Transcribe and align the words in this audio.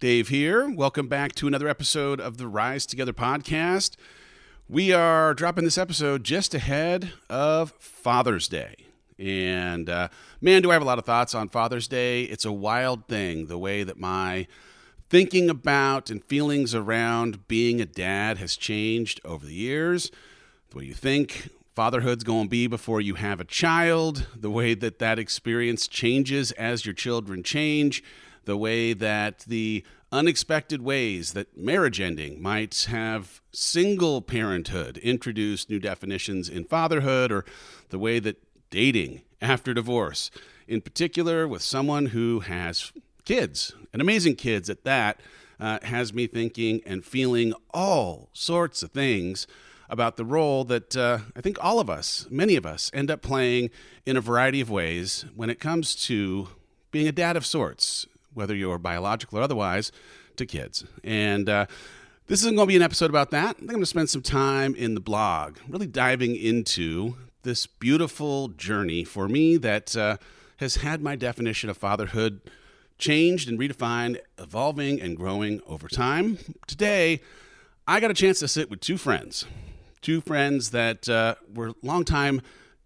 Dave 0.00 0.28
here. 0.28 0.66
Welcome 0.66 1.08
back 1.08 1.34
to 1.34 1.46
another 1.46 1.68
episode 1.68 2.22
of 2.22 2.38
the 2.38 2.48
Rise 2.48 2.86
Together 2.86 3.12
podcast. 3.12 3.96
We 4.66 4.94
are 4.94 5.34
dropping 5.34 5.64
this 5.64 5.76
episode 5.76 6.24
just 6.24 6.54
ahead 6.54 7.12
of 7.28 7.72
Father's 7.78 8.48
Day. 8.48 8.76
And 9.18 9.90
uh, 9.90 10.08
man, 10.40 10.62
do 10.62 10.70
I 10.70 10.72
have 10.72 10.80
a 10.80 10.86
lot 10.86 10.98
of 10.98 11.04
thoughts 11.04 11.34
on 11.34 11.50
Father's 11.50 11.86
Day. 11.86 12.22
It's 12.22 12.46
a 12.46 12.52
wild 12.52 13.08
thing, 13.08 13.48
the 13.48 13.58
way 13.58 13.82
that 13.82 13.98
my 13.98 14.46
thinking 15.10 15.50
about 15.50 16.08
and 16.08 16.24
feelings 16.24 16.74
around 16.74 17.46
being 17.46 17.82
a 17.82 17.86
dad 17.86 18.38
has 18.38 18.56
changed 18.56 19.20
over 19.22 19.44
the 19.44 19.52
years. 19.52 20.10
The 20.70 20.78
way 20.78 20.84
you 20.86 20.94
think 20.94 21.50
fatherhood's 21.74 22.24
going 22.24 22.44
to 22.44 22.50
be 22.50 22.66
before 22.68 23.02
you 23.02 23.16
have 23.16 23.38
a 23.38 23.44
child, 23.44 24.28
the 24.34 24.50
way 24.50 24.72
that 24.72 24.98
that 25.00 25.18
experience 25.18 25.86
changes 25.86 26.52
as 26.52 26.86
your 26.86 26.94
children 26.94 27.42
change, 27.42 28.02
the 28.50 28.56
way 28.56 28.92
that 28.92 29.44
the 29.46 29.84
unexpected 30.10 30.82
ways 30.82 31.34
that 31.34 31.56
marriage 31.56 32.00
ending 32.00 32.42
might 32.42 32.86
have 32.88 33.40
single 33.52 34.20
parenthood 34.20 34.98
introduce 34.98 35.70
new 35.70 35.78
definitions 35.78 36.48
in 36.48 36.64
fatherhood, 36.64 37.30
or 37.30 37.44
the 37.90 37.98
way 37.98 38.18
that 38.18 38.42
dating 38.68 39.22
after 39.40 39.72
divorce, 39.72 40.32
in 40.66 40.80
particular 40.80 41.46
with 41.46 41.62
someone 41.62 42.06
who 42.06 42.40
has 42.40 42.90
kids, 43.24 43.72
and 43.92 44.02
amazing 44.02 44.34
kids 44.34 44.68
at 44.68 44.82
that, 44.82 45.20
uh, 45.60 45.78
has 45.82 46.12
me 46.12 46.26
thinking 46.26 46.80
and 46.84 47.04
feeling 47.04 47.54
all 47.72 48.30
sorts 48.32 48.82
of 48.82 48.90
things 48.90 49.46
about 49.88 50.16
the 50.16 50.24
role 50.24 50.64
that 50.64 50.96
uh, 50.96 51.18
I 51.36 51.40
think 51.40 51.56
all 51.62 51.78
of 51.78 51.88
us, 51.88 52.26
many 52.30 52.56
of 52.56 52.66
us, 52.66 52.90
end 52.92 53.12
up 53.12 53.22
playing 53.22 53.70
in 54.04 54.16
a 54.16 54.20
variety 54.20 54.60
of 54.60 54.68
ways 54.68 55.24
when 55.36 55.50
it 55.50 55.60
comes 55.60 55.94
to 56.06 56.48
being 56.90 57.06
a 57.06 57.12
dad 57.12 57.36
of 57.36 57.46
sorts, 57.46 58.08
whether 58.34 58.54
you're 58.54 58.78
biological 58.78 59.38
or 59.38 59.42
otherwise, 59.42 59.92
to 60.36 60.46
kids. 60.46 60.84
And 61.04 61.48
uh, 61.48 61.66
this 62.26 62.40
isn't 62.40 62.56
going 62.56 62.66
to 62.66 62.72
be 62.72 62.76
an 62.76 62.82
episode 62.82 63.10
about 63.10 63.30
that. 63.30 63.50
I 63.50 63.52
think 63.52 63.62
I'm 63.62 63.68
going 63.68 63.80
to 63.80 63.86
spend 63.86 64.10
some 64.10 64.22
time 64.22 64.74
in 64.74 64.94
the 64.94 65.00
blog, 65.00 65.56
really 65.68 65.86
diving 65.86 66.36
into 66.36 67.16
this 67.42 67.66
beautiful 67.66 68.48
journey 68.48 69.04
for 69.04 69.28
me 69.28 69.56
that 69.56 69.96
uh, 69.96 70.16
has 70.58 70.76
had 70.76 71.02
my 71.02 71.16
definition 71.16 71.70
of 71.70 71.76
fatherhood 71.76 72.40
changed 72.98 73.48
and 73.48 73.58
redefined, 73.58 74.18
evolving 74.38 75.00
and 75.00 75.16
growing 75.16 75.60
over 75.66 75.88
time. 75.88 76.38
Today, 76.66 77.20
I 77.88 77.98
got 77.98 78.10
a 78.10 78.14
chance 78.14 78.38
to 78.40 78.48
sit 78.48 78.70
with 78.70 78.80
two 78.80 78.98
friends, 78.98 79.46
two 80.00 80.20
friends 80.20 80.70
that 80.70 81.08
uh, 81.08 81.34
were 81.52 81.72
longtime 81.82 82.42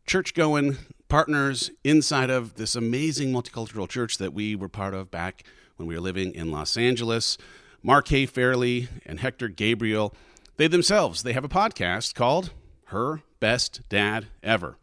church 0.07 0.35
going 0.35 0.79
partners 1.09 1.71
inside 1.83 2.31
of 2.31 2.55
this 2.55 2.75
amazing 2.75 3.33
multicultural 3.33 3.89
church 3.89 4.19
that 4.19 4.33
we 4.33 4.55
were 4.57 4.69
part 4.69 4.95
of 4.95 5.11
back 5.11 5.45
when 5.77 5.89
we 5.89 5.95
were 5.95 6.01
living 6.01 6.35
in 6.35 6.51
Los 6.51 6.77
Angeles. 6.77 7.39
Mark 7.83 8.09
Hay 8.09 8.27
Fairley 8.27 8.89
and 9.05 9.21
Hector 9.21 9.49
Gabriel, 9.49 10.15
they 10.57 10.67
themselves, 10.67 11.23
they 11.23 11.33
have 11.33 11.45
a 11.45 11.49
podcast 11.49 12.15
called 12.15 12.51
Her 12.87 13.23
Best 13.41 13.83
Dad 13.89 14.27
Ever. 14.43 14.79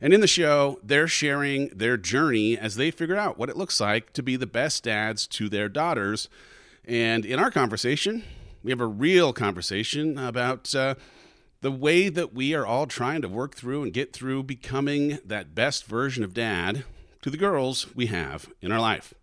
And 0.00 0.12
in 0.12 0.20
the 0.20 0.26
show, 0.26 0.78
they're 0.82 1.08
sharing 1.08 1.68
their 1.68 1.96
journey 1.96 2.58
as 2.58 2.76
they 2.76 2.90
figure 2.90 3.16
out 3.16 3.38
what 3.38 3.48
it 3.48 3.56
looks 3.56 3.80
like 3.80 4.12
to 4.12 4.22
be 4.22 4.36
the 4.36 4.46
best 4.46 4.84
dads 4.84 5.26
to 5.28 5.48
their 5.48 5.68
daughters. 5.68 6.28
And 6.84 7.24
in 7.24 7.38
our 7.38 7.50
conversation, 7.50 8.22
we 8.62 8.70
have 8.70 8.80
a 8.80 8.86
real 8.86 9.32
conversation 9.32 10.18
about 10.18 10.74
uh, 10.74 10.96
the 11.60 11.70
way 11.70 12.08
that 12.08 12.34
we 12.34 12.54
are 12.54 12.66
all 12.66 12.86
trying 12.86 13.22
to 13.22 13.28
work 13.28 13.54
through 13.54 13.82
and 13.82 13.92
get 13.92 14.12
through 14.12 14.42
becoming 14.42 15.18
that 15.24 15.54
best 15.54 15.86
version 15.86 16.22
of 16.22 16.34
dad 16.34 16.84
to 17.22 17.30
the 17.30 17.36
girls 17.36 17.94
we 17.94 18.06
have 18.06 18.48
in 18.60 18.70
our 18.70 18.80
life. 18.80 19.14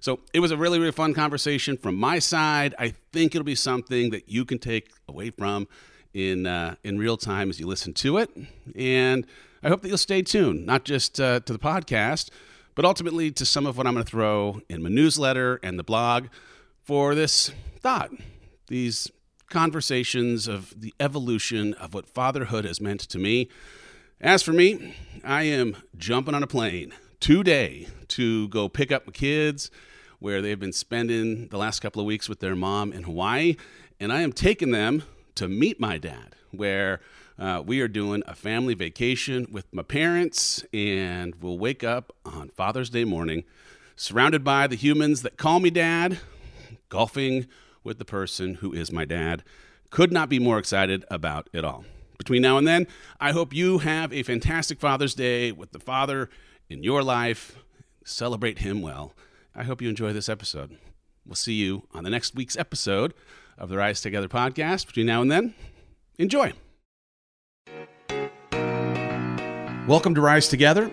So 0.00 0.20
it 0.32 0.40
was 0.40 0.50
a 0.50 0.56
really, 0.56 0.78
really 0.78 0.92
fun 0.92 1.14
conversation 1.14 1.76
from 1.76 1.96
my 1.96 2.18
side. 2.18 2.74
I 2.78 2.94
think 3.12 3.34
it'll 3.34 3.44
be 3.44 3.54
something 3.54 4.10
that 4.10 4.28
you 4.28 4.44
can 4.44 4.58
take 4.58 4.90
away 5.08 5.30
from 5.30 5.68
in 6.14 6.46
uh, 6.46 6.76
in 6.84 6.98
real 6.98 7.16
time 7.16 7.50
as 7.50 7.60
you 7.60 7.66
listen 7.66 7.92
to 7.94 8.18
it. 8.18 8.30
And 8.74 9.26
I 9.62 9.68
hope 9.68 9.82
that 9.82 9.88
you'll 9.88 9.98
stay 9.98 10.22
tuned, 10.22 10.64
not 10.64 10.84
just 10.84 11.20
uh, 11.20 11.40
to 11.40 11.52
the 11.52 11.58
podcast, 11.58 12.30
but 12.74 12.84
ultimately 12.84 13.30
to 13.32 13.44
some 13.44 13.66
of 13.66 13.76
what 13.76 13.86
I'm 13.86 13.94
going 13.94 14.04
to 14.04 14.10
throw 14.10 14.60
in 14.68 14.82
my 14.82 14.88
newsletter 14.88 15.58
and 15.62 15.78
the 15.78 15.82
blog 15.82 16.26
for 16.84 17.14
this 17.14 17.50
thought, 17.80 18.10
these 18.68 19.10
conversations 19.48 20.48
of 20.48 20.78
the 20.80 20.94
evolution 21.00 21.74
of 21.74 21.94
what 21.94 22.08
fatherhood 22.08 22.64
has 22.64 22.80
meant 22.80 23.00
to 23.00 23.18
me. 23.18 23.48
As 24.20 24.42
for 24.42 24.52
me, 24.52 24.94
I 25.24 25.42
am 25.42 25.76
jumping 25.96 26.34
on 26.34 26.42
a 26.42 26.46
plane 26.46 26.92
today 27.20 27.86
to 28.08 28.48
go 28.48 28.68
pick 28.68 28.90
up 28.90 29.06
my 29.06 29.12
kids 29.12 29.70
where 30.18 30.40
they've 30.40 30.58
been 30.58 30.72
spending 30.72 31.48
the 31.48 31.58
last 31.58 31.80
couple 31.80 32.00
of 32.00 32.06
weeks 32.06 32.28
with 32.28 32.40
their 32.40 32.56
mom 32.56 32.92
in 32.92 33.02
Hawaii. 33.02 33.56
And 34.00 34.12
I 34.12 34.22
am 34.22 34.32
taking 34.32 34.70
them 34.70 35.02
to 35.34 35.48
meet 35.48 35.78
my 35.78 35.98
dad, 35.98 36.34
where 36.50 37.00
uh, 37.38 37.62
we 37.64 37.80
are 37.80 37.88
doing 37.88 38.22
a 38.26 38.34
family 38.34 38.74
vacation 38.74 39.46
with 39.50 39.66
my 39.72 39.82
parents, 39.82 40.64
and 40.72 41.34
we'll 41.36 41.58
wake 41.58 41.84
up 41.84 42.14
on 42.24 42.48
Father's 42.50 42.90
Day 42.90 43.04
morning 43.04 43.44
surrounded 43.96 44.44
by 44.44 44.66
the 44.66 44.76
humans 44.76 45.22
that 45.22 45.36
call 45.36 45.60
me 45.60 45.70
dad, 45.70 46.18
golfing 46.88 47.46
with 47.86 47.98
the 47.98 48.04
person 48.04 48.54
who 48.54 48.74
is 48.74 48.92
my 48.92 49.04
dad. 49.04 49.44
Could 49.90 50.12
not 50.12 50.28
be 50.28 50.40
more 50.40 50.58
excited 50.58 51.04
about 51.08 51.48
it 51.52 51.64
all. 51.64 51.84
Between 52.18 52.42
now 52.42 52.58
and 52.58 52.66
then, 52.66 52.88
I 53.20 53.30
hope 53.30 53.54
you 53.54 53.78
have 53.78 54.12
a 54.12 54.24
fantastic 54.24 54.80
Father's 54.80 55.14
Day 55.14 55.52
with 55.52 55.70
the 55.70 55.78
father 55.78 56.28
in 56.68 56.82
your 56.82 57.02
life. 57.02 57.56
Celebrate 58.04 58.58
him 58.58 58.82
well. 58.82 59.14
I 59.54 59.62
hope 59.62 59.80
you 59.80 59.88
enjoy 59.88 60.12
this 60.12 60.28
episode. 60.28 60.76
We'll 61.24 61.36
see 61.36 61.54
you 61.54 61.84
on 61.94 62.02
the 62.02 62.10
next 62.10 62.34
week's 62.34 62.56
episode 62.56 63.14
of 63.56 63.68
the 63.68 63.76
Rise 63.76 64.00
Together 64.00 64.28
podcast. 64.28 64.86
Between 64.86 65.06
now 65.06 65.22
and 65.22 65.30
then, 65.30 65.54
enjoy. 66.18 66.52
Welcome 69.86 70.16
to 70.16 70.20
Rise 70.20 70.48
Together. 70.48 70.90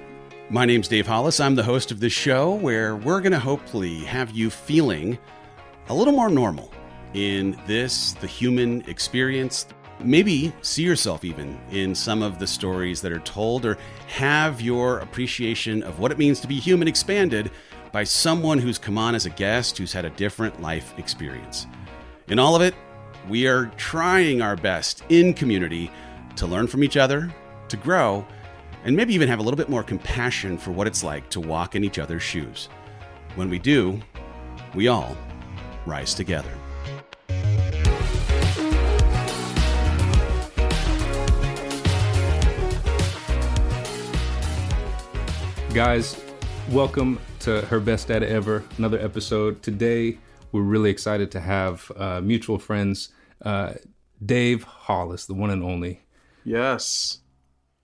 My 0.51 0.65
name's 0.65 0.87
Dave 0.87 1.07
Hollis. 1.07 1.39
I'm 1.39 1.55
the 1.55 1.63
host 1.63 1.89
of 1.91 1.99
this 1.99 2.13
show 2.13 2.53
where 2.53 2.95
we're 2.95 3.21
going 3.21 3.31
to 3.31 3.39
hopefully 3.39 4.01
have 4.01 4.29
you 4.31 4.51
feeling 4.51 5.17
a 5.89 5.93
little 5.95 6.13
more 6.13 6.29
normal 6.29 6.71
in 7.13 7.59
this, 7.67 8.13
the 8.13 8.27
human 8.27 8.81
experience. 8.89 9.67
Maybe 9.99 10.51
see 10.61 10.83
yourself 10.83 11.23
even 11.23 11.59
in 11.71 11.95
some 11.95 12.21
of 12.21 12.39
the 12.39 12.47
stories 12.47 13.01
that 13.01 13.11
are 13.11 13.19
told, 13.19 13.65
or 13.65 13.77
have 14.07 14.59
your 14.59 14.99
appreciation 14.99 15.83
of 15.83 15.99
what 15.99 16.11
it 16.11 16.17
means 16.17 16.39
to 16.41 16.47
be 16.47 16.59
human 16.59 16.87
expanded 16.87 17.51
by 17.91 18.03
someone 18.03 18.57
who's 18.57 18.79
come 18.79 18.97
on 18.97 19.15
as 19.15 19.25
a 19.25 19.29
guest 19.29 19.77
who's 19.77 19.93
had 19.93 20.03
a 20.03 20.09
different 20.11 20.61
life 20.61 20.93
experience. 20.97 21.67
In 22.27 22.39
all 22.39 22.55
of 22.55 22.61
it, 22.61 22.73
we 23.29 23.47
are 23.47 23.67
trying 23.77 24.41
our 24.41 24.55
best 24.55 25.03
in 25.09 25.33
community 25.33 25.91
to 26.35 26.47
learn 26.47 26.67
from 26.67 26.83
each 26.83 26.97
other, 26.97 27.33
to 27.69 27.77
grow, 27.77 28.25
and 28.83 28.95
maybe 28.95 29.13
even 29.13 29.29
have 29.29 29.39
a 29.39 29.41
little 29.41 29.57
bit 29.57 29.69
more 29.69 29.83
compassion 29.83 30.57
for 30.57 30.71
what 30.71 30.87
it's 30.87 31.03
like 31.03 31.29
to 31.29 31.39
walk 31.39 31.75
in 31.75 31.83
each 31.83 31.99
other's 31.99 32.23
shoes. 32.23 32.67
When 33.35 33.49
we 33.49 33.59
do, 33.59 34.01
we 34.73 34.87
all 34.87 35.15
rise 35.85 36.13
together. 36.13 36.51
Guys, 45.73 46.21
welcome 46.69 47.19
to 47.39 47.61
Her 47.61 47.79
Best 47.79 48.07
Dad 48.07 48.21
Ever, 48.21 48.63
another 48.77 48.99
episode. 48.99 49.63
Today, 49.63 50.19
we're 50.51 50.61
really 50.61 50.91
excited 50.91 51.31
to 51.31 51.39
have 51.39 51.91
uh, 51.95 52.21
mutual 52.21 52.59
friends, 52.59 53.09
uh, 53.43 53.73
Dave 54.23 54.63
Hollis, 54.63 55.25
the 55.25 55.33
one 55.33 55.49
and 55.49 55.63
only. 55.63 56.01
Yes. 56.45 57.19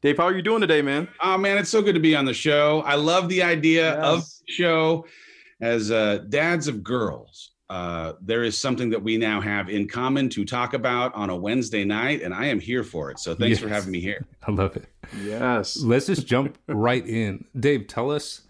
Dave, 0.01 0.17
how 0.17 0.25
are 0.25 0.35
you 0.35 0.43
doing 0.43 0.61
today, 0.61 0.83
man? 0.83 1.07
Oh 1.21 1.37
man, 1.37 1.57
it's 1.57 1.69
so 1.71 1.81
good 1.81 1.95
to 1.95 1.99
be 1.99 2.15
on 2.15 2.25
the 2.25 2.33
show. 2.33 2.81
I 2.85 2.93
love 2.95 3.27
the 3.27 3.41
idea 3.41 3.95
Yes. 3.95 4.03
of 4.05 4.19
the 4.45 4.53
show 4.53 5.05
as 5.61 5.89
uh, 5.91 6.19
dads 6.29 6.67
of 6.67 6.83
girls. 6.83 7.51
Uh, 7.71 8.13
there 8.21 8.43
is 8.43 8.57
something 8.57 8.89
that 8.91 9.01
we 9.01 9.17
now 9.17 9.41
have 9.41 9.67
in 9.69 9.87
common 9.87 10.29
to 10.29 10.45
talk 10.45 10.73
about 10.75 11.13
on 11.15 11.29
a 11.31 11.35
Wednesday 11.35 11.83
night, 11.83 12.21
and 12.21 12.33
I 12.35 12.45
am 12.45 12.59
here 12.59 12.83
for 12.83 13.09
it. 13.11 13.17
So 13.19 13.33
thanks 13.35 13.57
for 13.59 13.67
having 13.67 13.91
me 13.91 13.99
here. 13.99 14.25
I 14.47 14.51
love 14.51 14.75
it. 14.77 14.85
Yes. 15.11 15.77
Let's 15.77 16.05
just 16.07 16.27
jump 16.27 16.57
right 16.67 17.05
in. 17.05 17.45
Dave, 17.59 17.87
tell 17.87 18.11
us. 18.11 18.41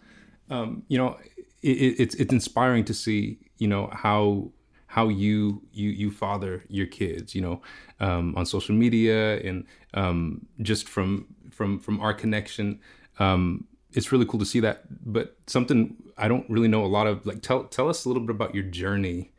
Um, 0.49 0.83
you 0.87 0.97
know, 0.97 1.17
it, 1.61 1.69
it- 1.77 1.99
it's 1.99 2.15
it's 2.15 2.33
inspiring 2.33 2.85
to 2.85 2.93
see. 2.93 3.39
You 3.57 3.67
know 3.67 3.89
how 3.93 4.51
how 4.87 5.07
you 5.09 5.61
you 5.71 5.89
you 5.89 6.11
father 6.11 6.63
your 6.69 6.87
kids. 6.87 7.35
You 7.35 7.41
know, 7.41 7.61
um, 7.99 8.35
on 8.35 8.45
social 8.45 8.75
media 8.75 9.39
and 9.41 9.65
um, 9.93 10.45
just 10.61 10.87
from 10.89 11.27
from 11.51 11.79
from 11.79 11.99
our 12.01 12.13
connection. 12.13 12.79
Um, 13.19 13.65
it's 13.93 14.11
really 14.11 14.25
cool 14.25 14.39
to 14.39 14.45
see 14.45 14.59
that. 14.61 14.83
But 15.11 15.35
something 15.47 15.95
I 16.17 16.27
don't 16.27 16.49
really 16.49 16.67
know 16.67 16.83
a 16.85 16.87
lot 16.87 17.07
of. 17.07 17.25
Like, 17.25 17.41
tell 17.41 17.63
tell 17.65 17.89
us 17.89 18.05
a 18.05 18.07
little 18.09 18.23
bit 18.23 18.35
about 18.35 18.53
your 18.55 18.63
journey 18.65 19.31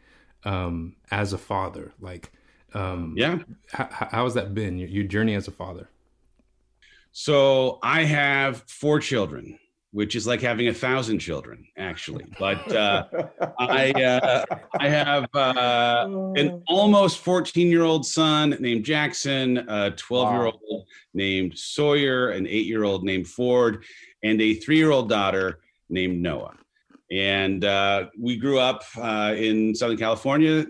um, 0.45 0.97
as 1.11 1.33
a 1.33 1.39
father. 1.39 1.93
Like, 2.01 2.33
um, 2.75 3.15
yeah, 3.17 3.39
how, 3.73 3.89
how 3.91 4.25
has 4.25 4.35
that 4.35 4.55
been? 4.55 4.79
Your, 4.79 4.89
your 4.89 5.05
journey 5.05 5.35
as 5.35 5.49
a 5.49 5.53
father. 5.53 5.89
So 7.13 7.79
I 7.83 8.05
have 8.05 8.65
four 8.69 9.01
children, 9.01 9.59
which 9.91 10.15
is 10.15 10.27
like 10.27 10.41
having 10.41 10.69
a 10.69 10.75
thousand 10.75 11.19
children, 11.19 11.67
actually. 11.77 12.25
But 12.39 12.75
uh, 12.75 13.05
I 13.59 13.91
uh, 13.91 14.45
I 14.79 14.89
have 14.89 15.29
uh, 15.35 16.07
an 16.37 16.63
almost 16.69 17.19
14 17.19 17.69
year 17.69 17.83
old 17.83 18.07
son 18.07 18.57
named 18.61 18.85
Jackson, 18.85 19.59
a 19.69 19.91
12 19.91 20.33
year 20.33 20.45
old 20.45 20.61
wow. 20.69 20.85
named 21.15 21.59
Sawyer, 21.59 22.31
an 22.31 22.47
eight 22.47 22.67
year 22.67 22.85
old 22.85 23.05
named 23.05 23.27
Ford, 23.27 23.85
and 24.23 24.41
a 24.41 24.55
three 24.55 24.77
year 24.77 24.91
old 24.91 25.09
daughter 25.09 25.61
named 25.89 26.23
Noah. 26.23 26.55
And 27.11 27.65
uh, 27.65 28.07
we 28.17 28.37
grew 28.37 28.61
up 28.61 28.85
uh, 28.97 29.35
in 29.37 29.75
Southern 29.75 29.97
California, 29.97 30.65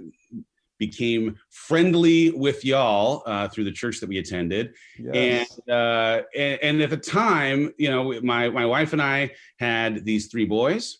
became 0.80 1.36
friendly 1.50 2.32
with 2.32 2.64
y'all 2.64 3.22
uh, 3.26 3.46
through 3.46 3.62
the 3.62 3.70
church 3.70 4.00
that 4.00 4.08
we 4.08 4.18
attended. 4.18 4.74
Yes. 4.98 5.60
And, 5.68 5.70
uh, 5.70 6.22
and, 6.36 6.58
and 6.62 6.82
at 6.82 6.90
the 6.90 6.96
time, 6.96 7.72
you 7.78 7.88
know, 7.88 8.20
my 8.22 8.48
my 8.48 8.66
wife 8.66 8.92
and 8.92 9.00
I 9.00 9.30
had 9.60 10.04
these 10.04 10.26
three 10.26 10.46
boys, 10.46 10.98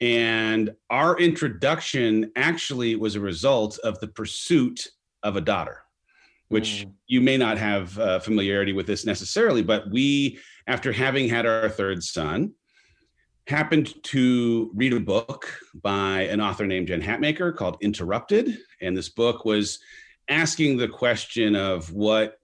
and 0.00 0.72
our 0.90 1.18
introduction 1.18 2.30
actually 2.36 2.94
was 2.94 3.16
a 3.16 3.20
result 3.20 3.80
of 3.82 3.98
the 3.98 4.08
pursuit 4.08 4.86
of 5.24 5.34
a 5.34 5.40
daughter. 5.40 5.80
Which 6.48 6.84
mm. 6.86 6.92
you 7.08 7.20
may 7.22 7.38
not 7.38 7.56
have 7.58 7.98
uh, 7.98 8.20
familiarity 8.20 8.74
with 8.74 8.86
this 8.86 9.06
necessarily, 9.06 9.62
but 9.62 9.90
we, 9.90 10.38
after 10.66 10.92
having 10.92 11.28
had 11.28 11.46
our 11.46 11.70
third 11.70 12.02
son, 12.02 12.52
happened 13.46 14.02
to 14.04 14.70
read 14.74 14.92
a 14.92 15.00
book 15.00 15.54
by 15.74 16.22
an 16.22 16.40
author 16.40 16.66
named 16.66 16.88
Jen 16.88 17.02
Hatmaker 17.02 17.54
called 17.54 17.76
Interrupted. 17.80 18.56
And 18.80 18.96
this 18.96 19.10
book 19.10 19.44
was 19.44 19.78
asking 20.28 20.76
the 20.78 20.88
question 20.88 21.54
of 21.54 21.92
what 21.92 22.38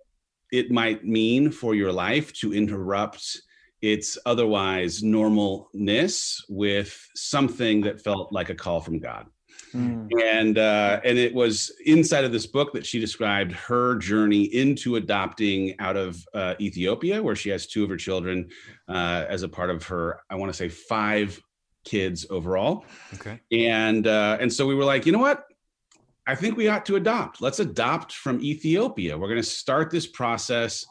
it 0.52 0.70
might 0.70 1.04
mean 1.04 1.50
for 1.50 1.74
your 1.74 1.92
life 1.92 2.32
to 2.34 2.52
interrupt 2.52 3.40
its 3.80 4.18
otherwise 4.26 5.00
normalness 5.00 6.42
with 6.48 7.08
something 7.14 7.80
that 7.82 8.02
felt 8.02 8.32
like 8.32 8.50
a 8.50 8.54
call 8.54 8.80
from 8.80 8.98
God. 8.98 9.26
Mm. 9.74 10.08
And 10.22 10.58
uh, 10.58 11.00
and 11.04 11.18
it 11.18 11.32
was 11.32 11.72
inside 11.86 12.24
of 12.24 12.32
this 12.32 12.46
book 12.46 12.72
that 12.72 12.84
she 12.84 12.98
described 12.98 13.52
her 13.52 13.96
journey 13.96 14.44
into 14.44 14.96
adopting 14.96 15.78
out 15.78 15.96
of 15.96 16.26
uh, 16.34 16.54
Ethiopia, 16.60 17.22
where 17.22 17.36
she 17.36 17.50
has 17.50 17.66
two 17.66 17.84
of 17.84 17.90
her 17.90 17.96
children 17.96 18.48
uh, 18.88 19.24
as 19.28 19.42
a 19.42 19.48
part 19.48 19.70
of 19.70 19.84
her. 19.84 20.20
I 20.28 20.34
want 20.34 20.50
to 20.50 20.56
say 20.56 20.68
five 20.68 21.40
kids 21.84 22.26
overall. 22.30 22.84
Okay. 23.14 23.40
And 23.52 24.06
uh, 24.06 24.38
and 24.40 24.52
so 24.52 24.66
we 24.66 24.74
were 24.74 24.84
like, 24.84 25.06
you 25.06 25.12
know 25.12 25.18
what? 25.18 25.44
I 26.26 26.34
think 26.34 26.56
we 26.56 26.68
ought 26.68 26.86
to 26.86 26.96
adopt. 26.96 27.40
Let's 27.40 27.60
adopt 27.60 28.12
from 28.12 28.40
Ethiopia. 28.40 29.16
We're 29.16 29.28
going 29.28 29.42
to 29.42 29.48
start 29.48 29.90
this 29.90 30.06
process 30.06 30.84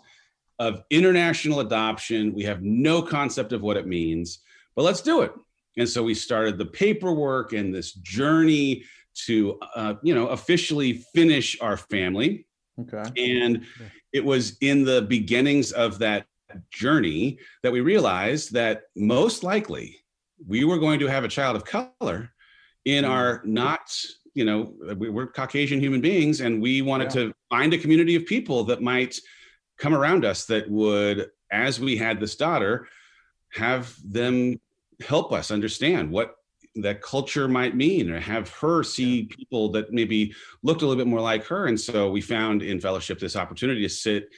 of 0.58 0.84
international 0.90 1.62
adoption. 1.62 2.34
We 2.34 2.44
have 2.44 2.62
no 2.62 3.02
concept 3.02 3.54
of 3.54 3.62
what 3.62 3.78
it 3.78 3.88
means, 3.88 4.40
but 4.76 4.84
let's 4.84 5.02
do 5.02 5.22
it. 5.22 5.32
And 5.80 5.88
so 5.88 6.04
we 6.04 6.14
started 6.14 6.58
the 6.58 6.66
paperwork 6.66 7.54
and 7.54 7.74
this 7.74 7.94
journey 7.94 8.84
to, 9.26 9.58
uh, 9.76 9.96
you 10.04 10.14
know, 10.14 10.28
officially 10.28 11.06
finish 11.16 11.60
our 11.62 11.78
family. 11.78 12.46
Okay. 12.82 13.34
And 13.34 13.66
it 14.14 14.24
was 14.24 14.58
in 14.62 14.84
the 14.84 15.02
beginnings 15.04 15.72
of 15.72 16.00
that 16.00 16.26
journey 16.72 17.40
that 17.64 17.72
we 17.72 17.82
realized 17.82 18.54
that 18.54 18.84
most 18.96 19.44
likely 19.44 19.98
we 20.48 20.64
were 20.64 20.78
going 20.78 21.00
to 21.00 21.08
have 21.08 21.24
a 21.24 21.28
child 21.28 21.56
of 21.56 21.64
color 21.64 22.32
in 22.86 23.04
mm. 23.04 23.10
our 23.10 23.42
not 23.46 23.94
you 24.34 24.46
know 24.46 24.74
we're 24.96 25.28
caucasian 25.28 25.80
human 25.80 26.02
beings 26.02 26.42
and 26.42 26.62
we 26.62 26.82
wanted 26.82 27.14
yeah. 27.14 27.26
to 27.26 27.34
find 27.50 27.74
a 27.74 27.78
community 27.78 28.16
of 28.16 28.26
people 28.26 28.64
that 28.64 28.82
might 28.82 29.20
come 29.78 29.94
around 29.94 30.26
us 30.26 30.46
that 30.46 30.70
would 30.70 31.30
as 31.52 31.80
we 31.80 31.98
had 31.98 32.20
this 32.20 32.36
daughter 32.36 32.88
have 33.52 33.96
them 34.04 34.60
help 35.02 35.32
us 35.32 35.52
understand 35.52 36.12
what 36.12 36.36
that 36.76 37.02
culture 37.02 37.48
might 37.48 37.76
mean 37.76 38.10
or 38.10 38.20
have 38.20 38.50
her 38.50 38.84
see 38.84 39.24
people 39.24 39.70
that 39.72 39.92
maybe 39.92 40.34
looked 40.64 40.82
a 40.82 40.86
little 40.86 41.04
bit 41.04 41.10
more 41.10 41.22
like 41.22 41.44
her. 41.46 41.68
And 41.68 41.80
so 41.80 42.12
we 42.12 42.22
found 42.22 42.62
in 42.62 42.80
fellowship 42.80 43.20
this 43.20 43.36
opportunity 43.36 43.82
to 43.82 43.90
sit 43.90 44.30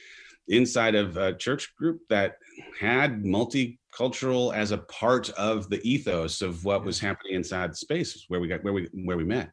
inside 0.48 0.94
of 0.94 1.16
a 1.16 1.34
church 1.34 1.74
group 1.76 2.00
that 2.08 2.36
had 2.78 3.22
multicultural 3.22 4.54
as 4.54 4.72
a 4.72 4.78
part 4.78 5.30
of 5.30 5.68
the 5.70 5.80
ethos 5.88 6.42
of 6.42 6.64
what 6.64 6.84
was 6.84 6.98
happening 6.98 7.34
inside 7.34 7.70
the 7.70 7.76
space 7.76 8.24
where 8.28 8.40
we 8.40 8.48
got 8.48 8.62
where 8.64 8.72
we 8.72 8.88
where 9.04 9.16
we 9.16 9.24
met. 9.24 9.50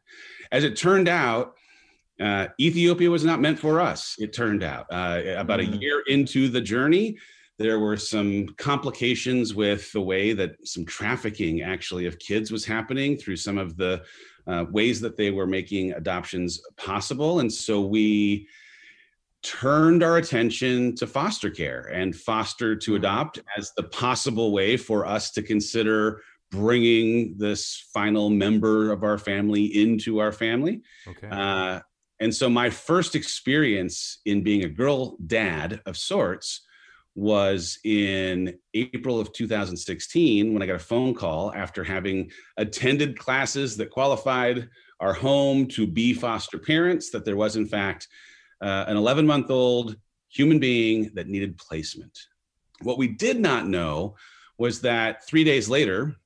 As 0.50 0.64
it 0.64 0.76
turned 0.76 1.08
out 1.08 1.54
uh, 2.20 2.48
ethiopia 2.60 3.08
was 3.08 3.24
not 3.24 3.40
meant 3.40 3.58
for 3.58 3.80
us 3.80 4.16
it 4.18 4.32
turned 4.32 4.62
out. 4.62 4.86
Uh, 4.90 5.22
about 5.36 5.60
mm. 5.60 5.72
a 5.72 5.76
year 5.76 6.02
into 6.08 6.48
the 6.48 6.60
journey 6.60 7.16
there 7.60 7.78
were 7.78 7.98
some 7.98 8.46
complications 8.56 9.54
with 9.54 9.92
the 9.92 10.00
way 10.00 10.32
that 10.32 10.56
some 10.66 10.82
trafficking 10.86 11.60
actually 11.60 12.06
of 12.06 12.18
kids 12.18 12.50
was 12.50 12.64
happening 12.64 13.18
through 13.18 13.36
some 13.36 13.58
of 13.58 13.76
the 13.76 14.02
uh, 14.46 14.64
ways 14.70 14.98
that 14.98 15.18
they 15.18 15.30
were 15.30 15.46
making 15.46 15.92
adoptions 15.92 16.62
possible. 16.78 17.40
And 17.40 17.52
so 17.52 17.82
we 17.82 18.48
turned 19.42 20.02
our 20.02 20.16
attention 20.16 20.94
to 20.96 21.06
foster 21.06 21.50
care 21.50 21.82
and 21.92 22.16
foster 22.16 22.74
to 22.74 22.92
mm-hmm. 22.92 22.96
adopt 22.96 23.40
as 23.58 23.72
the 23.76 23.82
possible 23.82 24.52
way 24.52 24.78
for 24.78 25.04
us 25.04 25.30
to 25.32 25.42
consider 25.42 26.22
bringing 26.50 27.36
this 27.36 27.90
final 27.92 28.30
member 28.30 28.90
of 28.90 29.04
our 29.04 29.18
family 29.18 29.66
into 29.66 30.18
our 30.18 30.32
family. 30.32 30.80
Okay. 31.06 31.28
Uh, 31.30 31.80
and 32.20 32.34
so 32.34 32.48
my 32.48 32.70
first 32.70 33.14
experience 33.14 34.22
in 34.24 34.42
being 34.42 34.64
a 34.64 34.68
girl 34.68 35.18
dad 35.26 35.82
of 35.84 35.98
sorts 35.98 36.62
was 37.14 37.78
in 37.84 38.56
April 38.74 39.18
of 39.18 39.32
2016 39.32 40.52
when 40.52 40.62
I 40.62 40.66
got 40.66 40.76
a 40.76 40.78
phone 40.78 41.14
call 41.14 41.52
after 41.52 41.82
having 41.82 42.30
attended 42.56 43.18
classes 43.18 43.76
that 43.76 43.90
qualified 43.90 44.68
our 45.00 45.12
home 45.12 45.66
to 45.68 45.86
be 45.86 46.12
foster 46.12 46.58
parents, 46.58 47.10
that 47.10 47.24
there 47.24 47.36
was, 47.36 47.56
in 47.56 47.66
fact, 47.66 48.06
uh, 48.62 48.84
an 48.86 48.96
11 48.96 49.26
month 49.26 49.50
old 49.50 49.96
human 50.28 50.58
being 50.58 51.10
that 51.14 51.26
needed 51.26 51.58
placement. 51.58 52.16
What 52.82 52.98
we 52.98 53.08
did 53.08 53.40
not 53.40 53.66
know 53.66 54.14
was 54.58 54.80
that 54.82 55.26
three 55.26 55.44
days 55.44 55.68
later, 55.68 56.16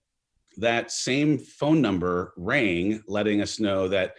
that 0.57 0.91
same 0.91 1.39
phone 1.39 1.81
number 1.81 2.33
rang, 2.37 3.03
letting 3.07 3.41
us 3.41 3.59
know 3.59 3.89
that 3.89 4.15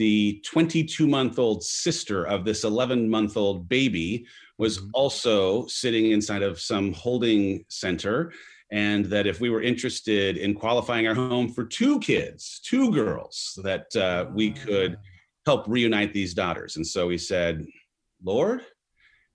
the 0.00 0.40
22 0.46 1.06
month 1.06 1.38
old 1.38 1.62
sister 1.62 2.24
of 2.26 2.42
this 2.42 2.64
11 2.64 3.06
month 3.06 3.36
old 3.36 3.68
baby 3.68 4.24
was 4.56 4.78
mm-hmm. 4.78 4.88
also 4.94 5.66
sitting 5.66 6.12
inside 6.12 6.42
of 6.42 6.58
some 6.58 6.94
holding 6.94 7.62
center 7.68 8.32
and 8.72 9.04
that 9.04 9.26
if 9.26 9.42
we 9.42 9.50
were 9.50 9.60
interested 9.60 10.38
in 10.38 10.54
qualifying 10.54 11.06
our 11.06 11.12
home 11.12 11.52
for 11.52 11.64
two 11.64 12.00
kids 12.00 12.60
two 12.64 12.90
girls 12.90 13.58
that 13.62 13.94
uh, 13.94 14.24
we 14.32 14.50
could 14.50 14.94
ah. 14.94 15.02
help 15.44 15.68
reunite 15.68 16.14
these 16.14 16.32
daughters 16.32 16.76
and 16.76 16.86
so 16.86 17.06
we 17.06 17.18
said 17.18 17.66
lord 18.24 18.62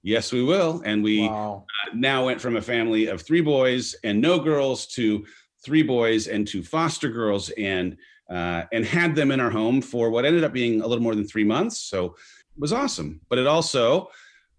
yes 0.01 0.34
we 0.34 0.41
will 0.41 0.81
and 0.84 1.03
we 1.03 1.29
wow. 1.29 1.63
uh, 1.86 1.91
now 1.93 2.25
went 2.25 2.41
from 2.41 2.55
a 2.55 2.62
family 2.62 3.05
of 3.05 3.22
three 3.22 3.41
boys 3.41 3.93
and 4.03 4.19
no 4.19 4.39
girls 4.39 4.88
to 4.88 5.24
three 5.63 5.84
boys 5.84 6.25
and 6.25 6.48
two 6.48 6.63
foster 6.63 7.10
girls 7.10 7.51
and 7.51 7.95
uh, 8.29 8.63
and 8.72 8.86
had 8.86 9.15
them 9.15 9.32
in 9.32 9.39
our 9.39 9.51
home 9.51 9.82
for 9.82 10.10
what 10.10 10.25
ended 10.25 10.44
up 10.44 10.53
being 10.53 10.82
a 10.82 10.88
little 10.88 11.03
more 11.03 11.15
than 11.15 11.27
three 11.27 11.44
months 11.44 11.79
so 11.82 12.05
it 12.05 12.60
was 12.60 12.74
awesome 12.74 13.22
but 13.29 13.38
it 13.38 13.48
also 13.48 14.10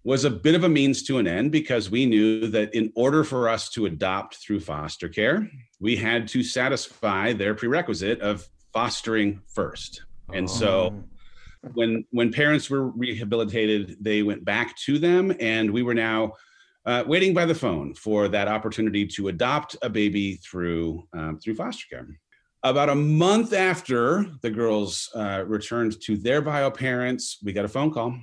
was 0.06 0.24
a 0.24 0.30
bit 0.30 0.54
of 0.54 0.62
a 0.62 0.68
means 0.68 1.02
to 1.02 1.18
an 1.18 1.26
end 1.26 1.50
because 1.50 1.90
we 1.90 2.06
knew 2.06 2.46
that 2.46 2.72
in 2.72 2.92
order 2.94 3.24
for 3.24 3.48
us 3.48 3.68
to 3.68 3.86
adopt 3.86 4.36
through 4.36 4.60
foster 4.60 5.08
care, 5.08 5.50
we 5.80 5.96
had 5.96 6.28
to 6.28 6.44
satisfy 6.44 7.32
their 7.32 7.56
prerequisite 7.56 8.20
of 8.20 8.48
fostering 8.72 9.40
first. 9.48 10.04
And 10.32 10.48
so 10.48 10.94
oh. 10.94 11.70
when 11.74 12.04
when 12.12 12.30
parents 12.30 12.70
were 12.70 12.90
rehabilitated, 12.90 13.96
they 14.00 14.22
went 14.22 14.44
back 14.44 14.76
to 14.84 15.00
them 15.00 15.34
and 15.40 15.72
we 15.72 15.82
were 15.82 15.94
now 15.94 16.34
uh, 16.86 17.02
waiting 17.04 17.34
by 17.34 17.44
the 17.44 17.54
phone 17.54 17.92
for 17.92 18.28
that 18.28 18.46
opportunity 18.46 19.08
to 19.08 19.26
adopt 19.26 19.74
a 19.82 19.90
baby 19.90 20.34
through 20.36 21.04
um, 21.14 21.40
through 21.40 21.56
foster 21.56 21.84
care. 21.90 22.06
About 22.66 22.88
a 22.88 22.96
month 22.96 23.52
after 23.52 24.26
the 24.42 24.50
girls 24.50 25.08
uh, 25.14 25.44
returned 25.46 26.00
to 26.00 26.16
their 26.16 26.42
bio 26.42 26.68
parents, 26.68 27.38
we 27.44 27.52
got 27.52 27.64
a 27.64 27.68
phone 27.68 27.92
call 27.92 28.18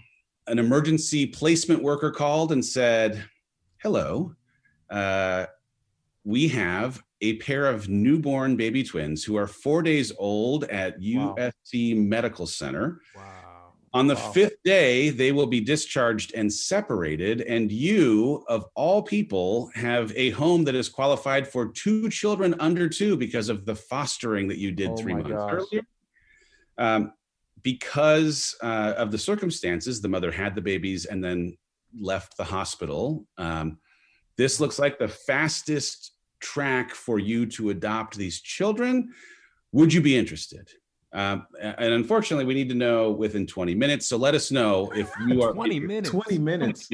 an 0.47 0.59
emergency 0.59 1.25
placement 1.25 1.81
worker 1.81 2.11
called 2.11 2.51
and 2.51 2.63
said, 2.63 3.23
Hello, 3.81 4.35
uh, 4.89 5.45
we 6.25 6.49
have 6.49 7.01
a 7.21 7.37
pair 7.37 7.67
of 7.67 7.87
newborn 7.87 8.57
baby 8.57 8.83
twins 8.83 9.23
who 9.23 9.37
are 9.37 9.47
four 9.47 9.81
days 9.81 10.11
old 10.17 10.65
at 10.65 10.95
wow. 10.99 11.35
USC 11.37 11.95
Medical 11.95 12.45
Center. 12.45 12.99
Wow. 13.15 13.42
On 13.95 14.07
the 14.07 14.15
wow. 14.15 14.31
fifth 14.31 14.55
day, 14.63 15.11
they 15.11 15.31
will 15.31 15.45
be 15.45 15.61
discharged 15.61 16.33
and 16.33 16.51
separated. 16.51 17.41
And 17.41 17.71
you, 17.71 18.43
of 18.47 18.65
all 18.73 19.03
people, 19.03 19.69
have 19.75 20.11
a 20.15 20.31
home 20.31 20.63
that 20.63 20.73
is 20.73 20.89
qualified 20.89 21.47
for 21.47 21.67
two 21.67 22.09
children 22.09 22.55
under 22.59 22.89
two 22.89 23.15
because 23.15 23.49
of 23.49 23.65
the 23.65 23.75
fostering 23.75 24.47
that 24.47 24.57
you 24.57 24.71
did 24.71 24.89
oh 24.89 24.97
three 24.97 25.13
months 25.13 25.29
gosh. 25.29 25.51
earlier. 25.51 25.83
Um, 26.79 27.13
because 27.61 28.55
uh, 28.63 28.95
of 28.97 29.11
the 29.11 29.17
circumstances, 29.17 30.01
the 30.01 30.09
mother 30.09 30.31
had 30.31 30.55
the 30.55 30.61
babies 30.61 31.05
and 31.05 31.23
then 31.23 31.55
left 31.97 32.35
the 32.35 32.43
hospital. 32.43 33.27
Um, 33.37 33.77
this 34.37 34.59
looks 34.59 34.79
like 34.79 34.97
the 34.97 35.07
fastest 35.07 36.13
track 36.39 36.95
for 36.95 37.19
you 37.19 37.45
to 37.45 37.69
adopt 37.69 38.17
these 38.17 38.41
children. 38.41 39.13
Would 39.71 39.93
you 39.93 40.01
be 40.01 40.17
interested? 40.17 40.69
Um, 41.13 41.45
and 41.61 41.93
unfortunately, 41.93 42.45
we 42.45 42.55
need 42.55 42.69
to 42.69 42.75
know 42.75 43.11
within 43.11 43.45
20 43.45 43.75
minutes. 43.75 44.07
So 44.07 44.17
let 44.17 44.33
us 44.33 44.51
know 44.51 44.91
if 44.95 45.11
you 45.27 45.43
are 45.43 45.53
20 45.53 45.79
minutes. 45.79 46.09
20 46.09 46.39
minutes. 46.39 46.89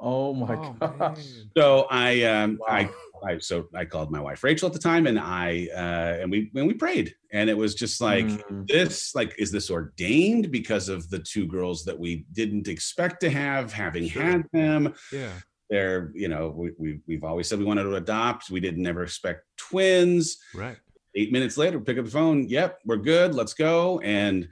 Oh 0.00 0.32
my 0.32 0.54
oh, 0.54 0.88
gosh. 0.98 1.26
So 1.56 1.86
I, 1.90 2.22
um, 2.22 2.58
wow. 2.60 2.66
I, 2.68 2.90
I, 3.22 3.38
so 3.38 3.68
I 3.74 3.84
called 3.84 4.10
my 4.10 4.20
wife 4.20 4.42
Rachel 4.42 4.66
at 4.66 4.72
the 4.72 4.78
time, 4.78 5.06
and 5.06 5.20
I, 5.20 5.68
uh, 5.74 6.22
and 6.22 6.30
we, 6.30 6.50
and 6.54 6.66
we 6.66 6.72
prayed, 6.72 7.14
and 7.34 7.50
it 7.50 7.56
was 7.56 7.74
just 7.74 8.00
like 8.00 8.24
mm. 8.24 8.66
this, 8.66 9.14
like, 9.14 9.34
is 9.38 9.52
this 9.52 9.70
ordained 9.70 10.50
because 10.50 10.88
of 10.88 11.10
the 11.10 11.18
two 11.18 11.46
girls 11.46 11.84
that 11.84 11.98
we 11.98 12.24
didn't 12.32 12.66
expect 12.66 13.20
to 13.20 13.30
have, 13.30 13.74
having 13.74 14.08
sure. 14.08 14.22
had 14.22 14.46
them? 14.54 14.94
Yeah. 15.12 15.32
They're, 15.68 16.12
you 16.14 16.28
know, 16.28 16.48
we, 16.48 16.72
we, 16.78 17.00
we've 17.06 17.22
always 17.22 17.46
said 17.46 17.58
we 17.58 17.66
wanted 17.66 17.82
to 17.84 17.94
adopt. 17.96 18.50
We 18.50 18.58
didn't 18.58 18.86
ever 18.86 19.02
expect 19.02 19.44
twins. 19.58 20.38
Right 20.54 20.78
eight 21.14 21.32
minutes 21.32 21.56
later, 21.56 21.80
pick 21.80 21.98
up 21.98 22.04
the 22.04 22.10
phone. 22.10 22.48
Yep, 22.48 22.78
we're 22.84 22.96
good. 22.96 23.34
Let's 23.34 23.54
go. 23.54 24.00
And 24.00 24.48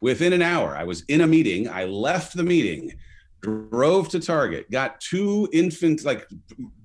within 0.00 0.32
an 0.32 0.42
hour, 0.42 0.76
I 0.76 0.84
was 0.84 1.02
in 1.08 1.20
a 1.22 1.26
meeting. 1.26 1.68
I 1.68 1.84
left 1.84 2.36
the 2.36 2.42
meeting, 2.42 2.94
drove 3.42 4.08
to 4.10 4.20
Target, 4.20 4.70
got 4.70 5.00
two 5.00 5.48
infant, 5.52 6.04
like 6.04 6.26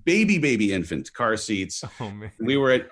baby, 0.05 0.37
baby 0.37 0.73
infant 0.73 1.11
car 1.13 1.37
seats. 1.37 1.83
Oh, 1.99 2.09
man. 2.09 2.31
We 2.39 2.57
were 2.57 2.71
at, 2.71 2.87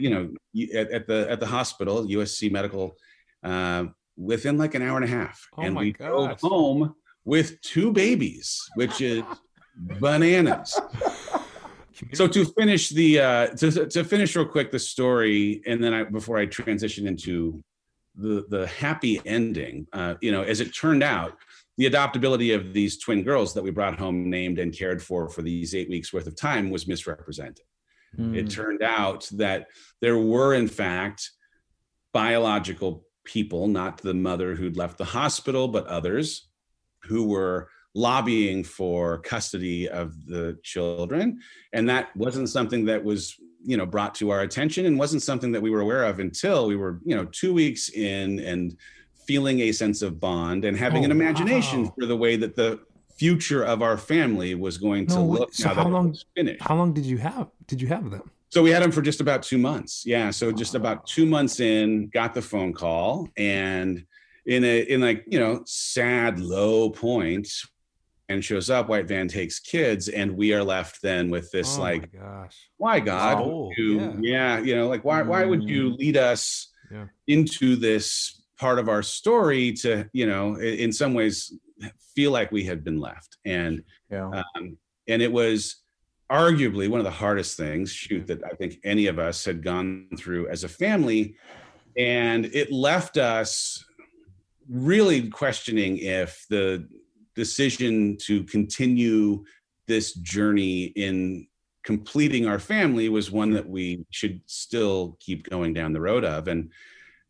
you 0.00 0.10
know, 0.10 0.34
at, 0.74 0.90
at 0.90 1.06
the 1.06 1.30
at 1.30 1.40
the 1.40 1.46
hospital, 1.46 2.04
USC 2.06 2.50
Medical, 2.50 2.96
uh, 3.42 3.86
within 4.16 4.56
like 4.56 4.74
an 4.74 4.82
hour 4.82 4.96
and 4.96 5.04
a 5.04 5.08
half, 5.08 5.40
oh, 5.56 5.62
and 5.62 5.76
we 5.76 5.92
gosh. 5.92 6.08
drove 6.08 6.40
home 6.40 6.94
with 7.24 7.60
two 7.60 7.92
babies, 7.92 8.60
which 8.74 9.00
is 9.00 9.22
bananas 10.00 10.80
so 12.12 12.26
to 12.26 12.44
finish 12.44 12.90
the 12.90 13.20
uh 13.20 13.46
to, 13.48 13.86
to 13.86 14.04
finish 14.04 14.36
real 14.36 14.44
quick 14.44 14.70
the 14.70 14.78
story 14.78 15.62
and 15.66 15.82
then 15.82 15.94
i 15.94 16.02
before 16.02 16.38
i 16.38 16.46
transition 16.46 17.06
into 17.06 17.62
the 18.16 18.44
the 18.48 18.66
happy 18.66 19.20
ending 19.24 19.86
uh 19.92 20.14
you 20.20 20.32
know 20.32 20.42
as 20.42 20.60
it 20.60 20.74
turned 20.74 21.02
out 21.02 21.36
the 21.78 21.88
adoptability 21.88 22.54
of 22.54 22.72
these 22.72 22.98
twin 22.98 23.22
girls 23.22 23.52
that 23.52 23.62
we 23.62 23.70
brought 23.70 23.98
home 23.98 24.30
named 24.30 24.58
and 24.58 24.76
cared 24.76 25.02
for 25.02 25.28
for 25.28 25.42
these 25.42 25.74
eight 25.74 25.88
weeks 25.88 26.12
worth 26.12 26.26
of 26.26 26.36
time 26.36 26.70
was 26.70 26.86
misrepresented 26.86 27.64
mm. 28.18 28.36
it 28.36 28.50
turned 28.50 28.82
out 28.82 29.28
that 29.32 29.66
there 30.00 30.18
were 30.18 30.54
in 30.54 30.68
fact 30.68 31.30
biological 32.12 33.04
people 33.24 33.66
not 33.66 33.98
the 33.98 34.14
mother 34.14 34.54
who'd 34.54 34.76
left 34.76 34.98
the 34.98 35.04
hospital 35.04 35.68
but 35.68 35.86
others 35.86 36.48
who 37.02 37.24
were 37.24 37.68
lobbying 37.96 38.62
for 38.62 39.18
custody 39.18 39.88
of 39.88 40.26
the 40.26 40.58
children. 40.62 41.40
And 41.72 41.88
that 41.88 42.14
wasn't 42.14 42.50
something 42.50 42.84
that 42.84 43.02
was 43.02 43.34
you 43.64 43.76
know 43.76 43.86
brought 43.86 44.14
to 44.16 44.30
our 44.30 44.42
attention 44.42 44.86
and 44.86 44.98
wasn't 44.98 45.22
something 45.22 45.50
that 45.50 45.62
we 45.62 45.70
were 45.70 45.80
aware 45.80 46.04
of 46.04 46.20
until 46.20 46.68
we 46.68 46.76
were 46.76 47.00
you 47.04 47.16
know 47.16 47.24
2 47.24 47.52
weeks 47.52 47.88
in 47.88 48.38
and 48.40 48.76
feeling 49.26 49.60
a 49.60 49.72
sense 49.72 50.02
of 50.02 50.20
bond 50.20 50.64
and 50.64 50.76
having 50.76 51.02
oh, 51.02 51.06
an 51.06 51.10
imagination 51.10 51.84
wow. 51.84 51.94
for 51.98 52.06
the 52.06 52.16
way 52.16 52.36
that 52.36 52.54
the 52.54 52.78
future 53.16 53.64
of 53.64 53.82
our 53.82 53.96
family 53.96 54.54
was 54.54 54.76
going 54.76 55.06
to 55.06 55.18
look 55.18 55.52
so 55.52 55.70
how 55.70 55.88
long 55.88 56.14
finished. 56.36 56.62
how 56.62 56.76
long 56.76 56.92
did 56.92 57.06
you 57.06 57.16
have 57.16 57.48
did 57.66 57.80
you 57.80 57.88
have 57.88 58.10
them? 58.10 58.30
So 58.50 58.62
we 58.62 58.70
had 58.70 58.82
them 58.82 58.92
for 58.92 59.02
just 59.02 59.20
about 59.20 59.42
two 59.42 59.58
months. 59.58 60.04
Yeah 60.04 60.30
so 60.30 60.52
just 60.52 60.74
about 60.74 61.06
two 61.06 61.26
months 61.26 61.60
in 61.60 62.08
got 62.08 62.34
the 62.34 62.42
phone 62.42 62.72
call 62.74 63.28
and 63.38 64.04
in 64.44 64.62
a 64.64 64.80
in 64.82 65.00
like 65.00 65.24
you 65.26 65.40
know 65.40 65.62
sad 65.64 66.38
low 66.38 66.90
point 66.90 67.48
and 68.28 68.44
shows 68.44 68.70
up 68.70 68.88
white 68.88 69.06
van 69.06 69.28
takes 69.28 69.58
kids 69.58 70.08
and 70.08 70.36
we 70.36 70.52
are 70.52 70.64
left 70.64 71.00
then 71.02 71.30
with 71.30 71.50
this 71.50 71.78
oh 71.78 71.82
like 71.82 72.12
gosh 72.12 72.68
why 72.76 72.98
god 72.98 73.38
oh, 73.40 73.70
you, 73.76 74.00
yeah. 74.00 74.14
yeah. 74.20 74.58
you 74.58 74.74
know 74.76 74.88
like 74.88 75.04
why 75.04 75.22
why 75.22 75.44
would 75.44 75.62
you 75.62 75.90
mm. 75.90 75.98
lead 75.98 76.16
us 76.16 76.72
yeah. 76.90 77.06
into 77.26 77.76
this 77.76 78.42
part 78.58 78.78
of 78.78 78.88
our 78.88 79.02
story 79.02 79.72
to 79.72 80.08
you 80.12 80.26
know 80.26 80.56
in 80.56 80.92
some 80.92 81.14
ways 81.14 81.52
feel 82.14 82.30
like 82.30 82.50
we 82.50 82.64
had 82.64 82.82
been 82.82 82.98
left 82.98 83.36
and 83.44 83.82
yeah. 84.10 84.42
um, 84.56 84.76
and 85.08 85.22
it 85.22 85.30
was 85.30 85.82
arguably 86.30 86.88
one 86.88 86.98
of 86.98 87.04
the 87.04 87.10
hardest 87.10 87.56
things 87.56 87.92
shoot 87.92 88.26
that 88.26 88.42
i 88.44 88.54
think 88.56 88.78
any 88.82 89.06
of 89.06 89.18
us 89.18 89.44
had 89.44 89.62
gone 89.62 90.08
through 90.18 90.48
as 90.48 90.64
a 90.64 90.68
family 90.68 91.36
and 91.96 92.46
it 92.46 92.72
left 92.72 93.16
us 93.16 93.84
really 94.68 95.28
questioning 95.28 95.98
if 95.98 96.44
the 96.50 96.88
decision 97.36 98.16
to 98.22 98.42
continue 98.44 99.44
this 99.86 100.14
journey 100.14 100.84
in 100.84 101.46
completing 101.84 102.46
our 102.46 102.58
family 102.58 103.08
was 103.08 103.30
one 103.30 103.52
that 103.52 103.68
we 103.68 104.04
should 104.10 104.40
still 104.46 105.16
keep 105.20 105.48
going 105.48 105.72
down 105.72 105.92
the 105.92 106.00
road 106.00 106.24
of 106.24 106.48
and 106.48 106.72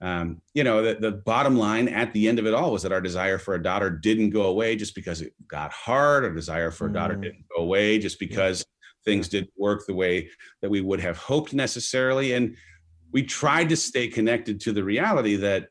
um, 0.01 0.41
you 0.55 0.65
know 0.65 0.83
the, 0.83 0.95
the 0.95 1.13
bottom 1.13 1.59
line 1.59 1.89
at 1.89 2.13
the 2.13 2.29
end 2.29 2.39
of 2.39 2.47
it 2.47 2.55
all 2.55 2.73
was 2.73 2.83
that 2.83 2.93
our 2.93 3.01
desire 3.01 3.39
for 3.39 3.55
a 3.55 3.63
daughter 3.63 3.91
didn't 3.91 4.31
go 4.31 4.45
away 4.45 4.75
just 4.77 4.95
because 4.95 5.21
it 5.21 5.35
got 5.47 5.73
hard 5.73 6.25
our 6.25 6.33
desire 6.33 6.71
for 6.71 6.87
a 6.87 6.93
daughter 6.93 7.17
mm. 7.17 7.23
didn't 7.23 7.45
go 7.55 7.63
away 7.63 7.99
just 7.99 8.19
because 8.19 8.61
yeah. 8.61 9.13
things 9.13 9.29
didn't 9.29 9.51
work 9.59 9.87
the 9.87 9.95
way 9.95 10.29
that 10.63 10.71
we 10.71 10.81
would 10.81 11.01
have 11.01 11.19
hoped 11.19 11.53
necessarily 11.53 12.33
and 12.33 12.57
we 13.13 13.23
tried 13.23 13.69
to 13.69 13.77
stay 13.77 14.09
connected 14.09 14.61
to 14.61 14.73
the 14.73 14.85
reality 14.85 15.37
that 15.37 15.69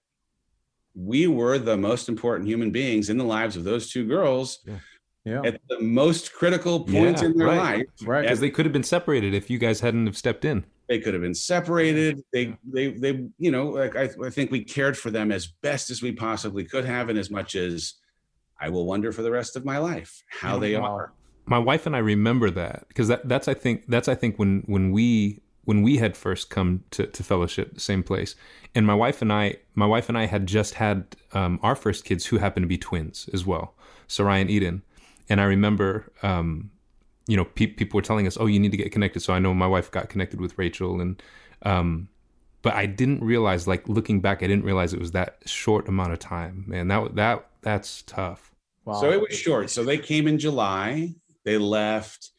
we 0.95 1.27
were 1.27 1.59
the 1.59 1.77
most 1.77 2.09
important 2.09 2.47
human 2.47 2.71
beings 2.71 3.09
in 3.09 3.17
the 3.17 3.23
lives 3.23 3.55
of 3.57 3.63
those 3.63 3.91
two 3.91 4.07
girls 4.07 4.59
yeah. 4.65 4.79
Yeah. 5.25 5.41
at 5.43 5.61
the 5.67 5.79
most 5.79 6.33
critical 6.33 6.79
points 6.79 7.21
yeah, 7.21 7.27
in 7.27 7.37
their 7.37 7.47
right. 7.47 7.57
life. 7.57 7.87
Right. 8.03 8.21
Because 8.21 8.39
they 8.39 8.49
could 8.49 8.65
have 8.65 8.73
been 8.73 8.83
separated 8.83 9.33
if 9.33 9.49
you 9.49 9.57
guys 9.57 9.81
hadn't 9.81 10.05
have 10.05 10.17
stepped 10.17 10.45
in. 10.45 10.65
They 10.87 10.99
could 10.99 11.13
have 11.13 11.23
been 11.23 11.35
separated. 11.35 12.21
They, 12.31 12.55
they, 12.63 12.91
they, 12.91 13.25
you 13.39 13.51
know, 13.51 13.69
like 13.69 13.95
I, 13.95 14.09
I 14.23 14.29
think 14.29 14.51
we 14.51 14.63
cared 14.63 14.95
for 14.97 15.09
them 15.09 15.31
as 15.31 15.47
best 15.47 15.89
as 15.89 16.01
we 16.01 16.11
possibly 16.11 16.63
could 16.63 16.85
have, 16.85 17.09
and 17.09 17.17
as 17.17 17.31
much 17.31 17.55
as 17.55 17.95
I 18.59 18.69
will 18.69 18.85
wonder 18.85 19.11
for 19.11 19.23
the 19.23 19.31
rest 19.31 19.55
of 19.55 19.65
my 19.65 19.79
life 19.79 20.23
how 20.29 20.59
they 20.59 20.75
are. 20.75 21.13
My 21.47 21.57
wife 21.57 21.87
and 21.87 21.95
I 21.95 21.99
remember 21.99 22.51
that 22.51 22.85
because 22.87 23.07
that, 23.07 23.27
that's 23.27 23.47
I 23.47 23.55
think 23.55 23.85
that's 23.87 24.07
I 24.07 24.15
think 24.15 24.37
when 24.37 24.63
when 24.67 24.91
we 24.91 25.41
when 25.65 25.81
we 25.81 25.97
had 25.97 26.15
first 26.15 26.49
come 26.49 26.83
to, 26.91 27.07
to 27.07 27.23
fellowship, 27.23 27.79
same 27.79 28.03
place. 28.03 28.35
And 28.73 28.85
my 28.85 28.93
wife 28.93 29.21
and 29.21 29.33
I, 29.33 29.57
my 29.73 29.85
wife 29.85 30.09
and 30.09 30.17
I 30.17 30.25
had 30.25 30.47
just 30.47 30.75
had 30.75 31.15
um, 31.33 31.59
our 31.61 31.75
first 31.75 32.05
kids 32.05 32.25
who 32.25 32.37
happened 32.37 32.63
to 32.63 32.67
be 32.67 32.77
twins 32.77 33.29
as 33.33 33.45
well, 33.45 33.75
Sarai 34.07 34.41
and 34.41 34.49
Eden. 34.49 34.83
And 35.27 35.41
I 35.41 35.45
remember, 35.45 36.11
um, 36.23 36.71
you 37.27 37.35
know, 37.35 37.45
pe- 37.45 37.67
people 37.67 37.97
were 37.97 38.03
telling 38.03 38.27
us, 38.27 38.37
"Oh, 38.39 38.45
you 38.45 38.59
need 38.59 38.71
to 38.71 38.77
get 38.77 38.91
connected." 38.91 39.21
So 39.21 39.33
I 39.33 39.39
know 39.39 39.53
my 39.53 39.65
wife 39.65 39.89
got 39.89 40.09
connected 40.09 40.39
with 40.39 40.57
Rachel, 40.57 41.01
and 41.01 41.21
um, 41.63 42.09
but 42.61 42.75
I 42.75 42.85
didn't 42.85 43.23
realize, 43.23 43.67
like 43.67 43.89
looking 43.89 44.21
back, 44.21 44.43
I 44.43 44.47
didn't 44.47 44.65
realize 44.65 44.93
it 44.93 44.99
was 44.99 45.13
that 45.13 45.37
short 45.45 45.87
amount 45.87 46.13
of 46.13 46.19
time. 46.19 46.65
Man, 46.67 46.87
that 46.89 47.15
that 47.15 47.47
that's 47.61 48.03
tough. 48.03 48.53
Wow. 48.85 49.01
So 49.01 49.11
it 49.11 49.19
was 49.19 49.35
short. 49.35 49.71
So 49.71 49.83
they 49.83 49.97
came 49.97 50.27
in 50.27 50.37
July. 50.37 51.15
They 51.43 51.57
left 51.57 52.31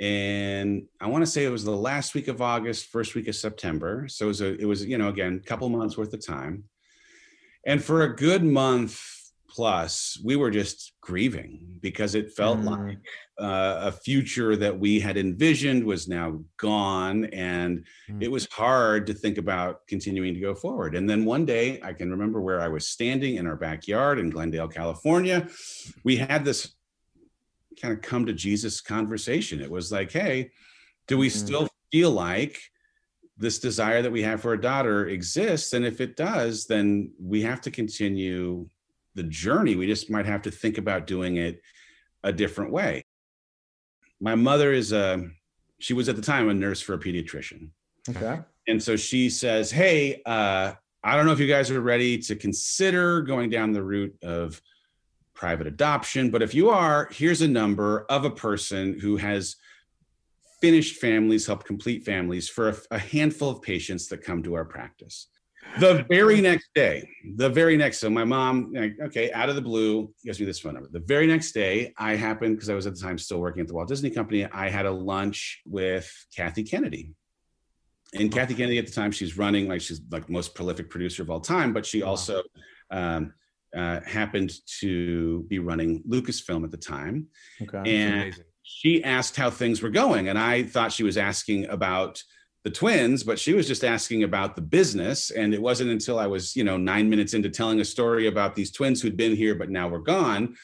and 0.00 0.84
I 1.00 1.06
want 1.06 1.22
to 1.22 1.30
say 1.30 1.44
it 1.44 1.50
was 1.50 1.64
the 1.64 1.76
last 1.76 2.14
week 2.14 2.28
of 2.28 2.42
August, 2.42 2.86
first 2.86 3.14
week 3.14 3.28
of 3.28 3.36
September. 3.36 4.06
So 4.08 4.26
it 4.26 4.28
was 4.28 4.40
a, 4.40 4.60
it 4.60 4.64
was 4.64 4.84
you 4.84 4.98
know 4.98 5.08
again 5.08 5.40
a 5.42 5.46
couple 5.46 5.68
months 5.68 5.96
worth 5.96 6.12
of 6.12 6.24
time, 6.24 6.64
and 7.66 7.82
for 7.82 8.02
a 8.02 8.16
good 8.16 8.44
month 8.44 9.00
plus, 9.54 10.18
we 10.24 10.34
were 10.34 10.50
just 10.50 10.92
grieving 11.00 11.60
because 11.80 12.14
it 12.14 12.32
felt 12.32 12.58
mm. 12.58 12.70
like 12.70 12.98
uh, 13.38 13.88
a 13.88 13.92
future 13.92 14.56
that 14.56 14.78
we 14.78 14.98
had 14.98 15.16
envisioned 15.16 15.84
was 15.84 16.08
now 16.08 16.42
gone, 16.56 17.26
and 17.26 17.84
mm. 18.10 18.22
it 18.22 18.30
was 18.30 18.48
hard 18.50 19.06
to 19.06 19.14
think 19.14 19.36
about 19.36 19.86
continuing 19.86 20.32
to 20.34 20.40
go 20.40 20.54
forward. 20.54 20.94
And 20.94 21.08
then 21.08 21.24
one 21.24 21.44
day, 21.44 21.80
I 21.82 21.92
can 21.92 22.10
remember 22.10 22.40
where 22.40 22.60
I 22.60 22.68
was 22.68 22.88
standing 22.88 23.36
in 23.36 23.46
our 23.46 23.56
backyard 23.56 24.18
in 24.18 24.30
Glendale, 24.30 24.68
California. 24.68 25.48
We 26.02 26.16
had 26.16 26.44
this 26.44 26.74
kind 27.80 27.94
of 27.94 28.02
come 28.02 28.26
to 28.26 28.32
Jesus 28.32 28.80
conversation. 28.80 29.60
It 29.60 29.70
was 29.70 29.92
like, 29.92 30.12
hey, 30.12 30.50
do 31.06 31.18
we 31.18 31.28
mm-hmm. 31.28 31.46
still 31.46 31.68
feel 31.90 32.10
like 32.10 32.58
this 33.36 33.58
desire 33.58 34.02
that 34.02 34.12
we 34.12 34.22
have 34.22 34.40
for 34.40 34.52
a 34.52 34.60
daughter 34.60 35.08
exists? 35.08 35.72
And 35.72 35.84
if 35.84 36.00
it 36.00 36.16
does, 36.16 36.66
then 36.66 37.12
we 37.20 37.42
have 37.42 37.60
to 37.62 37.70
continue 37.70 38.68
the 39.14 39.24
journey. 39.24 39.76
We 39.76 39.86
just 39.86 40.10
might 40.10 40.26
have 40.26 40.42
to 40.42 40.50
think 40.50 40.78
about 40.78 41.06
doing 41.06 41.36
it 41.36 41.60
a 42.22 42.32
different 42.32 42.72
way. 42.72 43.02
My 44.20 44.34
mother 44.34 44.72
is 44.72 44.92
a, 44.92 45.28
she 45.78 45.94
was 45.94 46.08
at 46.08 46.16
the 46.16 46.22
time 46.22 46.48
a 46.48 46.54
nurse 46.54 46.80
for 46.80 46.94
a 46.94 46.98
pediatrician. 46.98 47.70
Okay. 48.08 48.40
And 48.68 48.82
so 48.82 48.96
she 48.96 49.28
says, 49.28 49.70
Hey, 49.70 50.22
uh, 50.24 50.72
I 51.04 51.16
don't 51.16 51.26
know 51.26 51.32
if 51.32 51.40
you 51.40 51.48
guys 51.48 51.70
are 51.70 51.80
ready 51.80 52.18
to 52.18 52.36
consider 52.36 53.22
going 53.22 53.50
down 53.50 53.72
the 53.72 53.82
route 53.82 54.14
of 54.22 54.60
private 55.42 55.66
adoption, 55.66 56.30
but 56.30 56.40
if 56.40 56.54
you 56.54 56.70
are, 56.70 57.08
here's 57.10 57.42
a 57.42 57.48
number 57.48 58.06
of 58.08 58.24
a 58.24 58.30
person 58.30 58.96
who 59.00 59.16
has 59.16 59.56
finished 60.60 61.00
families, 61.00 61.44
helped 61.44 61.66
complete 61.66 62.04
families 62.04 62.48
for 62.48 62.68
a, 62.68 62.76
a 62.92 62.98
handful 62.98 63.50
of 63.50 63.60
patients 63.60 64.06
that 64.06 64.22
come 64.22 64.40
to 64.40 64.54
our 64.54 64.64
practice. 64.64 65.26
The 65.80 66.06
very 66.08 66.40
next 66.40 66.68
day, 66.76 67.08
the 67.34 67.50
very 67.50 67.76
next, 67.76 67.98
so 67.98 68.08
my 68.08 68.22
mom, 68.22 68.72
like, 68.72 68.94
okay, 69.06 69.32
out 69.32 69.48
of 69.48 69.56
the 69.56 69.62
blue, 69.70 70.14
gives 70.24 70.38
me 70.38 70.46
this 70.46 70.60
phone 70.60 70.74
number. 70.74 70.88
The 70.92 71.06
very 71.14 71.26
next 71.26 71.50
day, 71.50 71.92
I 71.98 72.14
happened, 72.14 72.54
because 72.54 72.70
I 72.70 72.74
was 72.74 72.86
at 72.86 72.94
the 72.94 73.00
time 73.00 73.18
still 73.18 73.40
working 73.40 73.62
at 73.62 73.66
the 73.66 73.74
Walt 73.74 73.88
Disney 73.88 74.10
Company, 74.10 74.46
I 74.46 74.68
had 74.68 74.86
a 74.86 74.92
lunch 74.92 75.60
with 75.66 76.08
Kathy 76.36 76.62
Kennedy. 76.62 77.10
And 78.14 78.30
Kathy 78.30 78.54
Kennedy 78.54 78.78
at 78.78 78.86
the 78.86 78.92
time, 78.92 79.10
she's 79.10 79.36
running 79.36 79.66
like 79.66 79.80
she's 79.80 80.00
like 80.08 80.30
most 80.30 80.54
prolific 80.54 80.88
producer 80.88 81.22
of 81.24 81.30
all 81.30 81.40
time, 81.40 81.72
but 81.72 81.84
she 81.84 82.02
also 82.02 82.44
um, 82.92 83.32
uh, 83.76 84.00
happened 84.00 84.52
to 84.80 85.42
be 85.44 85.58
running 85.58 86.02
Lucasfilm 86.08 86.64
at 86.64 86.70
the 86.70 86.76
time. 86.76 87.26
Okay. 87.62 87.96
And 87.96 88.44
she 88.62 89.02
asked 89.02 89.36
how 89.36 89.50
things 89.50 89.82
were 89.82 89.90
going. 89.90 90.28
And 90.28 90.38
I 90.38 90.64
thought 90.64 90.92
she 90.92 91.02
was 91.02 91.16
asking 91.16 91.66
about 91.66 92.22
the 92.64 92.70
twins, 92.70 93.24
but 93.24 93.38
she 93.38 93.54
was 93.54 93.66
just 93.66 93.84
asking 93.84 94.22
about 94.22 94.54
the 94.54 94.62
business. 94.62 95.30
And 95.30 95.52
it 95.52 95.60
wasn't 95.60 95.90
until 95.90 96.18
I 96.18 96.26
was, 96.26 96.54
you 96.54 96.64
know, 96.64 96.76
nine 96.76 97.10
minutes 97.10 97.34
into 97.34 97.50
telling 97.50 97.80
a 97.80 97.84
story 97.84 98.28
about 98.28 98.54
these 98.54 98.70
twins 98.70 99.02
who'd 99.02 99.16
been 99.16 99.34
here, 99.34 99.54
but 99.54 99.70
now 99.70 99.88
were 99.88 100.00
gone, 100.00 100.54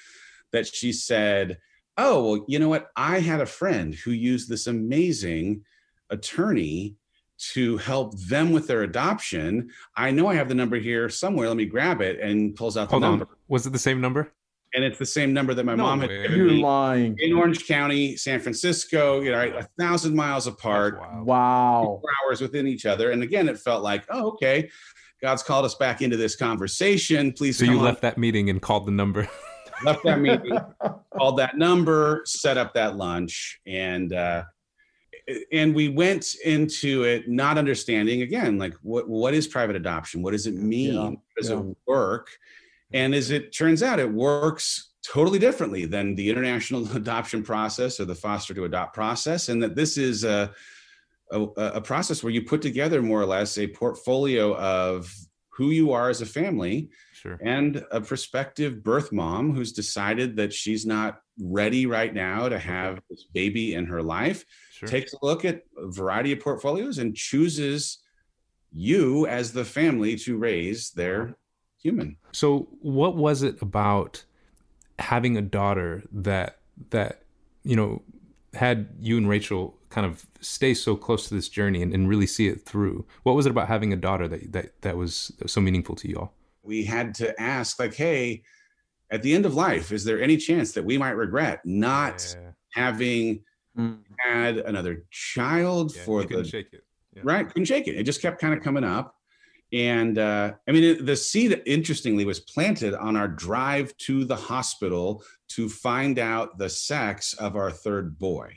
that 0.52 0.66
she 0.66 0.92
said, 0.92 1.58
Oh, 1.96 2.30
well, 2.30 2.44
you 2.46 2.60
know 2.60 2.68
what? 2.68 2.90
I 2.94 3.18
had 3.18 3.40
a 3.40 3.46
friend 3.46 3.92
who 3.92 4.12
used 4.12 4.48
this 4.48 4.68
amazing 4.68 5.64
attorney 6.10 6.94
to 7.54 7.76
help 7.78 8.18
them 8.18 8.50
with 8.52 8.66
their 8.66 8.82
adoption. 8.82 9.70
I 9.96 10.10
know 10.10 10.26
I 10.26 10.34
have 10.34 10.48
the 10.48 10.54
number 10.54 10.76
here 10.76 11.08
somewhere. 11.08 11.48
Let 11.48 11.56
me 11.56 11.66
grab 11.66 12.00
it 12.00 12.20
and 12.20 12.54
pulls 12.56 12.76
out 12.76 12.86
the 12.88 12.92
Hold 12.92 13.02
number. 13.02 13.24
on. 13.26 13.30
Was 13.48 13.66
it 13.66 13.70
the 13.70 13.78
same 13.78 14.00
number? 14.00 14.32
And 14.74 14.84
it's 14.84 14.98
the 14.98 15.06
same 15.06 15.32
number 15.32 15.54
that 15.54 15.64
my 15.64 15.74
No 15.74 15.84
mom 15.84 16.00
had 16.00 16.10
given 16.10 16.36
You're 16.36 16.46
me 16.48 16.62
lying. 16.62 17.16
in 17.20 17.32
Orange 17.32 17.66
County, 17.66 18.16
San 18.16 18.38
Francisco, 18.38 19.20
you 19.20 19.30
know, 19.30 19.38
right, 19.38 19.54
a 19.54 19.66
thousand 19.78 20.14
miles 20.14 20.46
apart, 20.46 20.94
That's 21.00 21.06
wild. 21.06 21.26
Wow. 21.26 21.98
four 22.02 22.10
hours 22.26 22.40
within 22.42 22.66
each 22.66 22.84
other. 22.84 23.12
And 23.12 23.22
again, 23.22 23.48
it 23.48 23.58
felt 23.58 23.82
like, 23.82 24.04
oh, 24.10 24.28
okay, 24.32 24.68
God's 25.22 25.42
called 25.42 25.64
us 25.64 25.74
back 25.76 26.02
into 26.02 26.18
this 26.18 26.36
conversation. 26.36 27.32
Please 27.32 27.56
So 27.58 27.64
come 27.64 27.74
you 27.74 27.78
on. 27.80 27.86
left 27.86 28.02
that 28.02 28.18
meeting 28.18 28.50
and 28.50 28.60
called 28.60 28.86
the 28.86 28.90
number. 28.92 29.26
left 29.84 30.04
that 30.04 30.20
meeting, 30.20 30.58
called 31.16 31.38
that 31.38 31.56
number, 31.56 32.22
set 32.26 32.58
up 32.58 32.74
that 32.74 32.96
lunch, 32.96 33.60
and 33.66 34.12
uh, 34.12 34.42
and 35.52 35.74
we 35.74 35.88
went 35.88 36.34
into 36.44 37.04
it 37.04 37.28
not 37.28 37.58
understanding 37.58 38.22
again, 38.22 38.58
like 38.58 38.74
what 38.82 39.08
what 39.08 39.34
is 39.34 39.46
private 39.46 39.76
adoption? 39.76 40.22
What 40.22 40.32
does 40.32 40.46
it 40.46 40.54
mean? 40.54 40.94
Yeah, 40.94 41.10
does 41.36 41.50
yeah. 41.50 41.60
it 41.60 41.76
work? 41.86 42.30
And 42.92 43.14
as 43.14 43.30
it 43.30 43.54
turns 43.54 43.82
out, 43.82 44.00
it 44.00 44.10
works 44.10 44.92
totally 45.04 45.38
differently 45.38 45.84
than 45.84 46.14
the 46.14 46.28
international 46.30 46.90
adoption 46.96 47.42
process 47.42 48.00
or 48.00 48.04
the 48.04 48.14
foster 48.14 48.54
to 48.54 48.64
adopt 48.64 48.94
process, 48.94 49.48
and 49.48 49.62
that 49.62 49.76
this 49.76 49.98
is 49.98 50.24
a 50.24 50.52
a, 51.30 51.42
a 51.56 51.80
process 51.80 52.22
where 52.22 52.32
you 52.32 52.42
put 52.42 52.62
together 52.62 53.02
more 53.02 53.20
or 53.20 53.26
less 53.26 53.58
a 53.58 53.66
portfolio 53.66 54.56
of 54.56 55.14
who 55.50 55.70
you 55.70 55.92
are 55.92 56.08
as 56.08 56.22
a 56.22 56.26
family 56.26 56.88
Sure. 57.20 57.38
and 57.42 57.84
a 57.90 58.00
prospective 58.00 58.82
birth 58.82 59.10
mom 59.12 59.54
who's 59.54 59.72
decided 59.72 60.36
that 60.36 60.52
she's 60.52 60.86
not 60.86 61.20
ready 61.40 61.86
right 61.86 62.14
now 62.14 62.48
to 62.48 62.58
have 62.58 63.00
this 63.10 63.24
baby 63.34 63.74
in 63.74 63.86
her 63.86 64.02
life 64.02 64.44
Sure. 64.72 64.88
takes 64.88 65.12
a 65.12 65.18
look 65.22 65.44
at 65.44 65.62
a 65.76 65.90
variety 65.90 66.32
of 66.32 66.40
portfolios 66.40 66.98
and 66.98 67.16
chooses 67.16 67.98
you 68.72 69.26
as 69.26 69.52
the 69.52 69.64
family 69.64 70.14
to 70.16 70.36
raise 70.36 70.90
their 70.90 71.36
human 71.82 72.16
So 72.32 72.68
what 72.80 73.16
was 73.16 73.42
it 73.42 73.60
about 73.62 74.24
having 74.98 75.36
a 75.36 75.42
daughter 75.42 76.02
that 76.12 76.58
that 76.90 77.22
you 77.64 77.76
know 77.76 78.02
had 78.54 78.88
you 79.00 79.16
and 79.16 79.28
Rachel 79.28 79.76
kind 79.90 80.06
of 80.06 80.26
stay 80.40 80.74
so 80.74 80.96
close 80.96 81.28
to 81.28 81.34
this 81.34 81.48
journey 81.48 81.82
and, 81.82 81.92
and 81.92 82.08
really 82.08 82.26
see 82.26 82.48
it 82.48 82.64
through? 82.64 83.04
What 83.22 83.34
was 83.36 83.46
it 83.46 83.50
about 83.50 83.68
having 83.68 83.92
a 83.92 83.96
daughter 83.96 84.26
that 84.28 84.52
that 84.52 84.80
that 84.82 84.96
was 84.96 85.32
so 85.46 85.60
meaningful 85.60 85.94
to 85.96 86.08
you 86.08 86.16
all? 86.16 86.34
We 86.68 86.84
had 86.84 87.14
to 87.14 87.28
ask 87.40 87.80
like 87.80 87.94
hey 87.94 88.42
at 89.10 89.22
the 89.22 89.34
end 89.34 89.46
of 89.46 89.54
life 89.54 89.90
is 89.90 90.04
there 90.04 90.20
any 90.22 90.36
chance 90.36 90.72
that 90.72 90.84
we 90.84 90.98
might 90.98 91.16
regret 91.16 91.60
not 91.64 92.36
Yeah. 92.38 92.50
having 92.74 93.42
Mm. 93.76 93.98
had 94.18 94.56
another 94.58 95.04
child 95.10 95.94
Yeah, 95.94 96.02
for 96.02 96.22
you 96.22 96.28
the 96.28 96.44
shake 96.44 96.72
it. 96.72 96.82
Yeah. 97.14 97.22
right 97.24 97.46
couldn't 97.46 97.66
shake 97.66 97.86
it 97.86 97.94
it 97.96 98.02
just 98.02 98.20
kept 98.20 98.40
kind 98.40 98.52
of 98.54 98.60
coming 98.60 98.82
up 98.82 99.14
and 99.72 100.18
uh, 100.18 100.52
i 100.66 100.72
mean 100.72 100.82
it, 100.82 101.06
the 101.06 101.14
seed 101.14 101.62
interestingly 101.64 102.24
was 102.24 102.40
planted 102.40 102.92
on 102.94 103.14
our 103.16 103.28
drive 103.28 103.96
to 103.98 104.24
the 104.24 104.34
hospital 104.34 105.22
to 105.50 105.68
find 105.68 106.18
out 106.18 106.58
the 106.58 106.68
sex 106.68 107.34
of 107.34 107.54
our 107.54 107.70
third 107.70 108.18
boy 108.18 108.50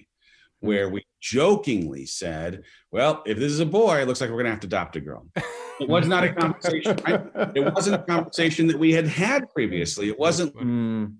where 0.60 0.90
we 0.90 1.06
jokingly 1.22 2.06
said 2.08 2.64
well 2.92 3.22
if 3.28 3.38
this 3.38 3.52
is 3.52 3.60
a 3.60 3.66
boy 3.66 4.02
it 4.02 4.08
looks 4.08 4.22
like 4.22 4.30
we're 4.32 4.38
going 4.38 4.46
to 4.46 4.52
have 4.52 4.60
to 4.60 4.68
adopt 4.68 4.96
a 4.96 5.02
girl 5.02 5.28
it 5.82 5.90
was 5.90 6.08
not 6.08 6.24
a 6.24 6.32
conversation 6.34 6.96
right? 7.08 7.22
it 7.56 7.74
wasn't 7.74 7.96
a 7.96 8.04
conversation 8.04 8.68
that 8.68 8.78
we 8.78 8.92
had 8.94 9.08
had 9.08 9.50
previously 9.50 10.08
it 10.10 10.18
wasn't 10.20 10.54
Mm. 10.56 11.16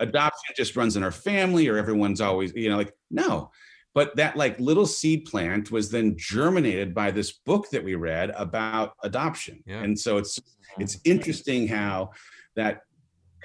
adoption 0.00 0.54
just 0.56 0.76
runs 0.76 0.96
in 0.96 1.02
our 1.02 1.10
family 1.10 1.68
or 1.68 1.76
everyone's 1.76 2.20
always 2.20 2.52
you 2.54 2.68
know 2.70 2.76
like 2.76 2.92
no 3.10 3.50
but 3.94 4.16
that 4.16 4.36
like 4.36 4.58
little 4.58 4.86
seed 4.86 5.24
plant 5.26 5.70
was 5.70 5.90
then 5.90 6.14
germinated 6.16 6.94
by 6.94 7.10
this 7.10 7.30
book 7.32 7.68
that 7.70 7.84
we 7.84 7.94
read 7.94 8.30
about 8.36 8.94
adoption 9.02 9.62
Yeah. 9.66 9.82
and 9.82 9.98
so 9.98 10.16
it's 10.18 10.38
it's 10.78 10.98
interesting 11.04 11.68
how 11.68 12.10
that 12.56 12.80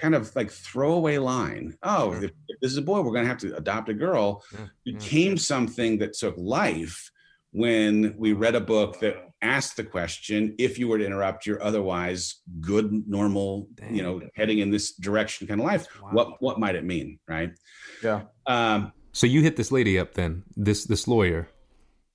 kind 0.00 0.14
of 0.14 0.34
like 0.34 0.50
throwaway 0.50 1.18
line 1.18 1.76
oh 1.82 2.12
Sure. 2.14 2.24
if, 2.24 2.30
if 2.48 2.60
this 2.60 2.70
is 2.72 2.78
a 2.78 2.82
boy 2.82 3.00
we're 3.02 3.12
going 3.12 3.24
to 3.24 3.28
have 3.28 3.38
to 3.46 3.54
adopt 3.56 3.88
a 3.90 3.94
girl 3.94 4.42
Yeah, 4.52 4.58
yeah. 4.84 4.98
became 4.98 5.36
something 5.36 5.98
that 5.98 6.14
took 6.14 6.34
life 6.38 7.10
when 7.52 8.14
we 8.16 8.32
read 8.32 8.54
a 8.54 8.60
book 8.60 8.98
that 9.00 9.16
asked 9.42 9.76
the 9.76 9.84
question 9.84 10.54
if 10.58 10.78
you 10.78 10.86
were 10.88 10.98
to 10.98 11.04
interrupt 11.06 11.46
your 11.46 11.62
otherwise 11.62 12.36
good 12.60 12.86
normal 13.08 13.68
you 13.90 14.02
know 14.02 14.20
heading 14.34 14.58
in 14.58 14.70
this 14.70 14.94
direction 14.96 15.46
kind 15.46 15.60
of 15.60 15.66
life 15.66 15.86
Wow. 16.02 16.10
what 16.12 16.42
what 16.42 16.58
might 16.60 16.74
it 16.74 16.84
mean 16.84 17.18
right 17.28 17.50
Yeah. 18.02 18.22
um 18.46 18.92
So 19.12 19.26
you 19.26 19.40
hit 19.42 19.56
this 19.56 19.72
lady 19.72 19.98
up 19.98 20.14
then, 20.14 20.42
this 20.56 20.84
this 20.84 21.08
lawyer. 21.08 21.48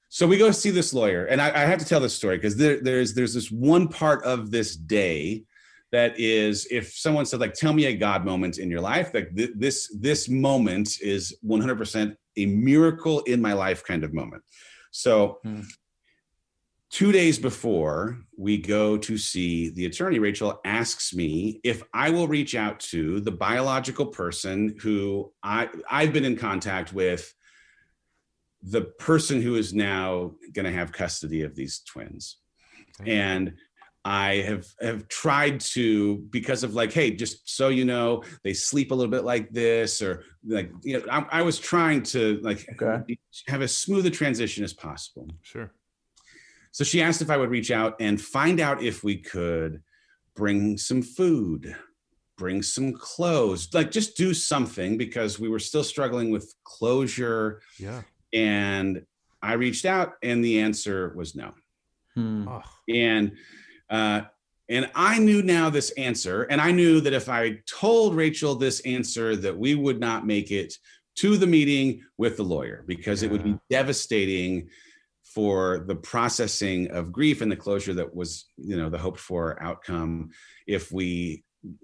so 0.10 0.28
we 0.28 0.38
go 0.38 0.52
see 0.52 0.70
this 0.72 0.94
lawyer 0.94 1.26
and 1.26 1.42
i, 1.42 1.48
I 1.50 1.66
have 1.72 1.80
to 1.80 1.86
tell 1.86 2.00
this 2.00 2.14
story 2.16 2.38
because 2.38 2.56
there, 2.58 2.80
there's 2.82 3.14
there's 3.16 3.34
this 3.34 3.50
one 3.52 3.88
part 3.88 4.24
of 4.24 4.52
this 4.52 4.76
day 4.76 5.44
that 5.92 6.14
is 6.20 6.68
if 6.72 6.86
someone 6.94 7.26
said 7.26 7.40
like 7.40 7.54
tell 7.54 7.74
me 7.74 7.86
a 7.86 7.96
god 7.98 8.24
moment 8.24 8.58
in 8.60 8.70
your 8.70 8.82
life 8.82 9.08
like 9.14 9.36
th- 9.36 9.52
this 9.56 9.78
this 10.00 10.30
moment 10.30 10.90
is 11.02 11.36
100% 11.44 12.16
a 12.38 12.46
miracle 12.46 13.22
in 13.22 13.42
my 13.42 13.54
life 13.54 13.84
kind 13.84 14.04
of 14.04 14.14
moment 14.14 14.44
so 14.92 15.40
Hmm. 15.44 15.62
Two 16.96 17.12
days 17.12 17.38
before 17.38 18.18
we 18.38 18.58
go 18.58 18.96
to 18.98 19.18
see 19.18 19.68
the 19.72 19.86
attorney 19.86 20.18
rachel 20.18 20.62
asks 20.64 21.14
me 21.14 21.60
if 21.62 21.84
i 21.94 22.10
will 22.10 22.26
reach 22.26 22.56
out 22.56 22.80
to 22.80 23.20
the 23.20 23.32
biological 23.32 24.06
person 24.06 24.74
who 24.82 25.30
i 25.44 25.68
i've 25.92 26.14
been 26.14 26.24
in 26.24 26.38
contact 26.38 26.94
with 26.94 27.34
the 28.64 28.80
person 28.82 29.42
who 29.42 29.56
is 29.56 29.74
now 29.74 30.32
going 30.54 30.64
to 30.66 30.72
have 30.72 30.94
custody 30.94 31.42
of 31.42 31.54
these 31.54 31.82
twins 31.82 32.38
Okay. 33.02 33.18
and 33.18 33.54
i 34.06 34.36
have 34.36 34.66
have 34.82 35.06
tried 35.10 35.60
to 35.60 36.20
because 36.30 36.64
of 36.64 36.76
like 36.76 36.94
hey 36.94 37.12
just 37.12 37.58
so 37.58 37.68
you 37.68 37.84
know 37.84 38.24
they 38.46 38.54
sleep 38.54 38.92
a 38.92 38.96
little 38.96 39.12
bit 39.12 39.26
like 39.26 39.50
this 39.50 40.02
or 40.02 40.24
like 40.48 40.72
you 40.82 40.98
know 40.98 41.06
i, 41.12 41.40
I 41.40 41.42
was 41.42 41.60
trying 41.60 42.04
to 42.04 42.40
like 42.42 42.66
Okay. 42.82 43.18
have 43.50 43.62
as 43.62 43.76
smooth 43.76 44.06
a 44.06 44.12
transition 44.12 44.64
as 44.64 44.72
possible 44.74 45.28
Sure. 45.42 45.74
So 46.76 46.84
she 46.84 47.02
asked 47.02 47.22
if 47.22 47.30
I 47.30 47.38
would 47.38 47.52
reach 47.52 47.72
out 47.72 47.96
and 48.02 48.20
find 48.20 48.60
out 48.60 48.84
if 48.84 49.02
we 49.02 49.16
could 49.16 49.82
bring 50.36 50.78
some 50.78 51.02
food, 51.02 51.74
bring 52.38 52.62
some 52.62 52.92
clothes, 52.92 53.74
like 53.74 53.92
just 53.92 54.18
do 54.18 54.34
something 54.34 54.98
because 54.98 55.40
we 55.40 55.48
were 55.48 55.58
still 55.58 55.86
struggling 55.86 56.32
with 56.32 56.54
closure. 56.66 57.62
Yeah. 57.80 58.02
And 58.34 59.06
I 59.42 59.54
reached 59.54 59.86
out 59.86 60.16
and 60.22 60.44
the 60.44 60.60
answer 60.60 61.14
was 61.16 61.34
no. 61.34 61.54
Hmm. 62.14 62.46
And 62.90 63.38
uh, 63.90 64.24
and 64.68 64.92
I 64.96 65.18
knew 65.20 65.44
now 65.44 65.70
this 65.70 65.92
answer, 65.92 66.44
and 66.44 66.60
I 66.60 66.72
knew 66.72 67.00
that 67.00 67.14
if 67.14 67.30
I 67.30 67.62
told 67.70 68.18
Rachel 68.18 68.54
this 68.54 68.82
answer, 68.82 69.38
that 69.38 69.58
we 69.58 69.76
would 69.76 70.02
not 70.02 70.28
make 70.28 70.52
it 70.52 70.74
to 71.20 71.38
the 71.38 71.48
meeting 71.48 72.02
with 72.18 72.36
the 72.36 72.44
lawyer 72.44 72.84
because 72.86 73.24
it 73.24 73.32
would 73.32 73.46
be 73.46 73.58
devastating 73.70 74.68
for 75.36 75.84
the 75.86 75.96
processing 75.96 76.90
of 76.92 77.12
grief 77.12 77.42
and 77.42 77.52
the 77.52 77.58
closure 77.58 77.94
that 77.94 78.16
was, 78.16 78.46
you 78.58 78.78
know, 78.78 78.90
the 78.90 78.98
hoped 78.98 79.20
for 79.20 79.62
outcome 79.62 80.30
if 80.66 80.94
we 80.94 81.44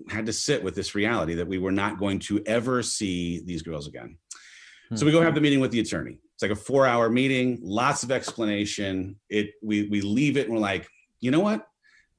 had 0.09 0.25
to 0.25 0.31
sit 0.31 0.63
with 0.63 0.73
this 0.73 0.95
reality 0.95 1.33
that 1.33 1.47
we 1.47 1.57
were 1.57 1.71
not 1.71 1.99
going 1.99 2.17
to 2.17 2.41
ever 2.45 2.81
see 2.81 3.41
these 3.45 3.61
girls 3.61 3.87
again. 3.87 4.17
Hmm. 4.89 4.95
So 4.95 5.05
we 5.05 5.11
go 5.11 5.21
have 5.21 5.35
the 5.35 5.41
meeting 5.41 5.59
with 5.59 5.71
the 5.71 5.81
attorney. 5.81 6.17
It's 6.33 6.41
like 6.41 6.51
a 6.51 6.55
four 6.55 6.87
hour 6.87 7.09
meeting, 7.09 7.59
lots 7.61 8.03
of 8.03 8.11
explanation. 8.11 9.17
It 9.29 9.51
we 9.61 9.89
we 9.89 9.99
leave 9.99 10.37
it 10.37 10.45
and 10.45 10.55
we're 10.55 10.61
like, 10.61 10.87
you 11.19 11.29
know 11.29 11.41
what? 11.41 11.67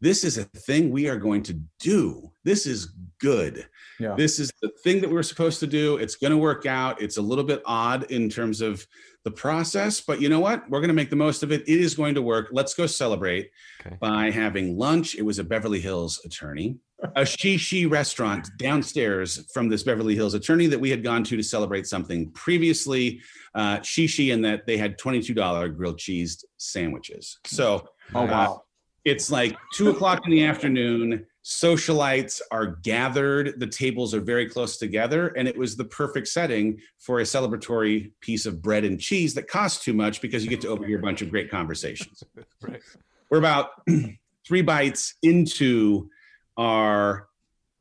This 0.02 0.24
is 0.24 0.36
a 0.36 0.44
thing 0.44 0.90
we 0.90 1.08
are 1.08 1.16
going 1.16 1.44
to 1.44 1.58
do. 1.78 2.30
This 2.44 2.66
is 2.66 2.92
good. 3.20 3.66
Yeah. 4.00 4.16
This 4.16 4.38
is 4.40 4.52
the 4.60 4.70
thing 4.82 5.00
that 5.00 5.10
we're 5.10 5.22
supposed 5.22 5.60
to 5.60 5.66
do. 5.66 5.96
It's 5.96 6.16
going 6.16 6.32
to 6.32 6.36
work 6.36 6.66
out. 6.66 7.00
It's 7.00 7.18
a 7.18 7.22
little 7.22 7.44
bit 7.44 7.62
odd 7.64 8.10
in 8.10 8.28
terms 8.28 8.60
of 8.60 8.84
the 9.24 9.30
process, 9.30 10.00
but 10.00 10.20
you 10.20 10.28
know 10.28 10.40
what? 10.40 10.68
We're 10.68 10.80
going 10.80 10.88
to 10.88 10.94
make 10.94 11.10
the 11.10 11.16
most 11.16 11.42
of 11.42 11.52
it. 11.52 11.62
It 11.62 11.80
is 11.80 11.94
going 11.94 12.14
to 12.16 12.22
work. 12.22 12.48
Let's 12.52 12.74
go 12.74 12.86
celebrate 12.86 13.50
Okay. 13.84 13.96
by 14.00 14.30
having 14.30 14.76
lunch. 14.78 15.14
It 15.16 15.22
was 15.22 15.38
a 15.38 15.44
Beverly 15.44 15.80
Hills 15.80 16.20
attorney, 16.24 16.76
a 17.16 17.24
she 17.26 17.56
she 17.56 17.86
restaurant 17.86 18.48
downstairs 18.58 19.44
from 19.52 19.68
this 19.68 19.82
Beverly 19.82 20.14
Hills 20.14 20.34
attorney 20.34 20.66
that 20.68 20.78
we 20.78 20.88
had 20.90 21.02
gone 21.02 21.24
to 21.24 21.36
to 21.36 21.42
celebrate 21.42 21.86
something 21.86 22.30
previously. 22.32 23.20
Uh, 23.54 23.80
she 23.82 24.06
she 24.06 24.30
in 24.30 24.42
that 24.42 24.66
they 24.66 24.76
had 24.76 24.98
twenty 24.98 25.20
two 25.22 25.34
dollar 25.34 25.68
grilled 25.68 25.98
cheese 25.98 26.44
sandwiches. 26.58 27.38
So 27.44 27.88
Oh 28.14 28.24
wow. 28.26 28.62
it's 29.04 29.30
like 29.32 29.56
two 29.74 29.90
o'clock 29.90 30.20
in 30.26 30.30
the 30.32 30.44
afternoon. 30.44 31.26
Socialites 31.44 32.40
are 32.52 32.66
gathered. 32.66 33.58
The 33.58 33.66
tables 33.66 34.14
are 34.14 34.20
very 34.20 34.48
close 34.48 34.76
together. 34.76 35.28
And 35.28 35.48
it 35.48 35.56
was 35.58 35.76
the 35.76 35.84
perfect 35.84 36.28
setting 36.28 36.80
for 36.98 37.18
a 37.18 37.24
celebratory 37.24 38.12
piece 38.20 38.46
of 38.46 38.62
bread 38.62 38.84
and 38.84 39.00
cheese 39.00 39.34
that 39.34 39.48
costs 39.48 39.84
too 39.84 39.92
much 39.92 40.20
because 40.20 40.44
you 40.44 40.50
get 40.50 40.60
to 40.60 40.68
overhear 40.68 40.98
a 40.98 41.02
bunch 41.02 41.20
of 41.22 41.30
great 41.30 41.50
conversations. 41.50 42.22
Right. 42.62 42.80
We're 43.28 43.38
about 43.38 43.70
three 44.46 44.62
bites 44.62 45.14
into 45.22 46.08
our 46.56 47.26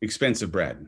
expensive 0.02 0.52
bread 0.52 0.84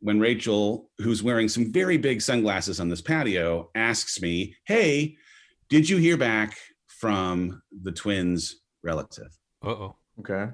when 0.00 0.20
Rachel, 0.20 0.90
who's 0.98 1.22
wearing 1.22 1.48
some 1.48 1.72
very 1.72 1.96
big 1.96 2.20
sunglasses 2.20 2.80
on 2.80 2.88
this 2.88 3.00
patio, 3.00 3.70
asks 3.74 4.20
me, 4.20 4.56
Hey, 4.64 5.16
did 5.70 5.88
you 5.88 5.96
hear 5.96 6.16
back 6.16 6.58
from 6.86 7.62
the 7.82 7.92
twins' 7.92 8.60
relative? 8.82 9.38
Uh 9.64 9.68
oh. 9.68 9.96
Okay. 10.18 10.52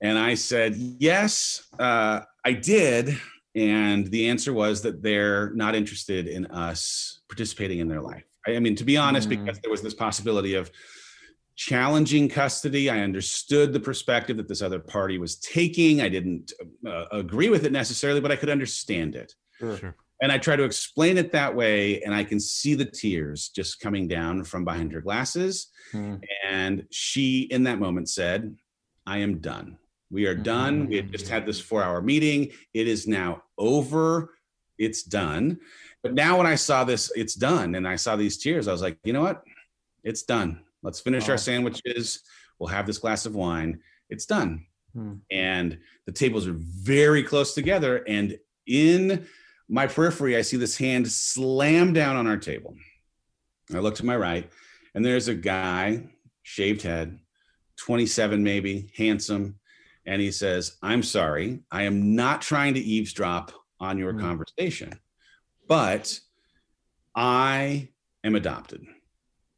And 0.00 0.18
I 0.18 0.34
said, 0.34 0.74
Yes, 0.76 1.66
uh, 1.78 2.20
I 2.44 2.52
did. 2.52 3.18
And 3.54 4.06
the 4.06 4.28
answer 4.28 4.52
was 4.52 4.82
that 4.82 5.02
they're 5.02 5.50
not 5.54 5.74
interested 5.74 6.28
in 6.28 6.46
us 6.46 7.20
participating 7.28 7.80
in 7.80 7.88
their 7.88 8.00
life. 8.00 8.22
I, 8.46 8.56
I 8.56 8.60
mean, 8.60 8.76
to 8.76 8.84
be 8.84 8.96
honest, 8.96 9.28
Mm. 9.28 9.44
because 9.44 9.58
there 9.60 9.70
was 9.70 9.82
this 9.82 9.94
possibility 9.94 10.54
of 10.54 10.70
challenging 11.56 12.28
custody. 12.28 12.88
I 12.88 13.00
understood 13.00 13.72
the 13.72 13.80
perspective 13.80 14.36
that 14.36 14.46
this 14.46 14.62
other 14.62 14.78
party 14.78 15.18
was 15.18 15.36
taking. 15.36 16.00
I 16.00 16.08
didn't 16.08 16.52
uh, 16.86 17.06
agree 17.10 17.48
with 17.48 17.64
it 17.64 17.72
necessarily, 17.72 18.20
but 18.20 18.30
I 18.30 18.36
could 18.36 18.48
understand 18.48 19.16
it. 19.16 19.34
Sure. 19.58 19.96
And 20.22 20.30
I 20.30 20.38
try 20.38 20.54
to 20.54 20.62
explain 20.62 21.18
it 21.18 21.32
that 21.32 21.54
way, 21.54 22.00
and 22.02 22.14
I 22.14 22.22
can 22.22 22.38
see 22.38 22.74
the 22.74 22.84
tears 22.84 23.48
just 23.48 23.80
coming 23.80 24.06
down 24.06 24.44
from 24.44 24.64
behind 24.64 24.92
her 24.92 25.00
glasses. 25.00 25.68
Hmm. 25.90 26.16
And 26.48 26.86
she, 26.90 27.42
in 27.50 27.64
that 27.64 27.80
moment, 27.80 28.08
said, 28.08 28.56
I 29.04 29.18
am 29.18 29.38
done. 29.38 29.78
We 30.10 30.26
are 30.26 30.34
done. 30.34 30.86
We 30.88 30.96
had 30.96 31.12
just 31.12 31.28
had 31.28 31.44
this 31.46 31.60
four 31.60 31.82
hour 31.82 32.00
meeting. 32.00 32.50
It 32.72 32.88
is 32.88 33.06
now 33.06 33.42
over. 33.58 34.34
It's 34.78 35.02
done. 35.02 35.60
But 36.02 36.14
now, 36.14 36.38
when 36.38 36.46
I 36.46 36.54
saw 36.54 36.84
this, 36.84 37.10
it's 37.16 37.34
done, 37.34 37.74
and 37.74 37.86
I 37.86 37.96
saw 37.96 38.14
these 38.16 38.38
tears, 38.38 38.68
I 38.68 38.72
was 38.72 38.80
like, 38.82 38.98
you 39.04 39.12
know 39.12 39.22
what? 39.22 39.42
It's 40.04 40.22
done. 40.22 40.60
Let's 40.82 41.00
finish 41.00 41.24
Wow. 41.26 41.32
our 41.32 41.38
sandwiches. 41.38 42.22
We'll 42.58 42.68
have 42.68 42.86
this 42.86 42.98
glass 42.98 43.26
of 43.26 43.34
wine. 43.34 43.80
It's 44.08 44.24
done. 44.24 44.64
Hmm. 44.94 45.14
And 45.30 45.78
the 46.06 46.12
tables 46.12 46.46
are 46.46 46.56
very 46.56 47.22
close 47.24 47.52
together. 47.52 48.04
And 48.06 48.38
in 48.66 49.26
my 49.68 49.86
periphery, 49.88 50.36
I 50.36 50.42
see 50.42 50.56
this 50.56 50.78
hand 50.78 51.10
slam 51.10 51.92
down 51.92 52.16
on 52.16 52.26
our 52.26 52.36
table. 52.38 52.76
I 53.74 53.80
look 53.80 53.96
to 53.96 54.06
my 54.06 54.16
right, 54.16 54.50
and 54.94 55.04
there's 55.04 55.28
a 55.28 55.34
guy, 55.34 56.04
shaved 56.42 56.82
head, 56.82 57.18
27 57.76 58.42
maybe, 58.42 58.90
handsome. 58.96 59.58
And 60.08 60.22
he 60.22 60.30
says, 60.30 60.78
I'm 60.82 61.02
sorry. 61.02 61.60
I 61.70 61.82
am 61.82 62.16
not 62.16 62.40
trying 62.40 62.72
to 62.74 62.80
eavesdrop 62.80 63.52
on 63.78 63.98
your 63.98 64.14
Hmm. 64.14 64.20
conversation, 64.20 64.98
but 65.68 66.18
I 67.14 67.90
am 68.24 68.34
adopted. 68.34 68.86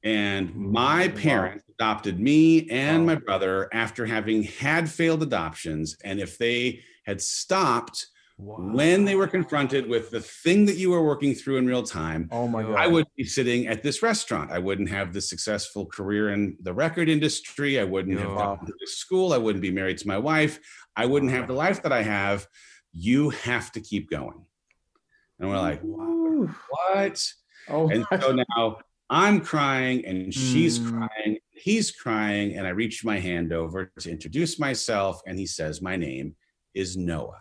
And 0.03 0.53
my 0.57 1.07
Wow. 1.07 1.15
parents 1.15 1.65
adopted 1.79 2.19
me 2.19 2.69
and 2.69 3.07
Wow. 3.07 3.15
my 3.15 3.21
brother 3.21 3.69
after 3.73 4.07
having 4.07 4.43
had 4.43 4.91
failed 4.91 5.23
adoptions. 5.23 5.97
And 6.03 6.19
if 6.19 6.37
they 6.37 6.83
had 7.05 7.21
stopped 7.23 8.09
when 8.42 9.05
they 9.05 9.14
were 9.14 9.26
confronted 9.26 9.88
with 9.88 10.11
the 10.11 10.20
thing 10.20 10.64
that 10.66 10.76
you 10.76 10.90
were 10.90 11.03
working 11.05 11.35
through 11.35 11.57
in 11.59 11.66
real 11.66 11.83
time, 11.83 12.29
Oh 12.33 12.48
my 12.48 12.62
god. 12.62 12.74
I 12.76 12.87
would 12.87 13.07
be 13.16 13.24
sitting 13.24 13.66
at 13.66 13.83
this 13.83 14.03
restaurant. 14.03 14.50
I 14.50 14.59
wouldn't 14.59 14.88
have 14.88 15.12
the 15.12 15.20
successful 15.20 15.87
career 15.87 16.31
in 16.33 16.57
the 16.62 16.72
record 16.72 17.09
industry. 17.09 17.79
I 17.79 17.85
wouldn't 17.85 18.18
have 18.18 18.31
Yeah. 18.31 18.37
gone 18.37 18.66
to 18.66 18.87
school. 18.87 19.33
I 19.33 19.38
wouldn't 19.38 19.62
be 19.62 19.70
married 19.70 19.98
to 19.98 20.09
my 20.09 20.18
wife. 20.18 20.59
I 20.96 21.07
wouldn't 21.07 21.33
have 21.33 21.46
the 21.48 21.55
life 21.55 21.83
that 21.83 21.92
I 21.92 22.03
have. 22.03 22.46
You 22.92 23.31
have 23.31 23.70
to 23.72 23.81
keep 23.81 24.11
going. 24.11 24.44
And 25.38 25.48
we're 25.48 25.59
like, 25.59 25.83
Ooh. 25.85 26.53
what? 26.70 27.33
Oh 27.68 27.88
And 27.90 28.07
so 28.20 28.33
now 28.57 28.79
I'm 29.09 29.40
crying 29.40 30.05
and 30.07 30.33
she's 30.33 30.79
Mm. 30.79 30.92
crying, 30.92 31.38
he's 31.50 31.90
crying, 31.90 32.55
and 32.57 32.66
I 32.66 32.70
reach 32.70 33.05
my 33.05 33.18
hand 33.18 33.53
over 33.53 33.92
to 34.00 34.11
introduce 34.11 34.59
myself, 34.59 35.20
and 35.26 35.38
he 35.38 35.46
says, 35.46 35.83
My 35.83 35.96
name 35.96 36.37
is 36.74 36.96
Noah. 36.96 37.40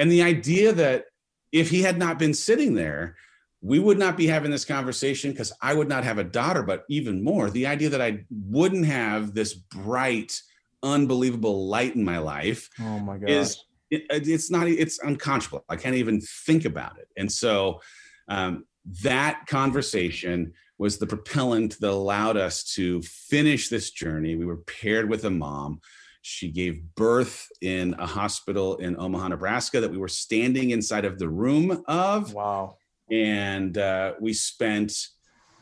And 0.00 0.10
the 0.10 0.22
idea 0.22 0.72
that 0.72 1.04
if 1.52 1.68
he 1.68 1.82
had 1.82 1.98
not 1.98 2.18
been 2.18 2.32
sitting 2.32 2.74
there, 2.74 3.16
we 3.60 3.78
would 3.78 3.98
not 3.98 4.16
be 4.16 4.26
having 4.26 4.50
this 4.50 4.64
conversation 4.64 5.30
because 5.30 5.52
I 5.60 5.74
would 5.74 5.88
not 5.88 6.04
have 6.04 6.16
a 6.16 6.24
daughter, 6.24 6.62
but 6.62 6.84
even 6.88 7.22
more, 7.22 7.50
the 7.50 7.66
idea 7.66 7.90
that 7.90 8.00
I 8.00 8.24
wouldn't 8.30 8.86
have 8.86 9.34
this 9.34 9.52
bright, 9.52 10.40
unbelievable 10.82 11.68
light 11.68 11.94
in 11.94 12.02
my 12.02 12.16
life 12.16 12.70
Oh 12.80 12.98
my 12.98 13.18
god. 13.18 13.28
is 13.28 13.62
it, 13.90 14.04
it's 14.10 14.50
not 14.50 14.66
it's 14.68 14.98
unconscionable. 15.00 15.64
I 15.68 15.76
can't 15.76 15.96
even 15.96 16.22
think 16.22 16.64
about 16.64 16.98
it. 16.98 17.08
And 17.18 17.30
so 17.30 17.82
um, 18.28 18.64
that 19.02 19.44
conversation 19.46 20.54
was 20.78 20.96
the 20.96 21.06
propellant 21.06 21.78
that 21.80 21.90
allowed 21.90 22.38
us 22.38 22.64
to 22.76 23.02
finish 23.02 23.68
this 23.68 23.90
journey. 23.90 24.36
We 24.36 24.46
were 24.46 24.58
paired 24.58 25.10
with 25.10 25.24
a 25.26 25.30
mom 25.30 25.80
she 26.22 26.50
gave 26.50 26.82
birth 26.94 27.48
in 27.62 27.94
a 27.98 28.06
hospital 28.06 28.76
in 28.76 28.98
omaha 28.98 29.28
nebraska 29.28 29.80
that 29.80 29.90
we 29.90 29.98
were 29.98 30.08
standing 30.08 30.70
inside 30.70 31.04
of 31.04 31.18
the 31.18 31.28
room 31.28 31.82
of 31.88 32.32
wow. 32.34 32.76
and 33.10 33.78
uh, 33.78 34.12
we 34.20 34.32
spent 34.32 34.92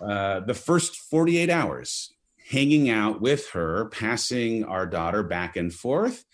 uh, 0.01 0.41
the 0.41 0.55
first 0.55 0.97
48 0.97 1.51
hours 1.51 2.15
hanging 2.51 2.89
out 2.89 3.21
with 3.21 3.51
her, 3.51 3.87
passing 3.87 4.65
our 4.65 4.87
daughter 4.87 5.23
back 5.23 5.57
and 5.57 5.73
forth. 5.73 6.25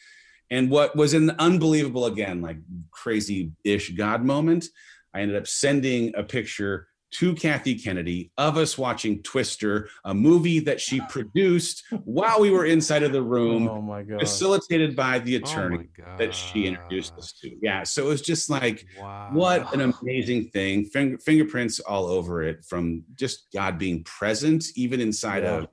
And 0.50 0.70
what 0.70 0.94
was 0.94 1.14
an 1.14 1.30
unbelievable, 1.38 2.06
again, 2.06 2.40
like 2.40 2.58
crazy 2.90 3.52
ish 3.64 3.90
God 3.90 4.24
moment, 4.24 4.66
I 5.12 5.20
ended 5.20 5.36
up 5.36 5.46
sending 5.46 6.14
a 6.16 6.22
picture 6.22 6.88
to 7.14 7.34
Kathy 7.34 7.76
Kennedy 7.76 8.32
of 8.36 8.56
us 8.56 8.76
watching 8.76 9.22
Twister, 9.22 9.88
a 10.04 10.12
movie 10.12 10.58
that 10.60 10.80
she 10.80 11.00
produced 11.08 11.84
while 12.04 12.40
we 12.40 12.50
were 12.50 12.64
inside 12.66 13.02
of 13.04 13.12
the 13.12 13.22
room, 13.22 13.68
Oh 13.68 13.80
my 13.80 14.02
god. 14.02 14.20
facilitated 14.20 14.96
by 14.96 15.20
the 15.20 15.36
Oh 15.36 15.38
attorney 15.38 15.88
that 16.18 16.34
she 16.34 16.66
introduced 16.66 17.16
us 17.16 17.32
to. 17.40 17.50
Yeah. 17.62 17.84
So 17.84 18.04
it 18.06 18.08
was 18.08 18.20
just 18.22 18.50
like, 18.50 18.86
Wow. 18.98 19.30
what 19.32 19.72
an 19.74 19.80
amazing 20.02 20.48
thing 20.50 20.86
Finger, 20.86 21.18
fingerprints 21.18 21.78
all 21.80 22.06
over 22.06 22.42
it 22.42 22.64
from 22.64 23.04
just 23.14 23.46
god 23.52 23.78
being 23.78 24.02
present 24.04 24.64
even 24.74 25.00
inside 25.00 25.42
Yeah. 25.44 25.58
of 25.58 25.68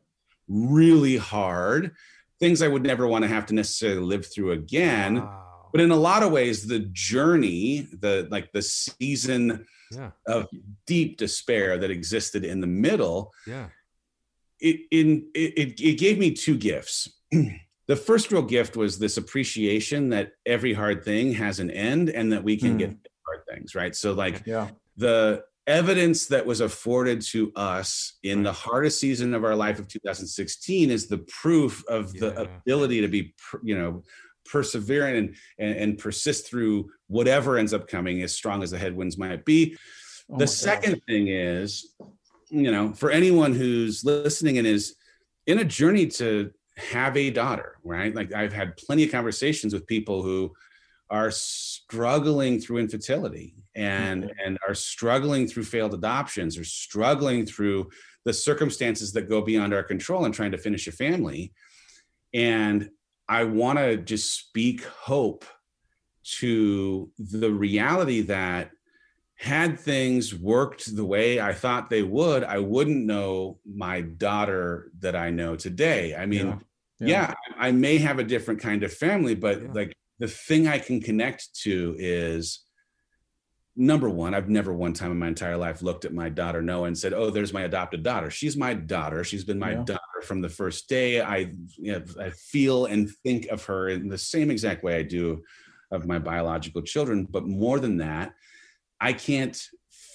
really 0.47 1.17
hard 1.17 1.91
things 2.39 2.61
i 2.61 2.67
would 2.67 2.83
never 2.83 3.07
want 3.07 3.23
to 3.23 3.27
have 3.27 3.45
to 3.47 3.53
necessarily 3.55 4.01
live 4.01 4.25
through 4.31 4.51
again 4.51 5.15
Wow. 5.21 5.69
but 5.71 5.81
in 5.81 5.91
a 5.91 5.95
lot 5.95 6.23
of 6.23 6.31
ways 6.31 6.67
the 6.67 6.79
journey 6.91 7.87
the 7.99 8.27
like 8.31 8.51
the 8.51 8.61
season 8.61 9.65
Yeah. 9.95 10.11
of 10.27 10.47
deep 10.87 11.17
despair 11.17 11.77
that 11.77 11.91
existed 11.91 12.43
in 12.45 12.61
the 12.61 12.67
middle 12.67 13.31
Yeah. 13.47 13.67
it 14.59 14.81
in 14.91 15.29
it, 15.33 15.57
it, 15.57 15.81
it 15.81 15.97
gave 15.99 16.17
me 16.17 16.31
two 16.31 16.57
gifts 16.57 17.09
the 17.87 17.95
first 17.95 18.31
real 18.31 18.41
gift 18.43 18.77
was 18.77 18.99
this 18.99 19.17
appreciation 19.17 20.09
that 20.09 20.31
every 20.45 20.73
hard 20.73 21.03
thing 21.03 21.33
has 21.33 21.59
an 21.59 21.71
end 21.71 22.09
and 22.09 22.31
that 22.31 22.43
we 22.43 22.57
can 22.57 22.71
Hmm. 22.73 22.77
get 22.77 22.89
through 22.89 23.21
hard 23.27 23.41
things 23.49 23.75
right 23.75 23.95
so 23.95 24.13
like 24.13 24.43
Yeah. 24.45 24.69
the 24.97 25.43
evidence 25.67 26.25
that 26.27 26.45
was 26.45 26.59
afforded 26.61 27.21
to 27.21 27.51
us 27.55 28.17
in 28.23 28.39
Right. 28.39 28.43
the 28.45 28.51
hardest 28.53 28.99
season 28.99 29.33
of 29.33 29.43
our 29.43 29.55
life 29.55 29.77
of 29.79 29.87
2016 29.87 30.89
is 30.89 31.07
the 31.07 31.19
proof 31.19 31.83
of 31.87 32.13
the 32.13 32.31
Yeah. 32.33 32.57
ability 32.57 33.01
to 33.01 33.07
be 33.07 33.33
you 33.63 33.77
know 33.77 34.03
perseverant 34.49 35.17
and, 35.17 35.35
and 35.59 35.77
and 35.77 35.97
persist 35.97 36.49
through 36.49 36.89
whatever 37.07 37.57
ends 37.57 37.73
up 37.73 37.87
coming 37.87 38.21
as 38.21 38.33
strong 38.33 38.63
as 38.63 38.71
the 38.71 38.77
headwinds 38.77 39.17
might 39.17 39.45
be 39.45 39.75
Oh 40.29 40.37
the 40.37 40.45
gosh. 40.45 40.53
second 40.53 41.01
thing 41.07 41.27
is 41.27 41.93
you 42.49 42.71
know 42.71 42.93
for 42.93 43.11
anyone 43.11 43.53
who's 43.53 44.03
listening 44.03 44.57
and 44.57 44.67
is 44.67 44.95
in 45.47 45.59
a 45.59 45.65
journey 45.65 46.07
to 46.07 46.51
have 46.77 47.17
a 47.17 47.29
daughter 47.29 47.77
right 47.83 48.13
like 48.15 48.33
i've 48.33 48.53
had 48.53 48.77
plenty 48.77 49.03
of 49.03 49.11
conversations 49.11 49.73
with 49.73 49.87
people 49.87 50.21
who 50.23 50.51
are 51.09 51.29
struggling 51.29 52.59
through 52.59 52.77
infertility 52.77 53.53
and 53.75 54.23
mm-hmm. 54.23 54.45
and 54.45 54.57
are 54.67 54.73
struggling 54.73 55.47
through 55.47 55.63
failed 55.63 55.93
adoptions 55.93 56.57
or 56.57 56.63
struggling 56.63 57.45
through 57.45 57.89
the 58.23 58.33
circumstances 58.33 59.11
that 59.11 59.29
go 59.29 59.41
beyond 59.41 59.73
our 59.73 59.83
control 59.83 60.25
and 60.25 60.33
trying 60.33 60.51
to 60.51 60.57
finish 60.57 60.87
a 60.87 60.91
family 60.91 61.51
and 62.33 62.89
i 63.31 63.43
want 63.43 63.79
to 63.79 63.97
just 63.97 64.37
speak 64.37 64.83
hope 64.83 65.45
to 66.23 67.09
the 67.17 67.51
reality 67.51 68.21
that 68.21 68.71
had 69.41 69.79
things 69.79 70.35
worked 70.35 70.95
the 70.95 71.03
way 71.03 71.41
I 71.41 71.51
thought 71.51 71.89
they 71.89 72.03
would, 72.03 72.43
I 72.43 72.59
wouldn't 72.59 73.07
know 73.07 73.57
my 73.65 74.01
daughter 74.01 74.91
that 74.99 75.15
I 75.15 75.31
know 75.31 75.55
today. 75.55 76.15
I 76.15 76.27
mean, 76.27 76.47
yeah, 76.47 76.57
yeah. 76.99 77.07
yeah 77.07 77.33
I 77.57 77.71
may 77.71 77.97
have 77.97 78.19
a 78.19 78.23
different 78.23 78.61
kind 78.61 78.83
of 78.83 78.93
family, 78.93 79.33
but 79.33 79.59
yeah. 79.59 79.71
like 79.73 79.93
the 80.19 80.27
thing 80.27 80.67
I 80.67 80.77
can 80.77 81.01
connect 81.01 81.59
to 81.63 81.95
is 81.97 82.59
number 83.75 84.09
one, 84.09 84.33
I've 84.33 84.49
never 84.49 84.73
one 84.73 84.93
time 84.93 85.11
in 85.11 85.19
my 85.19 85.27
entire 85.27 85.57
life 85.57 85.81
looked 85.81 86.05
at 86.05 86.13
my 86.13 86.29
daughter 86.29 86.61
Noah 86.61 86.87
and 86.87 86.97
said, 86.97 87.13
"Oh, 87.13 87.29
there's 87.29 87.53
my 87.53 87.63
adopted 87.63 88.03
daughter. 88.03 88.29
She's 88.29 88.57
my 88.57 88.73
daughter. 88.73 89.23
She's 89.23 89.43
been 89.43 89.59
my 89.59 89.75
daughter 89.75 90.21
from 90.23 90.41
the 90.41 90.49
first 90.49 90.89
day. 90.89 91.21
I, 91.21 91.51
you 91.77 91.93
know, 91.93 92.03
I 92.19 92.31
feel 92.31 92.85
and 92.85 93.09
think 93.23 93.47
of 93.47 93.63
her 93.65 93.89
in 93.89 94.07
the 94.09 94.17
same 94.17 94.51
exact 94.51 94.83
way 94.83 94.97
I 94.97 95.03
do 95.03 95.41
of 95.91 96.07
my 96.07 96.19
biological 96.19 96.81
children. 96.81 97.27
But 97.29 97.47
more 97.47 97.79
than 97.79 97.97
that, 97.97 98.33
I 98.99 99.13
can't 99.13 99.59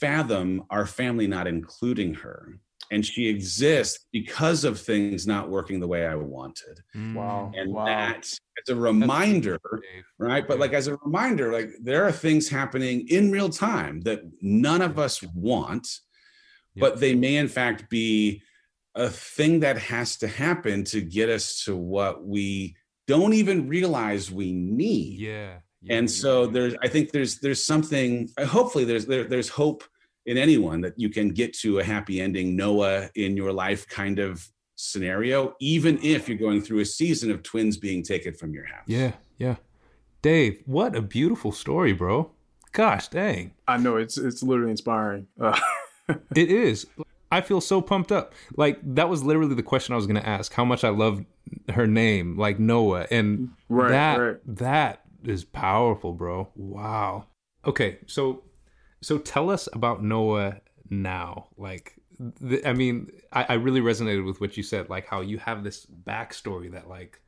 fathom 0.01 0.64
our 0.71 0.87
family 0.87 1.27
not 1.27 1.47
including 1.47 2.14
her. 2.14 2.59
And 2.90 3.05
she 3.05 3.29
exists 3.29 4.07
because 4.12 4.64
of 4.64 4.81
things 4.81 5.27
not 5.27 5.49
working 5.49 5.81
the 5.81 5.88
way 5.88 6.07
I 6.07 6.14
wanted. 6.14 6.81
Mm. 6.94 7.14
Wow. 7.14 7.53
And 7.55 7.72
wow. 7.72 7.87
that 7.87 8.25
as 8.25 8.68
a 8.68 8.77
reminder, 8.77 9.59
right? 10.18 10.46
But 10.46 10.59
like 10.59 10.72
as 10.72 10.87
a 10.87 10.96
reminder, 10.96 11.53
like 11.53 11.70
there 11.83 12.05
are 12.05 12.12
things 12.12 12.49
happening 12.49 13.07
in 13.09 13.31
real 13.31 13.49
time 13.49 14.01
that 14.03 14.20
none 14.40 14.83
of 14.83 14.99
us 14.99 15.22
want, 15.35 15.88
but 16.77 17.01
they 17.01 17.14
may 17.14 17.37
in 17.37 17.49
fact 17.49 17.88
be 17.88 18.42
a 18.94 19.09
thing 19.09 19.61
that 19.61 19.79
has 19.79 20.16
to 20.18 20.29
happen 20.29 20.85
to 20.85 21.01
get 21.01 21.29
us 21.29 21.64
to 21.64 21.77
what 21.77 22.25
we 22.25 22.77
don't 23.07 23.35
even 23.35 23.68
realize 23.68 24.31
we 24.31 24.53
need. 24.53 25.20
Yeah 25.20 25.59
and 25.88 26.11
so 26.11 26.46
there's 26.46 26.75
i 26.83 26.88
think 26.88 27.12
there's 27.12 27.38
there's 27.38 27.64
something 27.64 28.29
hopefully 28.46 28.85
there's 28.85 29.07
there, 29.07 29.25
there's 29.25 29.49
hope 29.49 29.85
in 30.27 30.37
anyone 30.37 30.81
that 30.81 30.95
you 30.97 31.09
can 31.09 31.31
get 31.31 31.55
to 31.55 31.79
a 31.79 31.85
happy 31.85 32.21
ending 32.21 32.57
noah 32.57 33.09
in 33.15 33.37
your 33.37 33.53
life 33.53 33.89
kind 33.89 34.19
of 34.19 34.47
scenario 34.77 35.55
even 35.61 35.99
if 36.03 36.29
you're 36.29 36.37
going 36.37 36.61
through 36.61 36.81
a 36.81 36.85
season 36.85 37.31
of 37.31 37.43
twins 37.43 37.77
being 37.77 38.03
taken 38.03 38.35
from 38.35 38.53
your 38.53 38.67
house 38.67 38.85
yeah 38.87 39.12
yeah 39.39 39.57
dave 40.21 40.62
what 40.67 40.95
a 40.95 41.01
beautiful 41.01 41.51
story 41.51 41.93
bro 41.93 42.31
gosh 42.73 43.09
dang 43.09 43.53
i 43.67 43.77
know 43.77 43.97
it's 43.97 44.19
it's 44.19 44.43
literally 44.43 44.71
inspiring 44.71 45.27
uh. 45.41 45.59
it 46.37 46.51
is 46.51 46.87
I 47.31 47.41
feel 47.41 47.61
so 47.61 47.81
pumped 47.81 48.12
up. 48.12 48.35
Like 48.57 48.79
that 48.95 49.09
was 49.09 49.25
literally 49.25 49.55
the 49.55 49.62
question 49.62 49.93
I 49.93 49.97
was 49.97 50.07
going 50.07 50.21
to 50.21 50.29
ask. 50.29 50.53
How 50.53 50.65
much 50.65 50.85
I 50.85 50.91
love 50.91 51.25
her 51.71 51.87
name, 51.87 52.39
like 52.39 52.59
Noah, 52.59 53.07
and 53.11 53.51
right, 53.69 53.91
that 53.91 54.17
right. 54.17 54.37
that 54.47 55.03
is 55.25 55.45
powerful, 55.45 56.12
bro. 56.12 56.49
Wow. 56.55 57.27
Okay, 57.65 57.99
so 58.07 58.45
so 59.07 59.19
tell 59.19 59.51
us 59.51 59.69
about 59.73 60.03
Noah 60.03 60.57
now. 60.90 61.47
Like, 61.57 61.95
the, 62.19 62.69
I 62.69 62.73
mean, 62.73 63.09
I, 63.33 63.47
I 63.51 63.53
really 63.55 63.81
resonated 63.81 64.27
with 64.27 64.40
what 64.40 64.57
you 64.57 64.64
said, 64.64 64.90
like 64.90 65.07
how 65.07 65.21
you 65.21 65.38
have 65.38 65.62
this 65.62 65.87
backstory 65.87 66.73
that 66.73 66.88
like 66.88 67.21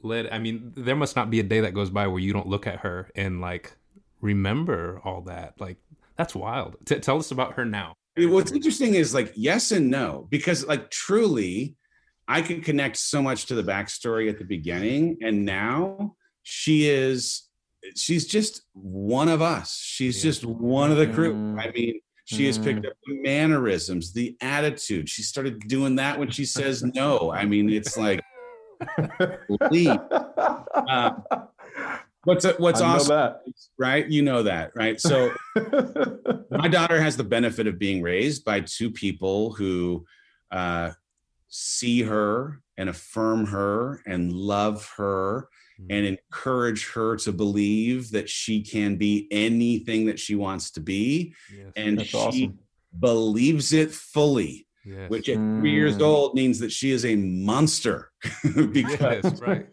led. 0.00 0.28
I 0.30 0.38
mean, 0.38 0.70
there 0.76 0.94
must 0.94 1.16
not 1.16 1.28
be 1.28 1.40
a 1.40 1.42
day 1.42 1.58
that 1.62 1.74
goes 1.74 1.90
by 1.90 2.06
where 2.06 2.20
you 2.20 2.32
don't 2.32 2.46
look 2.46 2.68
at 2.68 2.78
her 2.80 3.10
and 3.16 3.40
like 3.40 3.72
remember 4.20 5.00
all 5.02 5.22
that. 5.22 5.60
Like, 5.60 5.78
that's 6.14 6.36
wild. 6.36 6.76
T- 6.84 7.00
tell 7.00 7.18
us 7.18 7.32
about 7.32 7.54
her 7.54 7.64
now. 7.64 7.94
What's 8.16 8.52
interesting 8.52 8.94
is 8.94 9.12
like 9.12 9.32
yes 9.34 9.72
and 9.72 9.90
no 9.90 10.28
because 10.30 10.68
like 10.68 10.88
truly, 10.88 11.74
I 12.28 12.42
could 12.42 12.64
connect 12.64 12.96
so 12.96 13.20
much 13.20 13.46
to 13.46 13.56
the 13.56 13.64
backstory 13.64 14.30
at 14.30 14.38
the 14.38 14.44
beginning, 14.44 15.18
and 15.22 15.44
now 15.44 16.14
she 16.44 16.88
is 16.88 17.47
she's 17.96 18.26
just 18.26 18.62
one 18.72 19.28
of 19.28 19.42
us 19.42 19.76
she's 19.76 20.16
yeah. 20.18 20.30
just 20.30 20.44
one 20.44 20.90
of 20.90 20.96
the 20.96 21.06
crew 21.06 21.34
mm. 21.34 21.60
i 21.60 21.70
mean 21.72 22.00
she 22.24 22.44
has 22.44 22.58
picked 22.58 22.80
mm. 22.80 22.88
up 22.88 22.92
the 23.06 23.22
mannerisms 23.22 24.12
the 24.12 24.36
attitude 24.40 25.08
she 25.08 25.22
started 25.22 25.60
doing 25.68 25.96
that 25.96 26.18
when 26.18 26.30
she 26.30 26.44
says 26.44 26.82
no 26.82 27.32
i 27.32 27.44
mean 27.44 27.70
it's 27.70 27.96
like 27.96 28.20
leave. 29.70 29.98
Uh, 30.72 31.10
what's 32.24 32.44
what's 32.58 32.80
awesome 32.80 33.34
right 33.78 34.08
you 34.08 34.22
know 34.22 34.42
that 34.42 34.70
right 34.74 35.00
so 35.00 35.32
my 36.50 36.68
daughter 36.68 37.00
has 37.00 37.16
the 37.16 37.24
benefit 37.24 37.66
of 37.66 37.78
being 37.78 38.02
raised 38.02 38.44
by 38.44 38.60
two 38.60 38.90
people 38.90 39.52
who 39.52 40.04
uh, 40.50 40.90
see 41.48 42.02
her 42.02 42.60
and 42.78 42.88
affirm 42.88 43.44
her 43.46 44.00
and 44.06 44.32
love 44.32 44.90
her 44.96 45.50
Mm-hmm. 45.80 45.92
and 45.92 46.06
encourage 46.06 46.90
her 46.90 47.16
to 47.18 47.30
believe 47.30 48.10
that 48.10 48.28
she 48.28 48.62
can 48.62 48.96
be 48.96 49.28
anything 49.30 50.06
that 50.06 50.18
she 50.18 50.34
wants 50.34 50.72
to 50.72 50.80
be. 50.80 51.34
Yes, 51.56 51.72
and 51.76 52.04
she 52.04 52.16
awesome. 52.16 52.58
believes 52.98 53.72
it 53.72 53.92
fully. 53.92 54.66
Yes. 54.84 55.08
Which 55.08 55.28
at 55.28 55.36
three 55.36 55.70
years 55.70 55.98
mm. 55.98 56.02
old 56.02 56.34
means 56.34 56.58
that 56.58 56.72
she 56.72 56.90
is 56.90 57.04
a 57.04 57.14
monster. 57.14 58.10
because 58.72 59.22
yes, 59.22 59.40
right. 59.40 59.68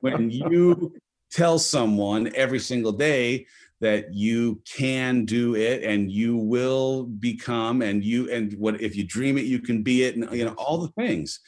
when 0.00 0.30
you 0.30 0.94
tell 1.30 1.58
someone 1.58 2.32
every 2.34 2.58
single 2.58 2.92
day 2.92 3.46
that 3.82 4.14
you 4.14 4.62
can 4.64 5.24
do 5.24 5.56
it 5.56 5.82
and 5.82 6.10
you 6.10 6.36
will 6.36 7.04
become 7.04 7.82
and 7.82 8.04
you 8.04 8.30
and 8.30 8.54
what 8.54 8.80
if 8.80 8.94
you 8.94 9.02
dream 9.02 9.36
it 9.36 9.44
you 9.44 9.58
can 9.58 9.82
be 9.82 10.04
it 10.04 10.14
and 10.14 10.32
you 10.32 10.44
know 10.44 10.52
all 10.52 10.78
the 10.78 10.92
things 10.92 11.40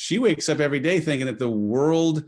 she 0.00 0.18
wakes 0.18 0.48
up 0.48 0.60
every 0.60 0.80
day 0.80 0.98
thinking 0.98 1.26
that 1.26 1.38
the 1.38 1.50
world 1.50 2.24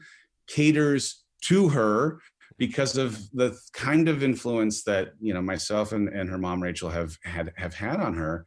caters 0.47 1.25
to 1.41 1.71
her 1.71 2.21
because 2.59 2.99
of 2.99 3.19
the 3.33 3.59
kind 3.73 4.11
of 4.11 4.23
influence 4.23 4.85
that 4.85 5.15
you 5.21 5.33
know 5.33 5.41
myself 5.41 5.93
and, 5.93 6.11
and 6.11 6.29
her 6.29 6.37
mom 6.37 6.63
Rachel 6.63 6.91
have 6.91 7.17
had 7.25 7.51
have 7.57 7.73
had 7.73 7.99
on 7.99 8.13
her. 8.13 8.45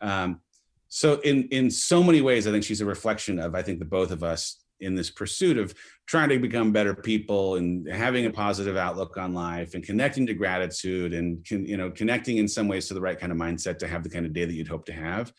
Um, 0.00 0.40
so 0.88 1.18
in 1.20 1.48
in 1.48 1.72
so 1.72 2.04
many 2.04 2.20
ways, 2.20 2.46
I 2.46 2.52
think 2.52 2.62
she's 2.62 2.80
a 2.80 2.86
reflection 2.86 3.40
of 3.40 3.56
I 3.56 3.62
think 3.62 3.80
the 3.80 3.84
both 3.84 4.12
of 4.12 4.22
us 4.22 4.62
in 4.78 4.94
this 4.94 5.10
pursuit 5.10 5.58
of 5.58 5.74
trying 6.06 6.28
to 6.28 6.38
become 6.38 6.70
better 6.70 6.94
people 6.94 7.56
and 7.56 7.90
having 7.90 8.26
a 8.26 8.30
positive 8.30 8.76
outlook 8.76 9.16
on 9.16 9.34
life 9.34 9.74
and 9.74 9.82
connecting 9.82 10.24
to 10.24 10.34
gratitude 10.34 11.12
and 11.14 11.44
can, 11.44 11.66
you 11.66 11.76
know 11.76 11.90
connecting 11.90 12.36
in 12.36 12.46
some 12.46 12.68
ways 12.68 12.86
to 12.86 12.94
the 12.94 13.00
right 13.00 13.18
kind 13.18 13.32
of 13.32 13.38
mindset 13.38 13.76
to 13.78 13.88
have 13.88 14.04
the 14.04 14.08
kind 14.08 14.24
of 14.24 14.32
day 14.32 14.44
that 14.44 14.54
you'd 14.54 14.68
hope 14.68 14.86
to 14.86 14.92
have. 14.92 15.32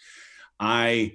I 0.59 1.13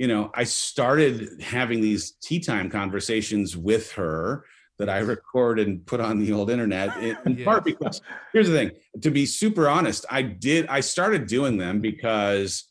you 0.00 0.08
know 0.08 0.30
I 0.34 0.44
started 0.44 1.42
having 1.42 1.82
these 1.82 2.12
tea 2.22 2.40
time 2.40 2.70
conversations 2.70 3.54
with 3.54 3.92
her 3.92 4.46
that 4.78 4.88
I 4.88 5.00
record 5.00 5.58
and 5.58 5.84
put 5.84 6.00
on 6.00 6.18
the 6.18 6.32
old 6.32 6.48
internet 6.50 6.96
in, 6.96 7.18
yes. 7.36 7.44
part 7.44 7.64
because 7.66 8.00
here's 8.32 8.48
the 8.48 8.54
thing 8.54 8.70
to 9.02 9.10
be 9.10 9.26
super 9.26 9.68
honest 9.68 10.06
I 10.10 10.22
did 10.22 10.66
I 10.68 10.80
started 10.80 11.26
doing 11.26 11.58
them 11.58 11.82
because 11.82 12.64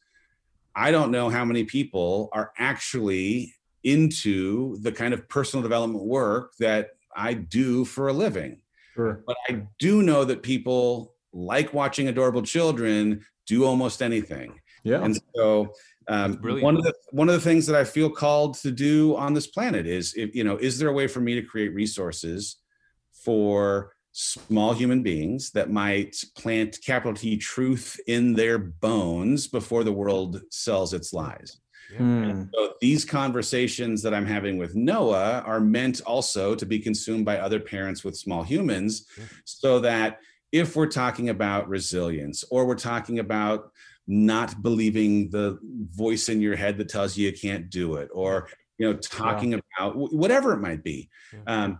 I 0.75 0.89
don't 0.89 1.11
know 1.11 1.29
how 1.29 1.45
many 1.45 1.65
people 1.65 2.29
are 2.33 2.51
actually 2.57 3.53
into 3.83 4.77
the 4.81 4.91
kind 4.91 5.13
of 5.13 5.29
personal 5.29 5.61
development 5.61 6.05
work 6.05 6.53
that 6.59 6.91
I 7.15 7.33
do 7.33 7.85
for 7.85 8.07
a 8.07 8.13
living. 8.13 8.61
Sure. 8.95 9.23
But 9.25 9.37
I 9.47 9.63
do 9.77 10.01
know 10.01 10.23
that 10.25 10.41
people 10.41 11.13
like 11.31 11.73
watching 11.73 12.07
adorable 12.07 12.41
children 12.41 13.25
do 13.45 13.65
almost 13.65 14.01
anything. 14.01 14.59
Yeah. 14.83 15.03
And 15.03 15.19
so 15.35 15.73
um, 16.09 16.39
one 16.41 16.75
of 16.75 16.83
the 16.83 16.93
one 17.11 17.29
of 17.29 17.35
the 17.35 17.41
things 17.41 17.67
that 17.67 17.75
I 17.75 17.83
feel 17.83 18.09
called 18.09 18.55
to 18.59 18.71
do 18.71 19.15
on 19.15 19.35
this 19.35 19.45
planet 19.45 19.85
is, 19.85 20.15
if, 20.15 20.35
you 20.35 20.43
know, 20.43 20.57
is 20.57 20.79
there 20.79 20.89
a 20.89 20.93
way 20.93 21.07
for 21.07 21.19
me 21.19 21.35
to 21.35 21.43
create 21.43 21.73
resources 21.73 22.57
for 23.23 23.93
small 24.11 24.73
human 24.73 25.03
beings 25.03 25.51
that 25.51 25.69
might 25.69 26.15
plant 26.35 26.79
capital 26.83 27.13
T 27.13 27.37
truth 27.37 27.99
in 28.07 28.33
their 28.33 28.57
bones 28.57 29.47
before 29.47 29.83
the 29.83 29.91
world 29.91 30.41
sells 30.49 30.95
its 30.95 31.13
lies? 31.13 31.59
Yeah. 31.93 31.99
Mm. 31.99 32.49
So 32.55 32.73
these 32.81 33.05
conversations 33.05 34.01
that 34.01 34.13
I'm 34.13 34.25
having 34.25 34.57
with 34.57 34.75
Noah 34.75 35.41
are 35.45 35.59
meant 35.59 36.01
also 36.01 36.55
to 36.55 36.65
be 36.65 36.79
consumed 36.79 37.23
by 37.23 37.37
other 37.37 37.59
parents 37.59 38.03
with 38.03 38.17
small 38.17 38.41
humans, 38.41 39.05
yeah. 39.15 39.25
so 39.45 39.79
that 39.81 40.19
if 40.51 40.75
we're 40.75 40.87
talking 40.87 41.29
about 41.29 41.69
resilience 41.69 42.43
or 42.49 42.65
we're 42.65 42.73
talking 42.73 43.19
about 43.19 43.71
not 44.11 44.59
believing 44.63 45.29
the 45.29 45.59
voice 45.91 46.29
in 46.29 46.41
your 46.41 46.55
head 46.55 46.79
that 46.79 46.89
tells 46.89 47.15
you 47.15 47.27
you 47.27 47.37
can't 47.37 47.69
do 47.69 47.93
it 47.95 48.09
or 48.11 48.49
you 48.79 48.91
know 48.91 48.97
talking 48.97 49.51
yeah. 49.51 49.59
about 49.77 49.95
whatever 50.11 50.51
it 50.51 50.57
might 50.57 50.83
be 50.83 51.07
yeah. 51.31 51.63
um, 51.63 51.79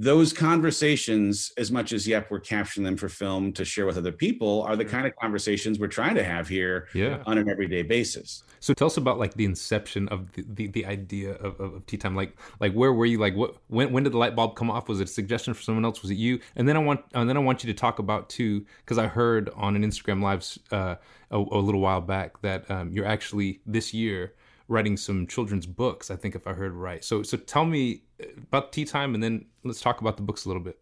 those 0.00 0.32
conversations, 0.32 1.52
as 1.58 1.72
much 1.72 1.92
as 1.92 2.06
yep, 2.06 2.30
we're 2.30 2.38
capturing 2.38 2.84
them 2.84 2.96
for 2.96 3.08
film 3.08 3.52
to 3.52 3.64
share 3.64 3.84
with 3.84 3.98
other 3.98 4.12
people, 4.12 4.62
are 4.62 4.76
the 4.76 4.84
kind 4.84 5.08
of 5.08 5.16
conversations 5.16 5.80
we're 5.80 5.88
trying 5.88 6.14
to 6.14 6.22
have 6.22 6.46
here 6.46 6.86
yeah. 6.94 7.20
on 7.26 7.36
an 7.36 7.48
everyday 7.48 7.82
basis. 7.82 8.44
So 8.60 8.72
tell 8.74 8.86
us 8.86 8.96
about 8.96 9.18
like 9.18 9.34
the 9.34 9.44
inception 9.44 10.06
of 10.08 10.30
the, 10.34 10.44
the, 10.54 10.66
the 10.68 10.86
idea 10.86 11.32
of, 11.32 11.58
of, 11.58 11.74
of, 11.74 11.86
tea 11.86 11.96
time. 11.96 12.14
Like 12.14 12.36
like 12.60 12.72
where 12.74 12.92
were 12.92 13.06
you? 13.06 13.18
Like 13.18 13.34
what 13.34 13.56
when 13.66 13.90
when 13.92 14.04
did 14.04 14.12
the 14.12 14.18
light 14.18 14.36
bulb 14.36 14.54
come 14.54 14.70
off? 14.70 14.88
Was 14.88 15.00
it 15.00 15.08
a 15.08 15.12
suggestion 15.12 15.52
for 15.52 15.62
someone 15.62 15.84
else? 15.84 16.00
Was 16.00 16.12
it 16.12 16.16
you? 16.16 16.38
And 16.54 16.68
then 16.68 16.76
I 16.76 16.80
want 16.80 17.00
and 17.14 17.28
then 17.28 17.36
I 17.36 17.40
want 17.40 17.64
you 17.64 17.72
to 17.72 17.76
talk 17.76 17.98
about 17.98 18.28
too 18.28 18.64
because 18.84 18.98
I 18.98 19.08
heard 19.08 19.50
on 19.56 19.74
an 19.74 19.82
Instagram 19.82 20.22
live 20.22 20.46
uh, 20.70 20.94
a, 21.32 21.38
a, 21.38 21.58
little 21.58 21.80
while 21.80 22.00
back 22.00 22.40
that 22.42 22.70
um, 22.70 22.92
you're 22.92 23.06
actually 23.06 23.60
this 23.66 23.92
year 23.92 24.34
writing 24.68 24.96
some 24.96 25.26
children's 25.26 25.66
books. 25.66 26.10
I 26.10 26.16
think 26.16 26.34
if 26.34 26.46
I 26.46 26.52
heard 26.52 26.72
right. 26.72 27.02
So 27.04 27.22
so 27.22 27.36
tell 27.36 27.64
me 27.64 28.02
about 28.36 28.72
tea 28.72 28.84
time, 28.84 29.14
and 29.14 29.22
then 29.22 29.46
let's 29.64 29.80
talk 29.80 30.00
about 30.00 30.16
the 30.16 30.22
books 30.22 30.44
a 30.44 30.48
little 30.48 30.62
bit. 30.62 30.78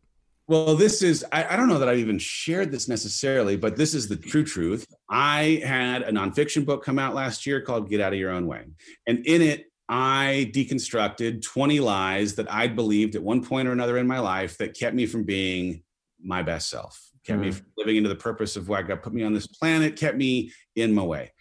Well, 0.48 0.76
this 0.76 1.02
is, 1.02 1.24
I, 1.32 1.54
I, 1.54 1.56
don't 1.56 1.68
know 1.68 1.80
that 1.80 1.88
I've 1.88 1.98
even 1.98 2.20
shared 2.20 2.70
this 2.70 2.88
necessarily, 2.88 3.56
but 3.56 3.76
this 3.76 3.94
is 3.94 4.06
the 4.06 4.14
true 4.14 4.44
truth. 4.44 4.86
I 5.10 5.60
had 5.64 6.02
a 6.02 6.12
nonfiction 6.12 6.64
book 6.64 6.84
come 6.84 7.00
out 7.00 7.16
last 7.16 7.46
year 7.46 7.60
called 7.60 7.90
Get 7.90 8.00
Out 8.00 8.12
of 8.12 8.18
Your 8.20 8.30
Own 8.30 8.46
Way. 8.46 8.62
And 9.08 9.26
in 9.26 9.42
it, 9.42 9.66
I 9.88 10.52
deconstructed 10.54 11.42
20 11.42 11.80
lies 11.80 12.36
that 12.36 12.52
I'd 12.52 12.76
believed 12.76 13.16
at 13.16 13.22
one 13.22 13.44
point 13.44 13.66
or 13.66 13.72
another 13.72 13.98
in 13.98 14.06
my 14.06 14.20
life 14.20 14.56
that 14.58 14.78
kept 14.78 14.94
me 14.94 15.06
from 15.06 15.24
being 15.24 15.82
my 16.22 16.42
best 16.42 16.70
self, 16.70 17.10
kept 17.24 17.40
mm-hmm. 17.40 17.46
me 17.46 17.52
from 17.52 17.66
living 17.76 17.96
into 17.96 18.08
the 18.08 18.14
purpose 18.14 18.54
of 18.54 18.68
why 18.68 18.82
God 18.82 19.02
put 19.02 19.14
me 19.14 19.24
on 19.24 19.32
this 19.32 19.48
planet, 19.48 19.96
kept 19.96 20.16
me 20.16 20.52
in 20.76 20.94
my 20.94 21.02
way. 21.02 21.32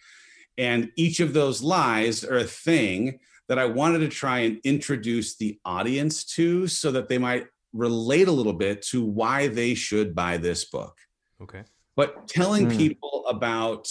And 0.58 0.90
each 0.96 1.20
of 1.20 1.32
those 1.32 1.62
lies 1.62 2.24
are 2.24 2.38
a 2.38 2.44
thing 2.44 3.18
that 3.48 3.58
I 3.58 3.66
wanted 3.66 3.98
to 4.00 4.08
try 4.08 4.40
and 4.40 4.58
introduce 4.64 5.36
the 5.36 5.58
audience 5.64 6.24
to 6.34 6.66
so 6.66 6.90
that 6.92 7.08
they 7.08 7.18
might 7.18 7.46
relate 7.72 8.28
a 8.28 8.32
little 8.32 8.52
bit 8.52 8.82
to 8.82 9.04
why 9.04 9.48
they 9.48 9.74
should 9.74 10.14
buy 10.14 10.36
this 10.36 10.64
book. 10.64 10.96
Okay. 11.42 11.62
But 11.94 12.28
telling 12.28 12.68
mm. 12.68 12.76
people 12.76 13.24
about 13.28 13.88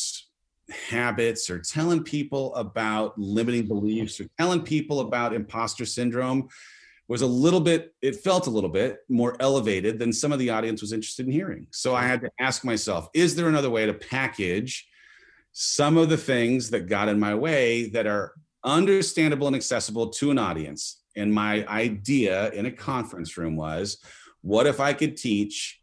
habits 0.90 1.50
or 1.50 1.60
telling 1.60 2.04
people 2.04 2.54
about 2.56 3.18
limiting 3.18 3.68
beliefs 3.68 4.20
or 4.20 4.28
telling 4.40 4.62
people 4.62 5.02
about 5.02 5.34
imposter 5.34 5.86
syndrome 5.86 6.48
was 7.08 7.22
a 7.22 7.28
little 7.28 7.60
bit 7.60 7.94
it 8.02 8.16
felt 8.16 8.48
a 8.48 8.50
little 8.50 8.70
bit 8.70 8.98
more 9.08 9.36
elevated 9.40 10.00
than 10.00 10.12
some 10.12 10.32
of 10.32 10.40
the 10.40 10.50
audience 10.50 10.82
was 10.82 10.92
interested 10.92 11.28
in 11.28 11.32
hearing 11.32 11.68
so 11.70 11.94
i 11.94 12.02
had 12.02 12.20
to 12.20 12.32
ask 12.40 12.66
myself 12.66 13.08
is 13.14 13.36
there 13.36 13.48
another 13.48 13.70
way 13.70 13.86
to 13.86 13.94
package 13.94 14.88
some 15.58 15.96
of 15.96 16.10
the 16.10 16.18
things 16.18 16.70
that 16.72 16.86
got 16.86 17.08
in 17.08 17.18
my 17.18 17.34
way 17.34 17.88
that 17.88 18.06
are 18.06 18.34
understandable 18.66 19.48
and 19.48 19.56
accessible 19.56 20.10
to 20.10 20.30
an 20.30 20.38
audience. 20.38 21.02
And 21.16 21.34
my 21.34 21.66
idea 21.68 22.52
in 22.52 22.66
a 22.66 22.72
conference 22.72 23.38
room 23.38 23.56
was 23.56 23.98
what 24.42 24.68
if 24.68 24.82
I 24.82 24.92
could 24.92 25.16
teach 25.16 25.80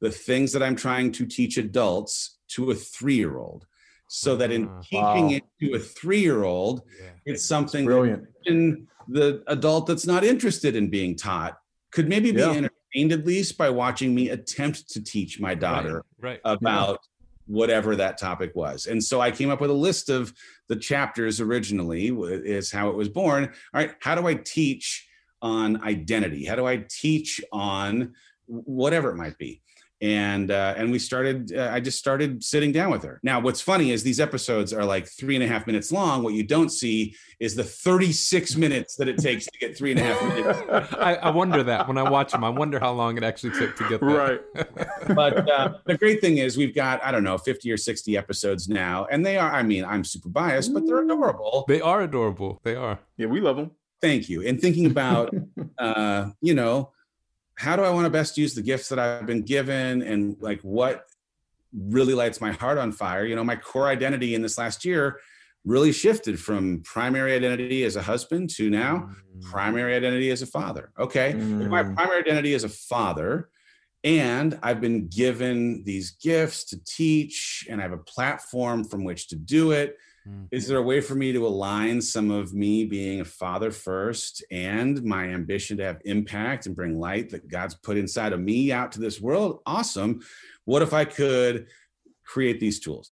the 0.00 0.12
things 0.12 0.52
that 0.52 0.62
I'm 0.62 0.76
trying 0.76 1.10
to 1.10 1.26
teach 1.26 1.58
adults 1.58 2.38
to 2.50 2.70
a 2.70 2.74
three 2.76 3.16
year 3.16 3.36
old? 3.36 3.66
So 4.06 4.36
that 4.36 4.52
in 4.52 4.68
ah, 4.68 4.80
teaching 4.82 5.26
wow. 5.26 5.30
it 5.30 5.42
to 5.60 5.74
a 5.74 5.80
three 5.80 6.20
year 6.20 6.44
old, 6.44 6.82
yeah. 6.96 7.10
it's 7.24 7.44
something 7.44 7.84
brilliant. 7.84 8.28
in 8.44 8.86
the 9.08 9.42
adult 9.48 9.88
that's 9.88 10.06
not 10.06 10.22
interested 10.22 10.76
in 10.76 10.88
being 10.88 11.16
taught 11.16 11.58
could 11.90 12.08
maybe 12.08 12.30
be 12.30 12.42
yeah. 12.42 12.50
entertained 12.50 13.10
at 13.10 13.26
least 13.26 13.58
by 13.58 13.70
watching 13.70 14.14
me 14.14 14.28
attempt 14.28 14.88
to 14.90 15.02
teach 15.02 15.40
my 15.40 15.54
daughter 15.56 16.04
right, 16.20 16.40
right. 16.44 16.52
about 16.52 17.00
whatever 17.46 17.96
that 17.96 18.18
topic 18.18 18.54
was. 18.54 18.86
And 18.86 19.02
so 19.02 19.20
I 19.20 19.30
came 19.30 19.50
up 19.50 19.60
with 19.60 19.70
a 19.70 19.74
list 19.74 20.08
of 20.08 20.32
the 20.68 20.76
chapters 20.76 21.40
originally, 21.40 22.08
is 22.08 22.70
how 22.70 22.88
it 22.88 22.96
was 22.96 23.08
born. 23.08 23.44
All 23.44 23.52
right, 23.74 23.94
how 24.00 24.14
do 24.14 24.26
I 24.26 24.34
teach 24.34 25.08
on 25.40 25.82
identity? 25.82 26.44
How 26.44 26.56
do 26.56 26.66
I 26.66 26.84
teach 26.88 27.40
on 27.52 28.14
whatever 28.46 29.10
it 29.10 29.16
might 29.16 29.38
be? 29.38 29.62
And 30.02 30.50
uh, 30.50 30.74
and 30.76 30.90
we 30.90 30.98
started 30.98 31.56
uh, 31.56 31.70
i 31.72 31.80
just 31.80 31.98
started 31.98 32.44
sitting 32.44 32.70
down 32.70 32.90
with 32.90 33.02
her. 33.02 33.18
Now 33.22 33.40
what's 33.40 33.60
funny 33.60 33.92
is 33.92 34.02
these 34.02 34.20
episodes 34.20 34.72
are 34.72 34.84
like 34.84 35.06
three 35.06 35.34
and 35.36 35.42
a 35.42 35.46
half 35.46 35.66
minutes 35.66 35.90
long. 35.90 36.22
What 36.22 36.34
you 36.34 36.42
don't 36.42 36.68
see 36.68 37.14
is 37.40 37.54
the 37.54 37.64
36 37.64 38.56
minutes 38.56 38.96
that 38.96 39.08
it 39.08 39.18
takes 39.18 39.46
to 39.46 39.58
get 39.58 39.76
three 39.76 39.92
and 39.92 40.00
a 40.00 40.02
half 40.02 40.22
minutes. 40.22 40.94
I, 40.94 41.14
I, 41.16 41.30
wonder 41.30 41.62
that. 41.62 41.88
When 41.88 41.98
i 41.98 42.08
watch 42.08 42.32
them 42.32 42.44
i 42.44 42.48
wonder 42.48 42.78
how 42.78 42.92
long 42.92 43.16
it 43.16 43.24
actually 43.24 43.52
took 43.58 43.76
to 43.76 43.88
get 43.88 44.00
there. 44.00 44.08
Right. 44.10 44.40
But 45.14 45.48
uh, 45.48 45.78
the 45.86 45.96
great 45.96 46.20
thing 46.20 46.38
is 46.38 46.56
we've 46.56 46.74
got 46.74 47.02
i 47.04 47.10
don't 47.12 47.22
know 47.22 47.38
50 47.38 47.70
or 47.70 47.76
60 47.76 48.16
episodes 48.16 48.68
now 48.68 49.06
and 49.10 49.24
they 49.24 49.38
are 49.38 49.52
i 49.52 49.62
mean 49.62 49.84
i'm 49.84 50.02
super 50.04 50.28
biased 50.28 50.74
but 50.74 50.84
they're 50.86 51.02
adorable. 51.02 51.64
They 51.68 51.80
are 51.80 52.02
adorable. 52.02 52.60
They 52.64 52.74
are. 52.74 52.98
Yeah 53.16 53.26
we 53.26 53.40
love 53.40 53.56
them 53.56 53.70
thank 54.00 54.28
you. 54.28 54.46
And 54.46 54.60
thinking 54.60 54.86
about 54.86 55.34
uh 55.78 56.30
you 56.40 56.54
know 56.54 56.90
how 57.56 57.74
do 57.74 57.82
I 57.82 57.90
want 57.90 58.04
to 58.04 58.10
best 58.10 58.38
use 58.38 58.54
the 58.54 58.62
gifts 58.62 58.88
that 58.90 58.98
I've 58.98 59.26
been 59.26 59.42
given 59.42 60.02
and 60.02 60.36
like 60.40 60.60
what 60.60 61.06
really 61.72 62.14
lights 62.14 62.40
my 62.40 62.52
heart 62.52 62.78
on 62.78 62.92
fire? 62.92 63.24
You 63.24 63.34
know, 63.34 63.44
my 63.44 63.56
core 63.56 63.88
identity 63.88 64.34
in 64.34 64.42
this 64.42 64.58
last 64.58 64.84
year 64.84 65.18
really 65.64 65.90
shifted 65.90 66.38
from 66.38 66.80
primary 66.82 67.34
identity 67.34 67.84
as 67.84 67.96
a 67.96 68.02
husband 68.02 68.50
to 68.50 68.70
now 68.70 69.08
mm. 69.08 69.42
primary 69.42 69.94
identity 69.94 70.30
as 70.30 70.42
a 70.42 70.46
father. 70.46 70.92
Okay. 70.98 71.32
Mm. 71.32 71.68
my 71.68 71.82
primary 71.82 72.20
identity 72.20 72.54
as 72.54 72.64
a 72.64 72.68
father, 72.68 73.48
and 74.04 74.58
I've 74.62 74.80
been 74.80 75.08
given 75.08 75.82
these 75.82 76.12
gifts 76.12 76.64
to 76.66 76.78
teach, 76.84 77.66
and 77.68 77.80
I 77.80 77.82
have 77.82 77.92
a 77.92 77.98
platform 77.98 78.84
from 78.84 79.02
which 79.02 79.28
to 79.28 79.36
do 79.36 79.72
it. 79.72 79.96
Mm-hmm. 80.26 80.44
Is 80.50 80.66
there 80.66 80.78
a 80.78 80.82
way 80.82 81.00
for 81.00 81.14
me 81.14 81.32
to 81.32 81.46
align 81.46 82.00
some 82.00 82.30
of 82.30 82.52
me 82.52 82.84
being 82.84 83.20
a 83.20 83.24
father 83.24 83.70
first 83.70 84.44
and 84.50 85.02
my 85.04 85.24
ambition 85.24 85.76
to 85.76 85.84
have 85.84 86.00
impact 86.04 86.66
and 86.66 86.74
bring 86.74 86.98
light 86.98 87.30
that 87.30 87.48
God's 87.48 87.74
put 87.74 87.96
inside 87.96 88.32
of 88.32 88.40
me 88.40 88.72
out 88.72 88.92
to 88.92 89.00
this 89.00 89.20
world? 89.20 89.60
Awesome. 89.66 90.20
What 90.64 90.82
if 90.82 90.92
I 90.92 91.04
could 91.04 91.66
create 92.24 92.58
these 92.58 92.80
tools? 92.80 93.12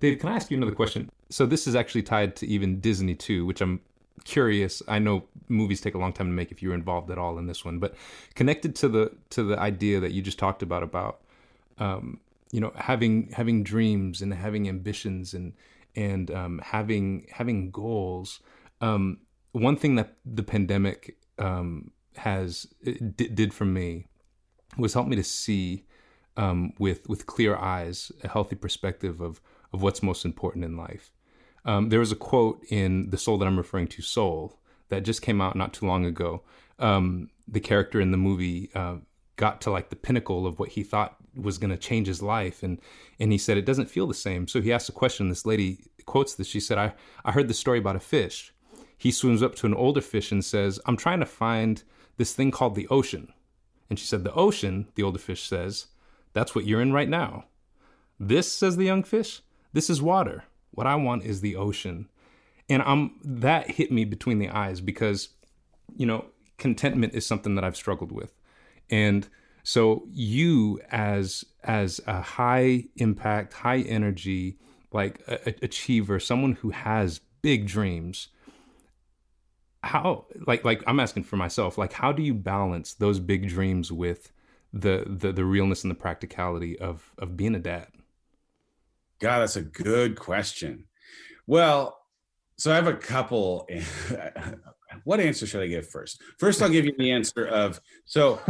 Dave, 0.00 0.18
can 0.18 0.30
I 0.30 0.36
ask 0.36 0.50
you 0.50 0.56
another 0.56 0.74
question? 0.74 1.10
So 1.30 1.46
this 1.46 1.66
is 1.66 1.74
actually 1.74 2.02
tied 2.02 2.36
to 2.36 2.46
even 2.46 2.80
Disney 2.80 3.14
too, 3.14 3.46
which 3.46 3.60
I'm 3.60 3.80
curious. 4.24 4.82
I 4.88 4.98
know 4.98 5.24
movies 5.48 5.80
take 5.80 5.94
a 5.94 5.98
long 5.98 6.12
time 6.12 6.26
to 6.26 6.32
make 6.32 6.50
if 6.50 6.62
you're 6.62 6.74
involved 6.74 7.10
at 7.10 7.18
all 7.18 7.38
in 7.38 7.46
this 7.46 7.64
one, 7.64 7.78
but 7.78 7.94
connected 8.34 8.74
to 8.76 8.88
the 8.88 9.12
to 9.30 9.42
the 9.42 9.58
idea 9.58 10.00
that 10.00 10.12
you 10.12 10.22
just 10.22 10.38
talked 10.38 10.62
about 10.62 10.82
about 10.82 11.20
um, 11.78 12.20
you 12.52 12.60
know 12.60 12.72
having 12.74 13.30
having 13.32 13.62
dreams 13.62 14.22
and 14.22 14.32
having 14.34 14.68
ambitions 14.68 15.34
and 15.34 15.52
and 15.96 16.30
um, 16.30 16.60
having 16.64 17.26
having 17.30 17.70
goals. 17.70 18.40
Um, 18.80 19.18
one 19.52 19.76
thing 19.76 19.96
that 19.96 20.16
the 20.24 20.42
pandemic 20.42 21.16
um, 21.38 21.90
has 22.16 22.66
d- 22.84 23.28
did 23.28 23.52
for 23.52 23.64
me 23.64 24.06
was 24.78 24.94
help 24.94 25.08
me 25.08 25.16
to 25.16 25.24
see 25.24 25.86
um, 26.36 26.72
with 26.78 27.08
with 27.08 27.26
clear 27.26 27.56
eyes 27.56 28.12
a 28.22 28.28
healthy 28.28 28.56
perspective 28.56 29.20
of 29.20 29.40
of 29.72 29.82
what's 29.82 30.02
most 30.02 30.24
important 30.24 30.64
in 30.64 30.76
life. 30.76 31.12
Um, 31.64 31.90
there 31.90 32.00
was 32.00 32.12
a 32.12 32.16
quote 32.16 32.64
in 32.70 33.10
the 33.10 33.18
soul 33.18 33.36
that 33.38 33.46
I'm 33.46 33.58
referring 33.58 33.88
to, 33.88 34.02
Soul, 34.02 34.58
that 34.88 35.04
just 35.04 35.20
came 35.22 35.40
out 35.40 35.56
not 35.56 35.74
too 35.74 35.86
long 35.86 36.06
ago. 36.06 36.42
Um, 36.78 37.28
the 37.46 37.60
character 37.60 38.00
in 38.00 38.12
the 38.12 38.16
movie 38.16 38.70
uh, 38.74 38.96
got 39.36 39.60
to 39.62 39.70
like 39.70 39.90
the 39.90 39.96
pinnacle 39.96 40.46
of 40.46 40.58
what 40.58 40.70
he 40.70 40.82
thought 40.82 41.16
was 41.40 41.58
going 41.58 41.70
to 41.70 41.76
change 41.76 42.06
his 42.06 42.22
life 42.22 42.62
and 42.62 42.80
and 43.18 43.32
he 43.32 43.38
said 43.38 43.56
it 43.56 43.66
doesn't 43.66 43.90
feel 43.90 44.06
the 44.06 44.14
same. 44.14 44.46
So 44.48 44.60
he 44.60 44.72
asked 44.72 44.88
a 44.88 44.92
question 44.92 45.28
this 45.28 45.46
lady 45.46 45.84
quotes 46.06 46.34
this 46.34 46.46
she 46.46 46.60
said 46.60 46.78
i 46.78 46.92
i 47.24 47.32
heard 47.32 47.48
the 47.48 47.54
story 47.54 47.78
about 47.78 47.96
a 47.96 48.00
fish. 48.00 48.52
He 48.96 49.10
swims 49.10 49.42
up 49.42 49.54
to 49.56 49.66
an 49.66 49.74
older 49.74 50.00
fish 50.00 50.32
and 50.32 50.44
says 50.44 50.80
i'm 50.86 50.96
trying 50.96 51.20
to 51.20 51.26
find 51.26 51.82
this 52.16 52.32
thing 52.34 52.50
called 52.50 52.74
the 52.74 52.88
ocean. 52.88 53.32
And 53.88 53.98
she 53.98 54.06
said 54.06 54.24
the 54.24 54.34
ocean 54.34 54.88
the 54.94 55.02
older 55.02 55.18
fish 55.18 55.42
says 55.42 55.86
that's 56.32 56.54
what 56.54 56.66
you're 56.66 56.82
in 56.82 56.92
right 56.92 57.08
now. 57.08 57.44
This 58.18 58.52
says 58.52 58.76
the 58.76 58.84
young 58.84 59.02
fish 59.02 59.42
this 59.72 59.90
is 59.90 60.02
water. 60.02 60.44
What 60.72 60.86
i 60.86 60.94
want 60.94 61.24
is 61.24 61.40
the 61.40 61.56
ocean. 61.56 62.08
And 62.68 62.82
i'm 62.82 63.18
that 63.24 63.72
hit 63.72 63.90
me 63.90 64.04
between 64.04 64.38
the 64.38 64.50
eyes 64.50 64.80
because 64.80 65.30
you 65.96 66.06
know 66.06 66.26
contentment 66.58 67.14
is 67.14 67.26
something 67.26 67.54
that 67.54 67.64
i've 67.64 67.76
struggled 67.76 68.12
with. 68.12 68.32
And 68.90 69.28
so 69.62 70.04
you 70.08 70.80
as 70.90 71.44
as 71.62 72.00
a 72.06 72.20
high 72.20 72.84
impact, 72.96 73.52
high 73.52 73.80
energy 73.80 74.58
like 74.92 75.22
a, 75.28 75.50
a 75.50 75.54
achiever, 75.62 76.18
someone 76.18 76.52
who 76.54 76.70
has 76.70 77.20
big 77.42 77.66
dreams, 77.66 78.28
how 79.82 80.26
like 80.46 80.64
like 80.64 80.82
I'm 80.86 81.00
asking 81.00 81.24
for 81.24 81.36
myself, 81.36 81.78
like 81.78 81.92
how 81.92 82.12
do 82.12 82.22
you 82.22 82.34
balance 82.34 82.94
those 82.94 83.20
big 83.20 83.48
dreams 83.48 83.92
with 83.92 84.32
the 84.72 85.04
the 85.06 85.32
the 85.32 85.44
realness 85.44 85.84
and 85.84 85.90
the 85.90 85.96
practicality 85.96 86.78
of 86.78 87.12
of 87.18 87.36
being 87.36 87.54
a 87.54 87.60
dad? 87.60 87.88
God, 89.20 89.40
that's 89.40 89.56
a 89.56 89.62
good 89.62 90.18
question. 90.18 90.86
Well, 91.46 91.98
so 92.56 92.72
I 92.72 92.74
have 92.76 92.86
a 92.86 92.94
couple 92.94 93.68
what 95.04 95.20
answer 95.20 95.46
should 95.46 95.62
I 95.62 95.66
give 95.66 95.88
first? 95.88 96.22
First, 96.38 96.62
I'll 96.62 96.68
give 96.68 96.84
you 96.84 96.94
the 96.96 97.10
answer 97.10 97.46
of 97.46 97.80
so, 98.04 98.40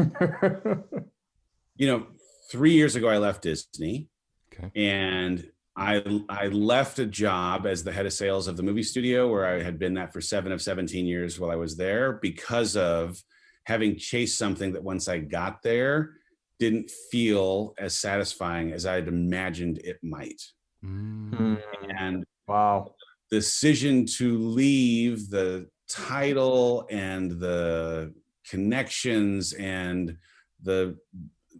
you 1.77 1.87
know, 1.87 2.07
three 2.51 2.73
years 2.73 2.97
ago 2.97 3.09
I 3.09 3.19
left 3.19 3.43
Disney, 3.43 4.09
okay. 4.53 4.71
and 4.75 5.51
I 5.77 6.23
I 6.29 6.49
left 6.49 6.99
a 6.99 7.07
job 7.07 7.67
as 7.67 7.85
the 7.85 7.93
head 7.93 8.07
of 8.07 8.13
sales 8.13 8.49
of 8.49 8.57
the 8.57 8.63
movie 8.63 8.83
studio 8.83 9.29
where 9.29 9.47
I 9.47 9.63
had 9.63 9.79
been 9.79 9.95
that 9.95 10.13
for 10.13 10.21
seven 10.21 10.53
of 10.53 10.61
seventeen 10.61 11.07
years 11.07 11.39
while 11.39 11.51
I 11.51 11.57
was 11.57 11.77
there 11.77 12.15
because 12.15 12.77
of 12.77 13.23
having 13.65 13.97
chased 13.97 14.39
something 14.39 14.73
that 14.73 14.83
once 14.83 15.09
I 15.09 15.19
got 15.19 15.63
there 15.63 16.13
didn't 16.59 16.91
feel 17.11 17.75
as 17.79 17.97
satisfying 17.97 18.73
as 18.73 18.85
I 18.85 18.95
had 18.95 19.09
imagined 19.09 19.79
it 19.79 19.99
might. 20.03 20.43
Mm. 20.85 21.63
And 21.99 22.25
wow. 22.47 22.95
Decision 23.31 24.07
to 24.17 24.39
leave 24.39 25.31
the 25.31 25.69
title 25.91 26.87
and 26.91 27.33
the 27.33 28.15
connections 28.49 29.53
and 29.53 30.17
the 30.63 30.97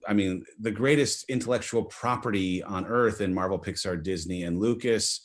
I 0.09 0.15
mean, 0.15 0.45
the 0.59 0.71
greatest 0.71 1.29
intellectual 1.29 1.85
property 1.85 2.63
on 2.63 2.87
earth 2.87 3.21
in 3.21 3.35
Marvel, 3.35 3.59
Pixar, 3.59 4.03
Disney, 4.03 4.45
and 4.45 4.59
Lucas 4.59 5.21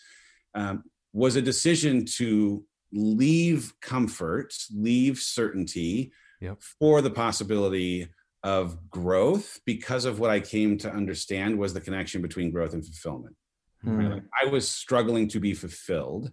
um, 0.53 0.83
was 1.13 1.37
a 1.37 1.41
decision 1.41 2.05
to 2.17 2.65
leave 2.91 3.73
comfort, 3.81 4.53
leave 4.73 5.19
certainty 5.19 6.11
yep. 6.41 6.61
for 6.79 7.01
the 7.01 7.09
possibility 7.09 8.09
of 8.43 8.89
growth 8.89 9.59
because 9.65 10.05
of 10.05 10.19
what 10.19 10.29
I 10.29 10.39
came 10.39 10.77
to 10.79 10.91
understand 10.91 11.57
was 11.57 11.73
the 11.73 11.81
connection 11.81 12.21
between 12.21 12.51
growth 12.51 12.73
and 12.73 12.85
fulfillment. 12.85 13.35
Hmm. 13.81 14.19
I 14.41 14.47
was 14.47 14.67
struggling 14.67 15.27
to 15.29 15.39
be 15.39 15.53
fulfilled. 15.53 16.31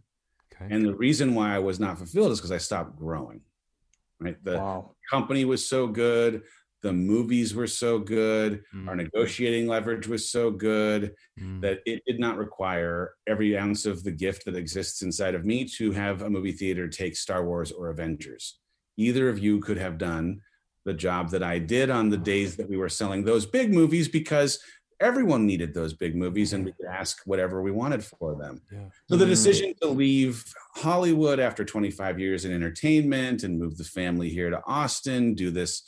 Okay. 0.65 0.75
And 0.75 0.85
the 0.85 0.95
reason 0.95 1.35
why 1.35 1.55
I 1.55 1.59
was 1.59 1.81
not 1.81 1.99
fulfilled 1.99 2.33
is 2.33 2.39
because 2.39 2.53
I 2.53 2.59
stopped 2.59 2.97
growing. 2.97 3.41
Right. 4.21 4.43
The 4.45 4.59
wow. 4.59 4.95
company 5.11 5.45
was 5.45 5.67
so 5.67 5.87
good 5.87 6.43
the 6.83 6.93
movies 6.93 7.55
were 7.55 7.67
so 7.67 7.99
good 7.99 8.63
mm. 8.75 8.89
our 8.89 8.97
negotiating 8.97 9.67
leverage 9.67 10.07
was 10.07 10.29
so 10.29 10.51
good 10.51 11.15
mm. 11.41 11.61
that 11.61 11.81
it 11.87 12.03
did 12.07 12.19
not 12.19 12.37
require 12.37 13.15
every 13.27 13.57
ounce 13.57 13.87
of 13.87 14.03
the 14.05 14.11
gift 14.11 14.45
that 14.45 14.57
exists 14.57 15.03
inside 15.03 15.35
of 15.35 15.45
me 15.45 15.65
to 15.65 15.93
have 15.93 16.23
a 16.23 16.31
movie 16.31 16.53
theater 16.53 16.89
take 16.89 17.17
star 17.17 17.45
wars 17.45 17.73
or 17.73 17.89
avengers 17.89 18.59
either 18.97 19.29
of 19.29 19.39
you 19.39 19.61
could 19.61 19.79
have 19.79 19.97
done 19.97 20.41
the 20.85 20.93
job 20.93 21.31
that 21.31 21.43
i 21.43 21.59
did 21.59 21.89
on 21.89 22.11
the 22.11 22.17
days 22.17 22.57
that 22.57 22.69
we 22.69 22.77
were 22.77 22.89
selling 22.89 23.25
those 23.25 23.47
big 23.47 23.73
movies 23.73 24.09
because 24.09 24.59
everyone 25.03 25.47
needed 25.47 25.75
those 25.75 25.93
big 25.93 26.15
movies 26.15 26.53
and 26.53 26.65
we 26.65 26.71
mm-hmm. 26.71 26.85
could 26.85 26.91
ask 26.91 27.23
whatever 27.27 27.63
we 27.63 27.71
wanted 27.71 28.03
for 28.05 28.35
them 28.37 28.63
yeah. 28.73 28.79
so 29.09 29.17
the 29.17 29.25
mm-hmm. 29.25 29.31
decision 29.31 29.75
to 29.81 29.89
leave 29.89 30.45
hollywood 30.77 31.41
after 31.41 31.65
25 31.65 32.19
years 32.19 32.45
in 32.45 32.53
entertainment 32.53 33.43
and 33.43 33.59
move 33.59 33.77
the 33.77 33.85
family 33.85 34.31
here 34.31 34.51
to 34.51 34.63
austin 34.67 35.35
do 35.35 35.51
this 35.51 35.83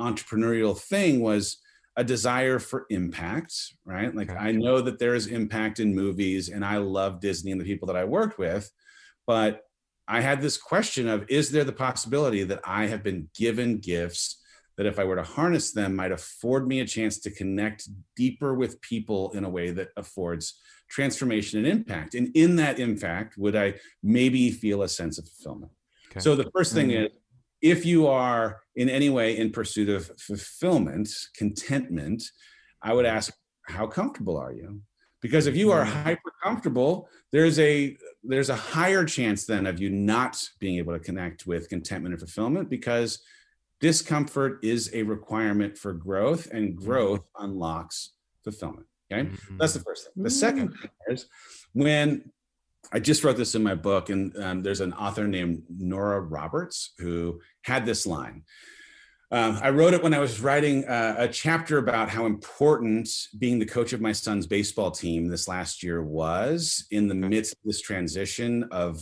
entrepreneurial 0.00 0.78
thing 0.78 1.20
was 1.20 1.58
a 1.96 2.04
desire 2.04 2.58
for 2.58 2.86
impact, 2.88 3.54
right? 3.84 4.14
Like 4.14 4.30
I 4.30 4.52
know 4.52 4.80
that 4.80 4.98
there 4.98 5.14
is 5.14 5.26
impact 5.26 5.80
in 5.80 5.94
movies 5.94 6.48
and 6.48 6.64
I 6.64 6.78
love 6.78 7.20
Disney 7.20 7.52
and 7.52 7.60
the 7.60 7.64
people 7.64 7.86
that 7.88 7.96
I 7.96 8.04
worked 8.04 8.38
with, 8.38 8.70
but 9.26 9.62
I 10.08 10.20
had 10.20 10.40
this 10.40 10.56
question 10.56 11.08
of 11.08 11.28
is 11.28 11.50
there 11.50 11.64
the 11.64 11.72
possibility 11.72 12.42
that 12.44 12.60
I 12.64 12.86
have 12.86 13.02
been 13.02 13.28
given 13.34 13.78
gifts 13.78 14.39
that 14.80 14.86
if 14.86 14.98
I 14.98 15.04
were 15.04 15.16
to 15.16 15.22
harness 15.22 15.72
them 15.72 15.94
might 15.94 16.10
afford 16.10 16.66
me 16.66 16.80
a 16.80 16.86
chance 16.86 17.18
to 17.18 17.30
connect 17.30 17.86
deeper 18.16 18.54
with 18.54 18.80
people 18.80 19.30
in 19.32 19.44
a 19.44 19.48
way 19.50 19.72
that 19.72 19.88
affords 19.98 20.58
transformation 20.88 21.58
and 21.58 21.68
impact. 21.68 22.14
And 22.14 22.34
in 22.34 22.56
that 22.56 22.78
impact, 22.78 23.36
would 23.36 23.54
I 23.54 23.74
maybe 24.02 24.50
feel 24.50 24.82
a 24.82 24.88
sense 24.88 25.18
of 25.18 25.28
fulfillment? 25.28 25.72
Okay. 26.10 26.20
So 26.20 26.34
the 26.34 26.50
first 26.54 26.72
thing 26.72 26.88
mm-hmm. 26.88 27.04
is 27.04 27.10
if 27.60 27.84
you 27.84 28.06
are 28.06 28.62
in 28.74 28.88
any 28.88 29.10
way 29.10 29.36
in 29.36 29.50
pursuit 29.50 29.90
of 29.90 30.10
fulfillment, 30.18 31.10
contentment, 31.36 32.22
I 32.80 32.94
would 32.94 33.04
ask, 33.04 33.34
how 33.64 33.86
comfortable 33.86 34.38
are 34.38 34.54
you? 34.54 34.80
Because 35.20 35.46
if 35.46 35.56
you 35.56 35.72
are 35.72 35.84
mm. 35.84 35.88
hyper 36.04 36.32
comfortable, 36.42 37.06
there's 37.32 37.58
a 37.58 37.98
there's 38.24 38.48
a 38.48 38.56
higher 38.56 39.04
chance 39.04 39.44
then 39.44 39.66
of 39.66 39.78
you 39.78 39.90
not 39.90 40.42
being 40.58 40.78
able 40.78 40.94
to 40.94 40.98
connect 40.98 41.46
with 41.46 41.68
contentment 41.68 42.14
and 42.14 42.20
fulfillment 42.20 42.70
because 42.70 43.22
discomfort 43.80 44.58
is 44.62 44.90
a 44.92 45.02
requirement 45.02 45.76
for 45.76 45.92
growth 45.92 46.46
and 46.52 46.76
mm. 46.76 46.84
growth 46.84 47.22
unlocks 47.38 48.10
fulfillment. 48.44 48.86
Okay. 49.12 49.28
Mm-hmm. 49.28 49.56
That's 49.58 49.74
the 49.74 49.80
first 49.80 50.04
thing. 50.04 50.22
The 50.22 50.30
second 50.30 50.70
mm. 50.70 50.80
thing 50.80 50.90
is 51.08 51.26
when 51.72 52.30
I 52.92 52.98
just 52.98 53.22
wrote 53.24 53.36
this 53.36 53.54
in 53.54 53.62
my 53.62 53.74
book, 53.74 54.08
and 54.08 54.36
um, 54.42 54.62
there's 54.62 54.80
an 54.80 54.92
author 54.94 55.26
named 55.26 55.62
Nora 55.68 56.20
Roberts 56.20 56.92
who 56.98 57.40
had 57.62 57.86
this 57.86 58.06
line. 58.06 58.44
Uh, 59.30 59.58
I 59.62 59.70
wrote 59.70 59.94
it 59.94 60.02
when 60.02 60.12
I 60.12 60.18
was 60.18 60.40
writing 60.40 60.84
uh, 60.86 61.14
a 61.18 61.28
chapter 61.28 61.78
about 61.78 62.08
how 62.08 62.26
important 62.26 63.08
being 63.38 63.60
the 63.60 63.66
coach 63.66 63.92
of 63.92 64.00
my 64.00 64.10
son's 64.10 64.46
baseball 64.46 64.90
team 64.90 65.28
this 65.28 65.46
last 65.46 65.84
year 65.84 66.02
was 66.02 66.84
in 66.90 67.06
the 67.06 67.14
midst 67.14 67.52
of 67.52 67.58
this 67.64 67.80
transition 67.80 68.64
of 68.72 69.00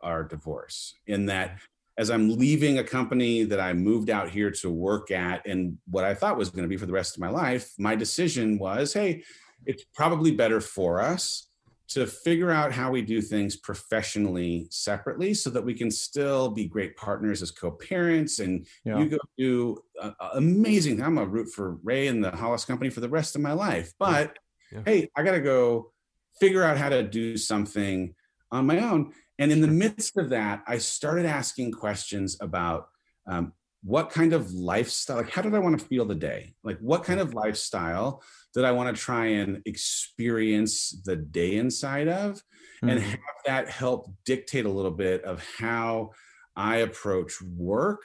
our 0.00 0.24
divorce. 0.24 0.94
In 1.06 1.26
that, 1.26 1.58
as 1.98 2.10
I'm 2.10 2.36
leaving 2.36 2.78
a 2.78 2.84
company 2.84 3.44
that 3.44 3.60
I 3.60 3.72
moved 3.72 4.10
out 4.10 4.28
here 4.28 4.50
to 4.50 4.70
work 4.70 5.10
at, 5.10 5.46
and 5.46 5.78
what 5.90 6.04
I 6.04 6.14
thought 6.14 6.36
was 6.36 6.50
going 6.50 6.64
to 6.64 6.68
be 6.68 6.76
for 6.76 6.86
the 6.86 6.92
rest 6.92 7.16
of 7.16 7.20
my 7.20 7.30
life, 7.30 7.72
my 7.78 7.94
decision 7.94 8.58
was 8.58 8.92
hey, 8.92 9.22
it's 9.64 9.84
probably 9.94 10.30
better 10.30 10.60
for 10.60 11.00
us 11.00 11.46
to 11.88 12.06
figure 12.06 12.50
out 12.50 12.72
how 12.72 12.90
we 12.90 13.00
do 13.00 13.20
things 13.20 13.56
professionally 13.56 14.66
separately 14.70 15.32
so 15.32 15.50
that 15.50 15.64
we 15.64 15.72
can 15.72 15.90
still 15.90 16.48
be 16.48 16.66
great 16.66 16.96
partners 16.96 17.42
as 17.42 17.50
co-parents 17.50 18.40
and 18.40 18.66
yeah. 18.84 18.98
you 18.98 19.08
go 19.08 19.18
do 19.38 19.78
uh, 20.00 20.10
amazing 20.34 21.00
i'm 21.00 21.18
a 21.18 21.24
root 21.24 21.48
for 21.48 21.76
ray 21.84 22.08
and 22.08 22.24
the 22.24 22.30
hollis 22.30 22.64
company 22.64 22.90
for 22.90 23.00
the 23.00 23.08
rest 23.08 23.36
of 23.36 23.40
my 23.40 23.52
life 23.52 23.92
but 23.98 24.36
yeah. 24.72 24.80
hey 24.84 25.08
i 25.16 25.22
gotta 25.22 25.40
go 25.40 25.92
figure 26.40 26.64
out 26.64 26.76
how 26.76 26.88
to 26.88 27.02
do 27.02 27.36
something 27.36 28.14
on 28.50 28.66
my 28.66 28.80
own 28.80 29.12
and 29.38 29.52
in 29.52 29.60
the 29.60 29.68
midst 29.68 30.16
of 30.16 30.30
that 30.30 30.62
i 30.66 30.78
started 30.78 31.26
asking 31.26 31.72
questions 31.72 32.36
about 32.40 32.88
um, 33.26 33.52
what 33.86 34.10
kind 34.10 34.32
of 34.32 34.52
lifestyle 34.52 35.18
like 35.18 35.30
how 35.30 35.40
did 35.40 35.54
i 35.54 35.60
want 35.60 35.78
to 35.78 35.86
feel 35.86 36.04
the 36.04 36.14
day? 36.14 36.54
Like 36.64 36.78
what 36.80 37.04
kind 37.04 37.20
of 37.20 37.34
lifestyle 37.34 38.22
did 38.52 38.64
i 38.64 38.72
want 38.72 38.94
to 38.94 39.00
try 39.00 39.26
and 39.26 39.62
experience 39.64 41.00
the 41.04 41.16
day 41.16 41.56
inside 41.56 42.08
of? 42.08 42.42
Mm-hmm. 42.82 42.88
and 42.90 43.00
have 43.00 43.18
that 43.46 43.70
help 43.70 44.12
dictate 44.26 44.66
a 44.66 44.70
little 44.70 44.90
bit 44.90 45.24
of 45.24 45.42
how 45.58 46.10
i 46.56 46.76
approach 46.78 47.40
work 47.40 48.02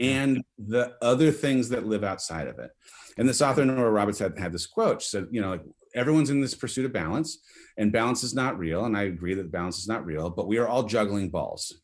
and 0.00 0.42
the 0.58 0.94
other 1.00 1.30
things 1.30 1.68
that 1.68 1.86
live 1.86 2.02
outside 2.02 2.48
of 2.48 2.58
it. 2.58 2.70
And 3.18 3.28
this 3.28 3.42
author 3.42 3.64
nora 3.64 3.90
roberts 3.90 4.18
had, 4.18 4.38
had 4.38 4.52
this 4.52 4.66
quote. 4.66 5.02
Said 5.02 5.26
you 5.30 5.42
know 5.42 5.50
like 5.50 5.62
everyone's 5.94 6.30
in 6.30 6.40
this 6.40 6.54
pursuit 6.54 6.84
of 6.84 6.92
balance 6.92 7.38
and 7.78 7.92
balance 7.92 8.22
is 8.22 8.34
not 8.34 8.58
real 8.58 8.84
and 8.84 8.96
i 8.96 9.02
agree 9.02 9.34
that 9.34 9.50
balance 9.50 9.78
is 9.78 9.88
not 9.88 10.04
real 10.04 10.30
but 10.30 10.46
we 10.46 10.58
are 10.58 10.68
all 10.68 10.82
juggling 10.82 11.30
balls 11.30 11.80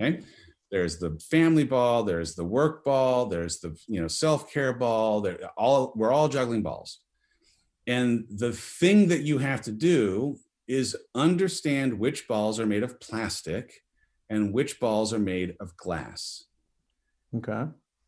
okay? 0.00 0.20
There's 0.70 0.98
the 0.98 1.18
family 1.30 1.64
ball 1.64 2.02
there's 2.04 2.34
the 2.34 2.44
work 2.44 2.84
ball 2.84 3.26
there's 3.26 3.60
the 3.60 3.76
you 3.86 4.00
know 4.00 4.08
self-care 4.08 4.72
ball 4.74 5.20
they 5.20 5.36
all 5.56 5.92
we're 5.96 6.12
all 6.12 6.28
juggling 6.28 6.62
balls. 6.62 7.00
And 7.86 8.26
the 8.30 8.52
thing 8.52 9.08
that 9.08 9.22
you 9.22 9.38
have 9.38 9.62
to 9.62 9.72
do 9.72 10.36
is 10.68 10.96
understand 11.14 11.98
which 11.98 12.28
balls 12.28 12.60
are 12.60 12.66
made 12.66 12.84
of 12.84 13.00
plastic 13.00 13.82
and 14.28 14.52
which 14.52 14.78
balls 14.78 15.12
are 15.12 15.18
made 15.18 15.56
of 15.58 15.76
glass. 15.76 16.44
Okay. 17.34 17.64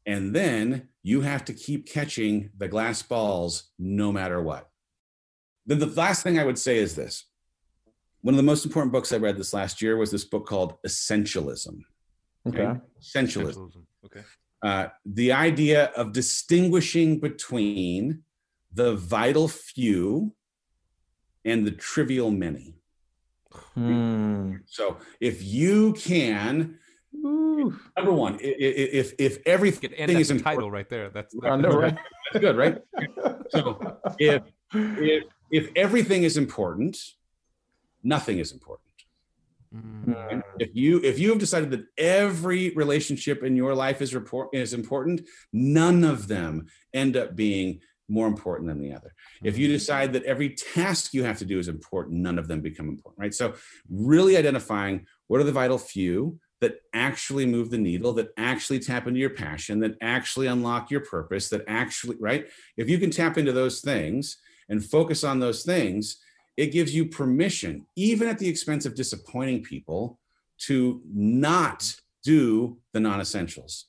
And 0.07 0.34
then 0.34 0.88
you 1.03 1.22
have 1.22 1.44
to 1.46 1.53
keep 1.53 1.88
catching 1.88 2.50
the 2.57 2.68
glass 2.68 3.03
balls 3.03 3.70
no 3.78 4.12
matter 4.12 4.40
what 4.40 4.68
then 5.72 5.88
the 5.88 5.94
last 6.00 6.22
thing 6.22 6.38
i 6.38 6.44
would 6.44 6.58
say 6.58 6.76
is 6.76 6.94
this 6.94 7.24
one 8.20 8.34
of 8.34 8.36
the 8.36 8.42
most 8.42 8.64
important 8.64 8.92
books 8.92 9.12
i 9.12 9.16
read 9.16 9.36
this 9.36 9.54
last 9.54 9.82
year 9.82 9.96
was 9.96 10.10
this 10.10 10.24
book 10.24 10.46
called 10.46 10.74
essentialism 10.86 11.80
Okay. 12.48 12.62
okay. 12.62 12.80
Essentialism. 13.00 13.56
Essentialism. 13.56 13.82
Okay. 14.06 14.20
Uh, 14.62 14.88
the 15.04 15.32
idea 15.32 15.86
of 15.96 16.12
distinguishing 16.12 17.18
between 17.18 18.22
the 18.72 18.94
vital 18.96 19.48
few 19.48 20.34
and 21.44 21.66
the 21.66 21.72
trivial 21.72 22.30
many. 22.30 22.76
Hmm. 23.74 24.56
So 24.66 24.98
if 25.20 25.42
you 25.42 25.92
can, 25.94 26.78
Ooh. 27.14 27.76
number 27.96 28.12
one, 28.12 28.38
if 28.40 29.14
if 29.18 29.38
everything 29.44 29.92
is 29.92 30.30
important, 30.30 30.44
title 30.44 30.70
right 30.70 30.88
there, 30.88 31.10
that's, 31.10 31.34
that's, 31.42 31.62
know, 31.62 31.70
right? 31.70 31.98
that's 32.32 32.42
good, 32.42 32.56
right? 32.56 32.78
so 33.50 33.98
if 34.18 34.42
if 34.72 35.24
if 35.53 35.70
everything 35.76 36.24
is 36.24 36.36
important, 36.36 36.98
nothing 38.03 38.38
is 38.38 38.50
important. 38.53 38.88
Mm-hmm. 39.74 40.40
If 40.59 40.70
you 40.74 41.00
if 41.03 41.18
you 41.18 41.30
have 41.30 41.38
decided 41.38 41.70
that 41.70 41.84
every 41.96 42.70
relationship 42.70 43.42
in 43.42 43.57
your 43.57 43.74
life 43.74 44.03
is 44.03 44.14
report 44.14 44.48
is 44.53 44.74
important, 44.74 45.22
none 45.53 46.05
of 46.05 46.28
them 46.28 46.66
end 46.92 47.16
up 47.16 47.36
being 47.36 47.80
more 48.09 48.26
important 48.26 48.68
than 48.68 48.82
the 48.82 48.92
other. 48.92 49.14
If 49.42 49.57
you 49.57 49.66
mm-hmm. 49.68 49.74
decide 49.74 50.12
that 50.12 50.24
every 50.24 50.50
task 50.50 51.14
you 51.14 51.24
have 51.24 51.38
to 51.38 51.46
do 51.46 51.59
is 51.59 51.68
important, 51.68 52.16
none 52.16 52.38
of 52.38 52.48
them 52.48 52.61
become 52.61 52.88
important, 52.88 53.20
right? 53.20 53.34
So 53.34 53.55
really 53.88 54.36
identifying 54.36 55.07
what 55.28 55.40
are 55.40 55.44
the 55.44 55.53
vital 55.53 55.78
few 55.78 56.38
that 56.61 56.76
actually 56.92 57.46
move 57.46 57.70
the 57.70 57.78
needle, 57.78 58.12
that 58.12 58.28
actually 58.36 58.78
tap 58.78 59.07
into 59.07 59.18
your 59.18 59.30
passion, 59.30 59.80
that 59.80 59.96
actually 60.00 60.48
unlock 60.48 60.90
your 60.90 61.00
purpose, 61.00 61.48
that 61.48 61.64
actually, 61.66 62.16
right? 62.20 62.46
If 62.76 62.90
you 62.90 62.98
can 62.98 63.11
tap 63.11 63.38
into 63.38 63.53
those 63.53 63.80
things 63.80 64.36
and 64.72 64.84
focus 64.84 65.22
on 65.22 65.38
those 65.38 65.62
things, 65.62 66.16
it 66.56 66.72
gives 66.72 66.92
you 66.92 67.06
permission, 67.06 67.86
even 67.94 68.26
at 68.26 68.38
the 68.40 68.48
expense 68.48 68.84
of 68.86 68.96
disappointing 68.96 69.62
people, 69.62 70.18
to 70.66 71.00
not 71.06 71.94
do 72.24 72.78
the 72.92 73.00
non 73.00 73.20
essentials. 73.20 73.86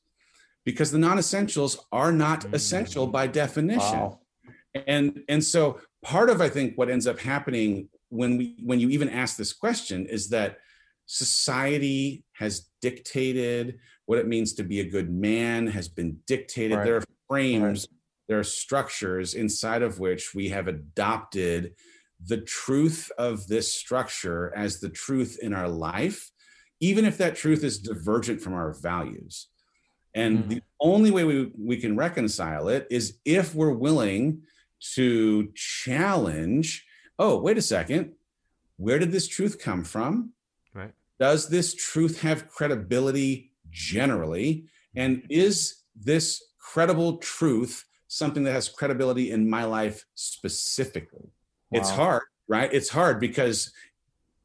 because 0.66 0.92
the 0.92 0.98
non-essentials 0.98 1.86
are 1.92 2.12
not 2.12 2.42
mm-hmm. 2.42 2.56
essential 2.56 3.08
by 3.08 3.28
definition. 3.28 4.00
Wow. 4.00 4.20
And 4.88 5.24
and 5.30 5.44
so 5.44 5.80
part 6.04 6.30
of 6.30 6.42
I 6.42 6.50
think 6.50 6.78
what 6.78 6.90
ends 6.90 7.08
up 7.08 7.20
happening 7.20 7.90
when 8.10 8.38
we 8.38 8.56
when 8.64 8.80
you 8.80 8.90
even 8.90 9.10
ask 9.10 9.38
this 9.38 9.54
question 9.54 10.06
is 10.06 10.30
that 10.30 10.58
society 11.06 12.24
has 12.34 12.70
dictated 12.82 13.80
what 14.06 14.20
it 14.20 14.28
means 14.28 14.54
to 14.54 14.64
be 14.64 14.80
a 14.80 14.90
good 14.96 15.10
man 15.12 15.68
has 15.68 15.88
been 15.88 16.18
dictated 16.28 16.78
right. 16.78 16.86
there 16.86 16.98
are 16.98 17.04
frames 17.28 17.88
right. 17.90 18.00
There 18.28 18.40
are 18.40 18.44
structures 18.44 19.34
inside 19.34 19.82
of 19.82 20.00
which 20.00 20.34
we 20.34 20.50
have 20.50 20.68
adopted 20.68 21.74
the 22.26 22.38
truth 22.38 23.12
of 23.18 23.48
this 23.48 23.74
structure 23.74 24.54
as 24.56 24.80
the 24.80 24.90
truth 24.90 25.38
in 25.42 25.54
our 25.54 25.68
life 25.68 26.32
even 26.84 27.06
if 27.06 27.18
that 27.18 27.38
truth 27.38 27.64
is 27.64 27.80
divergent 27.80 28.42
from 28.42 28.54
our 28.54 28.74
values. 28.74 29.48
And 30.14 30.40
mm-hmm. 30.40 30.50
the 30.50 30.62
only 30.82 31.12
way 31.12 31.24
we, 31.24 31.50
we 31.58 31.78
can 31.78 31.96
reconcile 31.96 32.68
it 32.68 32.88
is 32.92 33.20
if 33.24 33.56
we're 33.56 33.72
willing 33.72 34.42
to 34.96 35.50
challenge 35.56 36.86
oh 37.18 37.40
wait 37.40 37.58
a 37.58 37.62
second 37.62 38.12
where 38.76 39.00
did 39.00 39.14
this 39.14 39.30
truth 39.30 39.60
come 39.60 39.86
from? 39.86 40.34
Right. 40.74 40.92
Does 41.20 41.48
this 41.48 41.74
truth 41.74 42.20
have 42.22 42.50
credibility 42.50 43.54
generally? 43.70 44.66
And 44.94 45.24
is 45.30 45.84
this 45.96 46.44
credible 46.60 47.18
truth 47.18 47.86
something 48.14 48.44
that 48.44 48.52
has 48.54 48.70
credibility 48.70 49.32
in 49.32 49.50
my 49.50 49.64
life 49.64 50.06
specifically 50.16 51.32
wow. 51.72 51.80
it's 51.80 51.90
hard 51.90 52.24
right 52.48 52.72
it's 52.74 52.90
hard 52.90 53.20
because 53.20 53.72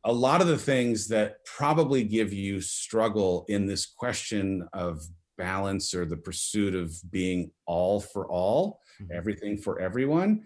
a 0.04 0.12
lot 0.12 0.40
of 0.40 0.46
the 0.46 0.58
things 0.58 1.08
that 1.08 1.44
probably 1.44 2.02
give 2.02 2.32
you 2.32 2.60
struggle 2.60 3.44
in 3.48 3.66
this 3.66 3.84
question 3.84 4.66
of 4.72 5.02
balance 5.36 5.94
or 5.94 6.06
the 6.06 6.16
pursuit 6.16 6.74
of 6.74 6.94
being 7.10 7.50
all 7.66 8.00
for 8.00 8.26
all 8.28 8.80
mm-hmm. 9.00 9.12
everything 9.14 9.58
for 9.58 9.78
everyone 9.80 10.42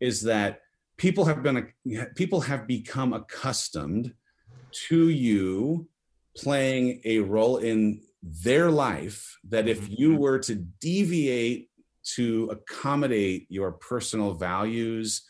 is 0.00 0.22
that 0.22 0.60
people 0.98 1.24
have 1.24 1.42
been 1.42 1.72
people 2.16 2.40
have 2.40 2.66
become 2.66 3.12
accustomed 3.14 4.12
to 4.72 5.08
you 5.08 5.88
playing 6.36 7.00
a 7.04 7.18
role 7.20 7.56
in 7.56 8.00
their 8.22 8.70
life 8.70 9.38
that 9.48 9.68
if 9.68 9.88
you 9.88 10.10
mm-hmm. 10.10 10.18
were 10.18 10.38
to 10.38 10.54
deviate 10.54 11.70
to 12.16 12.50
accommodate 12.50 13.46
your 13.48 13.72
personal 13.72 14.34
values 14.34 15.22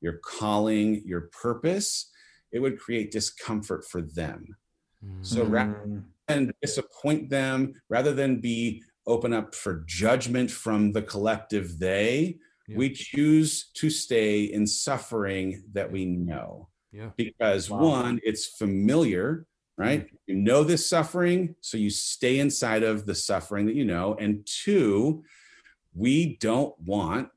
your 0.00 0.18
calling 0.24 1.02
your 1.04 1.30
purpose 1.42 2.10
it 2.52 2.60
would 2.60 2.78
create 2.78 3.10
discomfort 3.10 3.84
for 3.84 4.02
them 4.02 4.56
mm-hmm. 5.04 5.22
so 5.22 5.44
rather 5.44 5.84
mm. 5.86 6.02
than 6.28 6.52
disappoint 6.62 7.28
them 7.30 7.72
rather 7.88 8.12
than 8.12 8.40
be 8.40 8.82
open 9.06 9.32
up 9.32 9.54
for 9.54 9.84
judgment 9.86 10.50
from 10.50 10.92
the 10.92 11.02
collective 11.02 11.78
they 11.78 12.36
yeah. 12.68 12.76
we 12.76 12.90
choose 12.90 13.70
to 13.74 13.88
stay 13.90 14.44
in 14.44 14.66
suffering 14.66 15.62
that 15.72 15.90
we 15.90 16.04
know 16.04 16.68
yeah. 16.92 17.10
because 17.16 17.70
wow. 17.70 17.78
one 17.78 18.20
it's 18.22 18.46
familiar 18.46 19.46
right 19.76 20.06
mm-hmm. 20.06 20.16
you 20.26 20.36
know 20.36 20.64
this 20.64 20.88
suffering 20.88 21.54
so 21.60 21.76
you 21.76 21.90
stay 21.90 22.38
inside 22.38 22.82
of 22.82 23.06
the 23.06 23.14
suffering 23.14 23.66
that 23.66 23.74
you 23.74 23.84
know 23.84 24.14
and 24.18 24.46
two 24.46 25.22
we 25.96 26.36
don't 26.36 26.78
want 26.80 27.28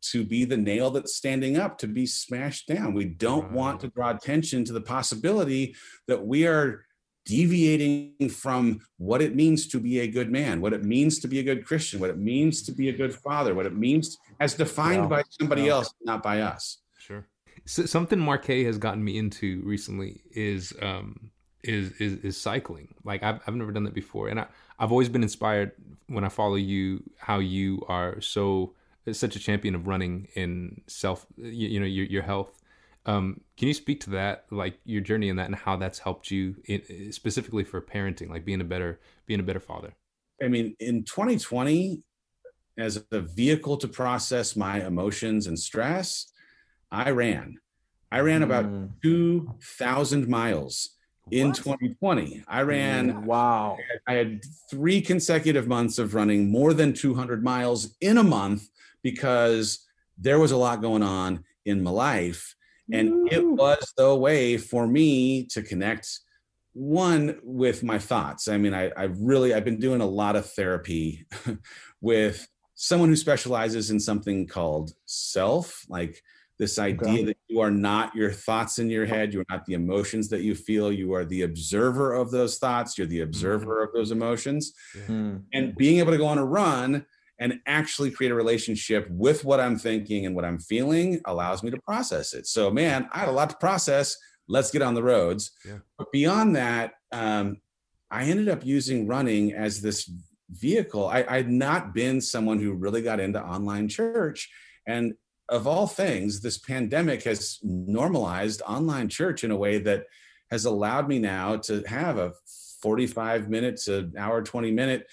to 0.00 0.24
be 0.24 0.44
the 0.44 0.56
nail 0.56 0.90
that's 0.90 1.16
standing 1.16 1.56
up 1.56 1.78
to 1.78 1.86
be 1.86 2.06
smashed 2.06 2.66
down 2.66 2.94
we 2.94 3.04
don't 3.04 3.44
right. 3.44 3.52
want 3.52 3.80
to 3.80 3.88
draw 3.88 4.10
attention 4.10 4.64
to 4.64 4.72
the 4.72 4.80
possibility 4.80 5.74
that 6.06 6.26
we 6.26 6.46
are 6.46 6.86
deviating 7.26 8.30
from 8.30 8.80
what 8.96 9.20
it 9.20 9.34
means 9.34 9.66
to 9.66 9.80
be 9.80 10.00
a 10.00 10.06
good 10.06 10.30
man, 10.30 10.60
what 10.60 10.72
it 10.72 10.84
means 10.84 11.18
to 11.18 11.28
be 11.28 11.40
a 11.40 11.42
good 11.42 11.66
Christian, 11.66 12.00
what 12.00 12.08
it 12.08 12.18
means 12.18 12.62
to 12.62 12.72
be 12.72 12.88
a 12.88 12.92
good 12.92 13.12
father, 13.12 13.54
what 13.54 13.66
it 13.66 13.76
means 13.76 14.16
as 14.40 14.54
defined 14.54 15.10
by 15.10 15.22
somebody 15.28 15.68
else, 15.68 15.92
not 16.02 16.22
by 16.22 16.40
us. 16.40 16.78
Sure. 16.98 17.26
So 17.66 17.84
something 17.84 18.18
Marquet 18.18 18.64
has 18.64 18.78
gotten 18.78 19.04
me 19.04 19.18
into 19.18 19.60
recently 19.64 20.22
is 20.30 20.72
um, 20.80 21.32
is 21.64 21.90
is 22.00 22.18
is 22.20 22.36
cycling. 22.36 22.94
Like 23.04 23.24
I've 23.24 23.40
I've 23.46 23.56
never 23.56 23.72
done 23.72 23.84
that 23.84 23.94
before, 23.94 24.28
and 24.28 24.38
I 24.38 24.46
I've 24.78 24.92
always 24.92 25.08
been 25.08 25.24
inspired 25.24 25.72
when 26.08 26.24
I 26.24 26.28
follow 26.28 26.54
you 26.54 27.02
how 27.18 27.38
you 27.38 27.82
are 27.88 28.20
so 28.20 28.74
such 29.12 29.36
a 29.36 29.38
champion 29.38 29.74
of 29.74 29.86
running 29.86 30.28
in 30.34 30.80
self 30.86 31.26
you, 31.36 31.68
you 31.68 31.80
know 31.80 31.86
your 31.86 32.06
your 32.06 32.22
health 32.22 32.60
um, 33.06 33.40
can 33.56 33.68
you 33.68 33.74
speak 33.74 34.00
to 34.00 34.10
that, 34.10 34.46
like 34.50 34.78
your 34.84 35.00
journey 35.00 35.28
in 35.28 35.36
that, 35.36 35.46
and 35.46 35.54
how 35.54 35.76
that's 35.76 36.00
helped 36.00 36.30
you 36.30 36.56
in, 36.64 37.12
specifically 37.12 37.62
for 37.62 37.80
parenting, 37.80 38.28
like 38.28 38.44
being 38.44 38.60
a 38.60 38.64
better 38.64 39.00
being 39.26 39.40
a 39.40 39.44
better 39.44 39.60
father? 39.60 39.94
I 40.42 40.48
mean, 40.48 40.74
in 40.80 41.04
2020, 41.04 42.02
as 42.76 43.02
a 43.10 43.20
vehicle 43.20 43.76
to 43.78 43.88
process 43.88 44.56
my 44.56 44.84
emotions 44.84 45.46
and 45.46 45.58
stress, 45.58 46.26
I 46.90 47.10
ran. 47.10 47.58
I 48.10 48.20
ran 48.20 48.42
about 48.42 48.66
mm. 48.66 48.90
2,000 49.02 50.28
miles 50.28 50.95
in 51.30 51.52
2020. 51.52 52.44
I 52.46 52.62
ran. 52.62 53.24
Wow. 53.24 53.78
I 54.06 54.14
had 54.14 54.42
three 54.70 55.00
consecutive 55.00 55.66
months 55.66 55.98
of 55.98 56.14
running 56.14 56.50
more 56.50 56.72
than 56.72 56.92
200 56.92 57.42
miles 57.42 57.96
in 58.00 58.18
a 58.18 58.22
month 58.22 58.68
because 59.02 59.86
there 60.18 60.38
was 60.38 60.52
a 60.52 60.56
lot 60.56 60.80
going 60.80 61.02
on 61.02 61.44
in 61.64 61.82
my 61.82 61.90
life. 61.90 62.54
And 62.92 63.32
it 63.32 63.44
was 63.44 63.92
the 63.96 64.14
way 64.14 64.56
for 64.56 64.86
me 64.86 65.46
to 65.46 65.62
connect 65.62 66.20
one 66.72 67.38
with 67.42 67.82
my 67.82 67.98
thoughts. 67.98 68.46
I 68.46 68.58
mean, 68.58 68.74
I, 68.74 68.92
I 68.96 69.04
really, 69.04 69.54
I've 69.54 69.64
been 69.64 69.80
doing 69.80 70.00
a 70.00 70.06
lot 70.06 70.36
of 70.36 70.48
therapy 70.52 71.26
with 72.00 72.46
someone 72.74 73.08
who 73.08 73.16
specializes 73.16 73.90
in 73.90 73.98
something 73.98 74.46
called 74.46 74.92
self, 75.06 75.84
like 75.88 76.22
this 76.58 76.78
idea 76.78 77.12
okay. 77.12 77.24
that 77.24 77.36
you 77.48 77.60
are 77.60 77.70
not 77.70 78.14
your 78.14 78.32
thoughts 78.32 78.78
in 78.78 78.88
your 78.88 79.04
head, 79.06 79.32
you 79.32 79.40
are 79.40 79.46
not 79.50 79.66
the 79.66 79.74
emotions 79.74 80.28
that 80.30 80.42
you 80.42 80.54
feel, 80.54 80.90
you 80.90 81.12
are 81.12 81.24
the 81.24 81.42
observer 81.42 82.14
of 82.14 82.30
those 82.30 82.58
thoughts, 82.58 82.96
you're 82.96 83.06
the 83.06 83.20
observer 83.20 83.76
mm-hmm. 83.76 83.88
of 83.88 83.92
those 83.92 84.10
emotions. 84.10 84.72
Mm-hmm. 84.96 85.36
And 85.52 85.76
being 85.76 85.98
able 85.98 86.12
to 86.12 86.18
go 86.18 86.26
on 86.26 86.38
a 86.38 86.44
run 86.44 87.04
and 87.38 87.60
actually 87.66 88.10
create 88.10 88.32
a 88.32 88.34
relationship 88.34 89.06
with 89.10 89.44
what 89.44 89.60
I'm 89.60 89.78
thinking 89.78 90.24
and 90.24 90.34
what 90.34 90.44
I'm 90.44 90.58
feeling 90.58 91.20
allows 91.26 91.62
me 91.62 91.70
to 91.70 91.80
process 91.82 92.32
it. 92.32 92.46
So, 92.46 92.70
man, 92.70 93.08
I 93.12 93.18
had 93.18 93.28
a 93.28 93.32
lot 93.32 93.50
to 93.50 93.56
process. 93.56 94.16
Let's 94.48 94.70
get 94.70 94.82
on 94.82 94.94
the 94.94 95.02
roads. 95.02 95.50
Yeah. 95.64 95.78
But 95.98 96.10
beyond 96.12 96.56
that, 96.56 96.94
um, 97.12 97.60
I 98.10 98.24
ended 98.24 98.48
up 98.48 98.64
using 98.64 99.06
running 99.06 99.52
as 99.52 99.82
this 99.82 100.10
vehicle. 100.50 101.08
I, 101.08 101.26
I'd 101.28 101.50
not 101.50 101.92
been 101.92 102.20
someone 102.20 102.60
who 102.60 102.72
really 102.72 103.02
got 103.02 103.20
into 103.20 103.42
online 103.42 103.88
church. 103.88 104.48
And 104.86 105.14
of 105.48 105.66
all 105.66 105.86
things, 105.86 106.40
this 106.40 106.58
pandemic 106.58 107.22
has 107.24 107.58
normalized 107.62 108.62
online 108.62 109.08
church 109.08 109.44
in 109.44 109.50
a 109.50 109.56
way 109.56 109.78
that 109.78 110.06
has 110.50 110.64
allowed 110.64 111.08
me 111.08 111.18
now 111.18 111.56
to 111.56 111.82
have 111.86 112.18
a 112.18 112.32
45 112.82 113.48
minutes, 113.48 113.88
an 113.88 114.14
hour, 114.18 114.42
20 114.42 114.70
minute 114.70 115.06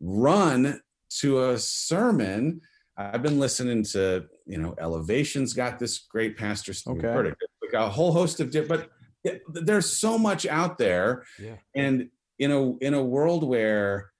run 0.00 0.80
to 1.20 1.50
a 1.50 1.58
sermon. 1.58 2.60
I've 2.96 3.22
been 3.22 3.38
listening 3.38 3.84
to, 3.84 4.26
you 4.46 4.58
know, 4.58 4.74
Elevation's 4.78 5.52
got 5.54 5.78
this 5.78 5.98
great 5.98 6.36
pastor, 6.36 6.72
okay. 6.86 7.32
a 7.74 7.88
whole 7.88 8.12
host 8.12 8.40
of 8.40 8.50
different, 8.50 8.88
but 9.24 9.40
there's 9.52 9.90
so 9.90 10.18
much 10.18 10.46
out 10.46 10.78
there. 10.78 11.24
Yeah. 11.38 11.56
And 11.74 12.10
in 12.38 12.52
a 12.52 12.76
in 12.78 12.94
a 12.94 13.02
world 13.02 13.44
where 13.44 14.10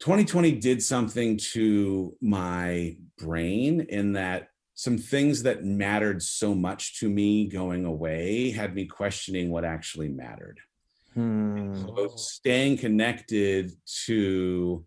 2020 0.00 0.52
did 0.52 0.82
something 0.82 1.36
to 1.36 2.16
my 2.20 2.96
brain 3.18 3.82
in 3.88 4.14
that 4.14 4.48
some 4.74 4.96
things 4.96 5.42
that 5.42 5.62
mattered 5.62 6.22
so 6.22 6.54
much 6.54 6.98
to 7.00 7.08
me 7.10 7.46
going 7.46 7.84
away 7.84 8.50
had 8.50 8.74
me 8.74 8.86
questioning 8.86 9.50
what 9.50 9.62
actually 9.62 10.08
mattered. 10.08 10.58
Hmm. 11.12 11.74
So 11.82 12.08
staying 12.16 12.78
connected 12.78 13.72
to 14.06 14.84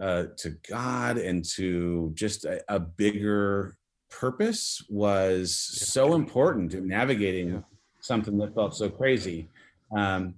uh, 0.00 0.26
to 0.38 0.50
God 0.68 1.18
and 1.18 1.44
to 1.56 2.12
just 2.14 2.44
a, 2.44 2.62
a 2.68 2.78
bigger 2.78 3.76
purpose 4.10 4.84
was 4.88 5.70
yeah. 5.72 5.86
so 5.86 6.14
important 6.14 6.74
in 6.74 6.86
navigating 6.86 7.50
yeah. 7.50 7.60
something 8.00 8.38
that 8.38 8.54
felt 8.54 8.76
so 8.76 8.88
crazy. 8.88 9.48
Um, 9.96 10.34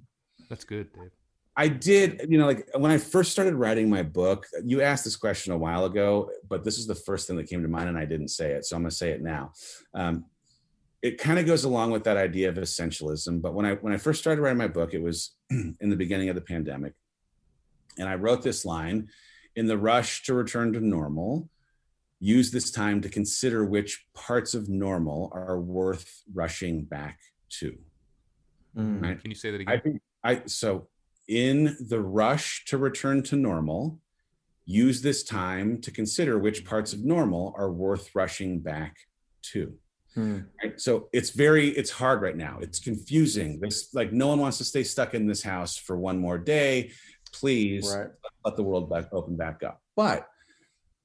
That's 0.48 0.64
good, 0.64 0.92
Dave. 0.94 1.10
I 1.56 1.68
did, 1.68 2.26
you 2.28 2.38
know, 2.38 2.46
like 2.46 2.68
when 2.76 2.90
I 2.90 2.98
first 2.98 3.30
started 3.30 3.54
writing 3.54 3.88
my 3.88 4.02
book, 4.02 4.46
you 4.64 4.82
asked 4.82 5.04
this 5.04 5.14
question 5.14 5.52
a 5.52 5.58
while 5.58 5.84
ago, 5.84 6.30
but 6.48 6.64
this 6.64 6.78
is 6.78 6.86
the 6.86 6.96
first 6.96 7.28
thing 7.28 7.36
that 7.36 7.48
came 7.48 7.62
to 7.62 7.68
mind 7.68 7.88
and 7.88 7.98
I 7.98 8.04
didn't 8.04 8.28
say 8.28 8.52
it. 8.52 8.64
So 8.64 8.74
I'm 8.74 8.82
going 8.82 8.90
to 8.90 8.96
say 8.96 9.10
it 9.10 9.22
now. 9.22 9.52
Um, 9.94 10.24
it 11.00 11.18
kind 11.18 11.38
of 11.38 11.46
goes 11.46 11.64
along 11.64 11.92
with 11.92 12.04
that 12.04 12.16
idea 12.16 12.48
of 12.48 12.56
essentialism. 12.56 13.40
But 13.40 13.54
when 13.54 13.66
I, 13.66 13.74
when 13.74 13.92
I 13.92 13.98
first 13.98 14.20
started 14.20 14.40
writing 14.42 14.58
my 14.58 14.68
book, 14.68 14.94
it 14.94 15.02
was 15.02 15.36
in 15.50 15.90
the 15.90 15.96
beginning 15.96 16.28
of 16.28 16.34
the 16.34 16.40
pandemic. 16.40 16.94
And 17.98 18.08
I 18.08 18.16
wrote 18.16 18.42
this 18.42 18.64
line 18.64 19.08
in 19.54 19.66
the 19.66 19.78
rush 19.78 20.24
to 20.24 20.34
return 20.34 20.72
to 20.72 20.80
normal, 20.80 21.48
use 22.18 22.50
this 22.50 22.72
time 22.72 23.00
to 23.02 23.08
consider 23.08 23.64
which 23.64 24.06
parts 24.14 24.54
of 24.54 24.68
normal 24.68 25.30
are 25.32 25.60
worth 25.60 26.22
rushing 26.32 26.82
back 26.82 27.20
to. 27.60 27.78
Mm. 28.76 29.02
Right? 29.02 29.20
Can 29.20 29.30
you 29.30 29.36
say 29.36 29.52
that 29.52 29.60
again? 29.60 29.74
I 29.74 29.78
think 29.78 30.02
I 30.24 30.42
so 30.46 30.88
in 31.28 31.76
the 31.88 32.00
rush 32.00 32.64
to 32.66 32.78
return 32.78 33.22
to 33.24 33.36
normal, 33.36 33.98
use 34.66 35.02
this 35.02 35.24
time 35.24 35.80
to 35.82 35.90
consider 35.90 36.38
which 36.38 36.64
parts 36.64 36.92
of 36.92 37.04
normal 37.04 37.54
are 37.56 37.70
worth 37.70 38.14
rushing 38.14 38.60
back 38.60 38.96
to. 39.42 39.74
Hmm. 40.14 40.40
Right? 40.62 40.80
So 40.80 41.08
it's 41.12 41.30
very, 41.30 41.68
it's 41.70 41.90
hard 41.90 42.22
right 42.22 42.36
now. 42.36 42.58
It's 42.60 42.78
confusing. 42.78 43.60
It's 43.62 43.92
like 43.94 44.12
no 44.12 44.28
one 44.28 44.38
wants 44.38 44.58
to 44.58 44.64
stay 44.64 44.84
stuck 44.84 45.14
in 45.14 45.26
this 45.26 45.42
house 45.42 45.76
for 45.76 45.96
one 45.96 46.18
more 46.18 46.38
day. 46.38 46.92
Please 47.32 47.92
right. 47.94 48.08
let 48.44 48.56
the 48.56 48.62
world 48.62 48.88
back 48.88 49.08
open 49.12 49.36
back 49.36 49.62
up. 49.64 49.80
But 49.96 50.26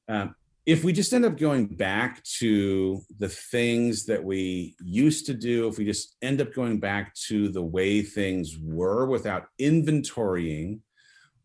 um, 0.07 0.35
if 0.69 0.83
we 0.83 0.93
just 0.93 1.13
end 1.13 1.25
up 1.25 1.35
going 1.35 1.65
back 1.65 2.23
to 2.23 3.01
the 3.17 3.27
things 3.27 4.05
that 4.05 4.23
we 4.23 4.75
used 4.83 5.25
to 5.25 5.33
do, 5.33 5.67
if 5.67 5.79
we 5.79 5.85
just 5.85 6.15
end 6.21 6.39
up 6.41 6.53
going 6.53 6.79
back 6.79 7.15
to 7.15 7.49
the 7.49 7.63
way 7.63 8.03
things 8.03 8.55
were 8.61 9.07
without 9.07 9.47
inventorying 9.59 10.79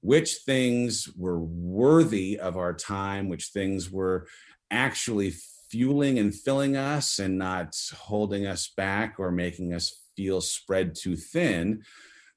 which 0.04 0.40
things 0.44 1.08
were 1.16 1.40
worthy 1.40 2.38
of 2.38 2.58
our 2.58 2.74
time, 2.74 3.30
which 3.30 3.46
things 3.46 3.90
were 3.90 4.26
actually 4.70 5.32
fueling 5.70 6.18
and 6.18 6.34
filling 6.34 6.76
us 6.76 7.18
and 7.18 7.38
not 7.38 7.74
holding 7.96 8.46
us 8.46 8.70
back 8.76 9.14
or 9.16 9.30
making 9.30 9.72
us 9.72 10.02
feel 10.14 10.42
spread 10.42 10.94
too 10.94 11.16
thin, 11.16 11.82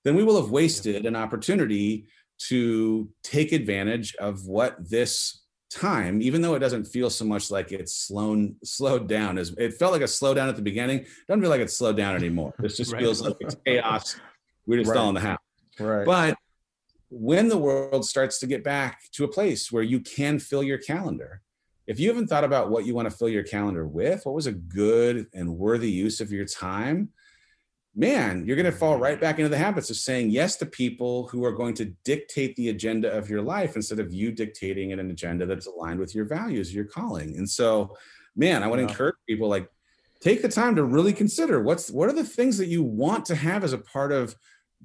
then 0.06 0.16
we 0.16 0.24
will 0.24 0.40
have 0.40 0.50
wasted 0.50 1.06
an 1.06 1.18
opportunity 1.18 2.08
to 2.38 3.10
take 3.22 3.52
advantage 3.52 4.16
of 4.16 4.48
what 4.48 4.78
this 4.90 5.44
time, 5.78 6.22
even 6.22 6.42
though 6.42 6.56
it 6.56 6.60
doesn't 6.60 6.86
feel 6.86 7.10
so 7.10 7.26
much 7.26 7.52
like 7.52 7.72
it's 7.72 7.94
slowed 7.94 8.56
slowed 8.64 9.08
down 9.08 9.38
as 9.38 9.50
it 9.58 9.74
felt 9.76 9.94
like 9.94 10.02
a 10.02 10.06
slowdown 10.06 10.50
at 10.50 10.56
the 10.56 10.62
beginning. 10.62 11.00
It 11.00 11.08
doesn't 11.28 11.42
feel 11.42 11.50
like 11.50 11.62
it's 11.62 11.78
slowed 11.78 11.98
down 11.98 12.16
anymore. 12.16 12.54
This 12.60 12.78
just 12.78 12.92
right. 12.94 13.02
feels 13.02 13.22
like 13.22 13.36
it's 13.40 13.56
chaos. 13.66 14.20
We're 14.66 14.80
just 14.80 14.92
right. 14.92 15.00
all 15.00 15.10
in 15.10 15.16
the 15.16 15.22
house. 15.22 15.40
Right. 15.80 16.06
But 16.06 16.38
when 17.10 17.48
the 17.48 17.58
world 17.58 18.06
starts 18.06 18.40
to 18.40 18.48
get 18.48 18.64
back 18.64 19.02
to 19.14 19.24
a 19.24 19.28
place 19.28 19.72
where 19.72 19.84
you 19.84 20.00
can 20.00 20.40
fill 20.40 20.64
your 20.64 20.78
calendar, 20.78 21.42
if 21.86 22.00
you 22.00 22.10
haven't 22.10 22.28
thought 22.28 22.44
about 22.44 22.70
what 22.70 22.86
you 22.86 22.94
want 22.94 23.10
to 23.10 23.16
fill 23.16 23.30
your 23.30 23.44
calendar 23.44 23.88
with, 23.88 24.26
what 24.26 24.36
was 24.36 24.48
a 24.48 24.52
good 24.52 25.28
and 25.34 25.58
worthy 25.58 25.90
use 25.90 26.20
of 26.20 26.32
your 26.32 26.46
time, 26.46 27.10
man, 27.98 28.46
you're 28.46 28.56
going 28.56 28.72
to 28.72 28.72
fall 28.72 28.94
mm-hmm. 28.94 29.04
right 29.04 29.20
back 29.20 29.40
into 29.40 29.50
the 29.50 29.58
habits 29.58 29.90
of 29.90 29.96
saying 29.96 30.30
yes 30.30 30.56
to 30.58 30.66
people 30.66 31.28
who 31.30 31.44
are 31.44 31.52
going 31.52 31.74
to 31.74 31.86
dictate 32.06 32.56
the 32.56 32.70
agenda 32.70 33.12
of 33.12 33.28
your 33.28 33.42
life 33.42 33.76
instead 33.76 34.00
of 34.00 34.14
you 34.14 34.32
dictating 34.32 34.94
an 34.94 35.00
agenda 35.00 35.48
that's 35.48 35.66
aligned 35.66 36.00
with 36.00 36.14
your 36.14 36.26
values, 36.26 36.74
your 36.74 36.86
calling. 36.86 37.36
And 37.38 37.50
so, 37.50 37.98
man, 38.36 38.62
I 38.62 38.68
want 38.68 38.80
to 38.80 38.84
yeah. 38.84 38.90
encourage 38.90 39.16
people 39.28 39.50
like 39.50 39.68
take 40.22 40.44
the 40.44 40.50
time 40.50 40.76
to 40.76 40.84
really 40.84 41.12
consider 41.12 41.62
what's 41.62 41.90
what 41.90 42.08
are 42.08 42.14
the 42.14 42.24
things 42.24 42.58
that 42.60 42.68
you 42.68 42.84
want 42.84 43.26
to 43.26 43.36
have 43.36 43.64
as 43.64 43.74
a 43.74 43.80
part 43.80 44.12
of 44.12 44.36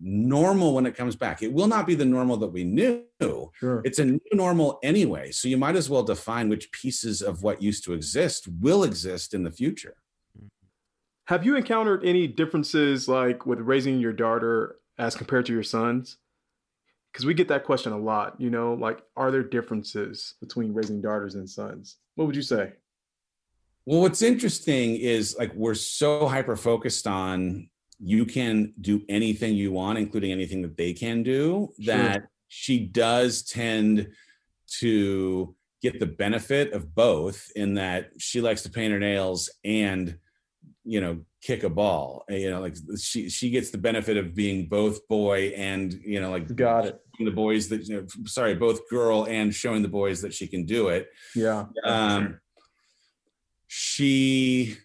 normal 0.00 0.74
when 0.74 0.86
it 0.86 0.96
comes 0.96 1.14
back. 1.14 1.42
It 1.42 1.52
will 1.52 1.66
not 1.66 1.86
be 1.86 1.94
the 1.94 2.06
normal 2.06 2.38
that 2.38 2.48
we 2.48 2.64
knew. 2.64 3.04
Sure. 3.20 3.82
It's 3.84 3.98
a 3.98 4.06
new 4.06 4.20
normal 4.32 4.78
anyway. 4.82 5.32
So 5.32 5.48
you 5.48 5.58
might 5.58 5.76
as 5.76 5.90
well 5.90 6.02
define 6.02 6.48
which 6.48 6.72
pieces 6.72 7.20
of 7.20 7.42
what 7.42 7.60
used 7.60 7.84
to 7.84 7.92
exist 7.92 8.48
will 8.48 8.84
exist 8.84 9.34
in 9.34 9.42
the 9.42 9.50
future. 9.50 9.96
Have 11.32 11.46
you 11.46 11.56
encountered 11.56 12.04
any 12.04 12.26
differences 12.26 13.08
like 13.08 13.46
with 13.46 13.58
raising 13.60 13.98
your 13.98 14.12
daughter 14.12 14.76
as 14.98 15.14
compared 15.14 15.46
to 15.46 15.52
your 15.54 15.62
sons? 15.62 16.18
Because 17.10 17.24
we 17.24 17.32
get 17.32 17.48
that 17.48 17.64
question 17.64 17.90
a 17.94 17.98
lot, 17.98 18.38
you 18.38 18.50
know, 18.50 18.74
like 18.74 19.00
are 19.16 19.30
there 19.30 19.42
differences 19.42 20.34
between 20.40 20.74
raising 20.74 21.00
daughters 21.00 21.34
and 21.34 21.48
sons? 21.48 21.96
What 22.16 22.26
would 22.26 22.36
you 22.36 22.42
say? 22.42 22.74
Well, 23.86 24.02
what's 24.02 24.20
interesting 24.20 24.96
is 24.96 25.34
like 25.38 25.54
we're 25.54 25.72
so 25.72 26.28
hyper 26.28 26.54
focused 26.54 27.06
on 27.06 27.70
you 27.98 28.26
can 28.26 28.74
do 28.82 29.00
anything 29.08 29.54
you 29.54 29.72
want, 29.72 29.96
including 29.96 30.32
anything 30.32 30.60
that 30.60 30.76
they 30.76 30.92
can 30.92 31.22
do, 31.22 31.72
sure. 31.80 31.96
that 31.96 32.28
she 32.48 32.78
does 32.78 33.42
tend 33.42 34.06
to 34.80 35.56
get 35.80 35.98
the 35.98 36.04
benefit 36.04 36.74
of 36.74 36.94
both 36.94 37.50
in 37.56 37.72
that 37.76 38.10
she 38.18 38.42
likes 38.42 38.60
to 38.64 38.70
paint 38.70 38.92
her 38.92 39.00
nails 39.00 39.48
and 39.64 40.18
you 40.84 41.00
know 41.00 41.18
kick 41.42 41.62
a 41.62 41.68
ball 41.68 42.24
you 42.28 42.50
know 42.50 42.60
like 42.60 42.76
she 43.00 43.28
she 43.28 43.50
gets 43.50 43.70
the 43.70 43.78
benefit 43.78 44.16
of 44.16 44.34
being 44.34 44.68
both 44.68 45.06
boy 45.08 45.52
and 45.56 45.92
you 45.92 46.20
know 46.20 46.30
like 46.30 46.54
got 46.56 46.86
it 46.86 47.00
the 47.20 47.30
boys 47.30 47.68
that 47.68 47.86
you 47.86 48.00
know, 48.00 48.06
sorry 48.24 48.54
both 48.54 48.88
girl 48.90 49.24
and 49.28 49.54
showing 49.54 49.82
the 49.82 49.88
boys 49.88 50.22
that 50.22 50.34
she 50.34 50.46
can 50.46 50.64
do 50.64 50.88
it 50.88 51.08
yeah 51.36 51.66
um 51.84 52.40
she 53.68 54.76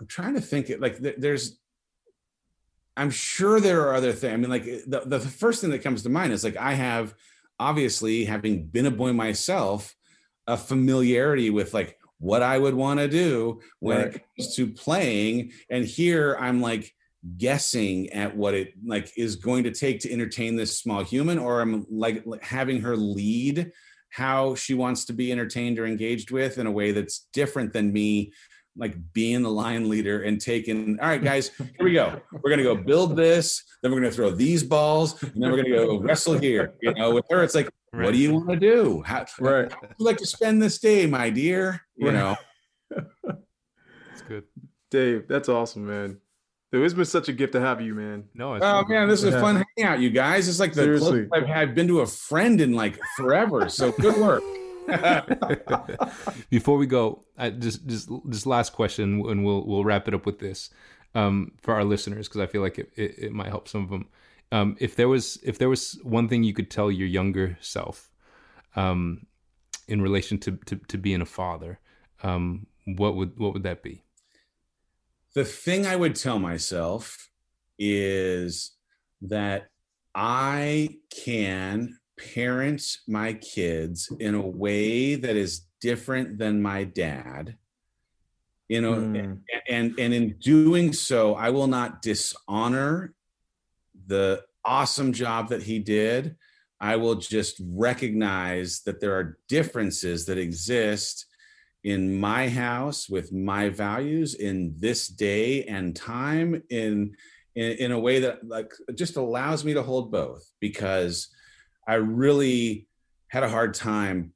i'm 0.00 0.06
trying 0.06 0.34
to 0.34 0.40
think 0.40 0.70
it 0.70 0.80
like 0.80 0.96
there's 0.98 1.58
I'm 2.96 3.10
sure 3.10 3.60
there 3.60 3.88
are 3.88 3.94
other 3.94 4.12
things. 4.12 4.32
I 4.32 4.36
mean, 4.36 4.50
like 4.50 4.64
the, 4.64 5.02
the 5.04 5.20
first 5.20 5.60
thing 5.60 5.70
that 5.70 5.82
comes 5.82 6.02
to 6.04 6.08
mind 6.08 6.32
is 6.32 6.44
like 6.44 6.56
I 6.56 6.74
have 6.74 7.14
obviously 7.58 8.24
having 8.24 8.66
been 8.66 8.86
a 8.86 8.90
boy 8.90 9.12
myself, 9.12 9.94
a 10.46 10.56
familiarity 10.56 11.50
with 11.50 11.74
like 11.74 11.98
what 12.18 12.42
I 12.42 12.58
would 12.58 12.74
want 12.74 13.00
to 13.00 13.08
do 13.08 13.60
when 13.80 13.98
right. 13.98 14.14
it 14.14 14.22
comes 14.36 14.56
to 14.56 14.66
playing. 14.68 15.52
And 15.70 15.84
here 15.84 16.36
I'm 16.40 16.60
like 16.60 16.92
guessing 17.36 18.10
at 18.10 18.36
what 18.36 18.54
it 18.54 18.74
like 18.84 19.12
is 19.16 19.36
going 19.36 19.64
to 19.64 19.70
take 19.70 20.00
to 20.00 20.12
entertain 20.12 20.56
this 20.56 20.78
small 20.78 21.02
human, 21.02 21.38
or 21.38 21.60
I'm 21.60 21.86
like 21.90 22.24
having 22.42 22.82
her 22.82 22.96
lead 22.96 23.72
how 24.10 24.54
she 24.54 24.74
wants 24.74 25.06
to 25.06 25.12
be 25.12 25.32
entertained 25.32 25.76
or 25.78 25.86
engaged 25.86 26.30
with 26.30 26.58
in 26.58 26.68
a 26.68 26.70
way 26.70 26.92
that's 26.92 27.26
different 27.32 27.72
than 27.72 27.92
me 27.92 28.32
like 28.76 28.96
being 29.12 29.42
the 29.42 29.50
line 29.50 29.88
leader 29.88 30.22
and 30.22 30.40
taking 30.40 30.98
all 31.00 31.08
right 31.08 31.22
guys 31.22 31.50
here 31.58 31.84
we 31.84 31.92
go 31.92 32.20
we're 32.42 32.50
gonna 32.50 32.62
go 32.62 32.74
build 32.74 33.16
this 33.16 33.62
then 33.82 33.92
we're 33.92 34.00
gonna 34.00 34.10
throw 34.10 34.30
these 34.30 34.62
balls 34.62 35.22
and 35.22 35.42
then 35.42 35.50
we're 35.50 35.56
gonna 35.56 35.70
go 35.70 35.98
wrestle 35.98 36.38
here 36.38 36.74
you 36.80 36.92
know 36.94 37.12
with 37.12 37.24
her 37.30 37.42
it's 37.42 37.54
like 37.54 37.70
right. 37.92 38.04
what 38.04 38.12
do 38.12 38.18
you 38.18 38.34
want 38.34 38.48
to 38.48 38.56
do 38.56 39.02
how, 39.02 39.24
right. 39.38 39.72
how 39.72 39.78
would 39.80 39.90
you 39.98 40.04
like 40.04 40.16
to 40.16 40.26
spend 40.26 40.60
this 40.60 40.78
day 40.78 41.06
my 41.06 41.30
dear 41.30 41.80
you 41.96 42.06
right. 42.06 42.14
know 42.14 42.36
that's 43.24 44.22
good 44.26 44.44
dave 44.90 45.26
that's 45.28 45.48
awesome 45.48 45.86
man 45.86 46.18
Dude, 46.72 46.84
it's 46.84 46.94
been 46.94 47.04
such 47.04 47.28
a 47.28 47.32
gift 47.32 47.52
to 47.52 47.60
have 47.60 47.80
you, 47.80 47.94
man. 47.94 48.24
No, 48.34 48.58
oh 48.60 48.84
man, 48.88 49.06
this 49.06 49.22
is 49.22 49.32
a 49.32 49.40
fun 49.40 49.64
hangout, 49.76 50.00
you 50.00 50.10
guys. 50.10 50.48
It's 50.48 50.58
like 50.58 50.72
the 50.72 50.98
closest 50.98 51.32
I've 51.32 51.46
had 51.46 51.72
been 51.72 51.86
to 51.86 52.00
a 52.00 52.06
friend 52.06 52.60
in 52.60 52.72
like 52.72 52.98
forever. 53.16 53.68
So 53.68 53.92
good 53.92 54.16
work. 54.16 54.42
Before 56.50 56.76
we 56.76 56.86
go, 56.86 57.24
I 57.38 57.50
just 57.50 57.86
just 57.86 58.10
this 58.24 58.46
last 58.46 58.72
question, 58.72 59.24
and 59.28 59.44
we'll 59.44 59.64
we'll 59.66 59.84
wrap 59.84 60.08
it 60.08 60.14
up 60.14 60.26
with 60.26 60.38
this 60.38 60.70
um, 61.14 61.52
for 61.62 61.74
our 61.74 61.84
listeners 61.84 62.28
because 62.28 62.40
I 62.40 62.46
feel 62.46 62.62
like 62.62 62.78
it, 62.78 62.90
it, 62.96 63.14
it, 63.18 63.32
might 63.32 63.48
help 63.48 63.68
some 63.68 63.84
of 63.84 63.90
them. 63.90 64.08
Um, 64.52 64.76
if 64.80 64.96
there 64.96 65.08
was 65.08 65.38
if 65.42 65.58
there 65.58 65.68
was 65.68 65.98
one 66.02 66.28
thing 66.28 66.44
you 66.44 66.54
could 66.54 66.70
tell 66.70 66.90
your 66.90 67.08
younger 67.08 67.56
self 67.60 68.10
um, 68.76 69.26
in 69.88 70.02
relation 70.02 70.38
to, 70.38 70.58
to, 70.66 70.76
to 70.76 70.98
being 70.98 71.20
a 71.20 71.26
father, 71.26 71.78
um, 72.22 72.66
what 72.84 73.16
would 73.16 73.38
what 73.38 73.52
would 73.52 73.62
that 73.62 73.82
be? 73.82 74.02
The 75.34 75.44
thing 75.44 75.86
I 75.86 75.96
would 75.96 76.14
tell 76.14 76.38
myself 76.38 77.30
is 77.78 78.72
that 79.22 79.68
I 80.14 80.98
can 81.10 81.98
parent 82.18 82.98
my 83.08 83.32
kids 83.32 84.10
in 84.20 84.34
a 84.34 84.40
way 84.40 85.14
that 85.14 85.36
is 85.36 85.66
different 85.80 86.38
than 86.38 86.62
my 86.62 86.84
dad 86.84 87.56
you 88.68 88.80
know 88.80 88.94
mm. 88.94 89.38
and 89.68 89.98
and 89.98 90.14
in 90.14 90.36
doing 90.38 90.92
so 90.92 91.34
i 91.34 91.50
will 91.50 91.66
not 91.66 92.02
dishonor 92.02 93.12
the 94.06 94.42
awesome 94.64 95.12
job 95.12 95.48
that 95.48 95.62
he 95.62 95.78
did 95.78 96.36
i 96.80 96.96
will 96.96 97.16
just 97.16 97.60
recognize 97.68 98.80
that 98.82 99.00
there 99.00 99.14
are 99.14 99.38
differences 99.48 100.26
that 100.26 100.38
exist 100.38 101.26
in 101.82 102.18
my 102.18 102.48
house 102.48 103.08
with 103.08 103.32
my 103.32 103.68
values 103.68 104.34
in 104.34 104.74
this 104.78 105.08
day 105.08 105.64
and 105.64 105.94
time 105.94 106.62
in 106.70 107.14
in, 107.54 107.72
in 107.72 107.92
a 107.92 107.98
way 107.98 108.20
that 108.20 108.46
like 108.46 108.72
just 108.94 109.16
allows 109.16 109.64
me 109.64 109.74
to 109.74 109.82
hold 109.82 110.10
both 110.10 110.50
because 110.60 111.28
I 111.86 111.94
really 111.94 112.88
had 113.28 113.42
a 113.42 113.48
hard 113.48 113.74
time 113.74 114.32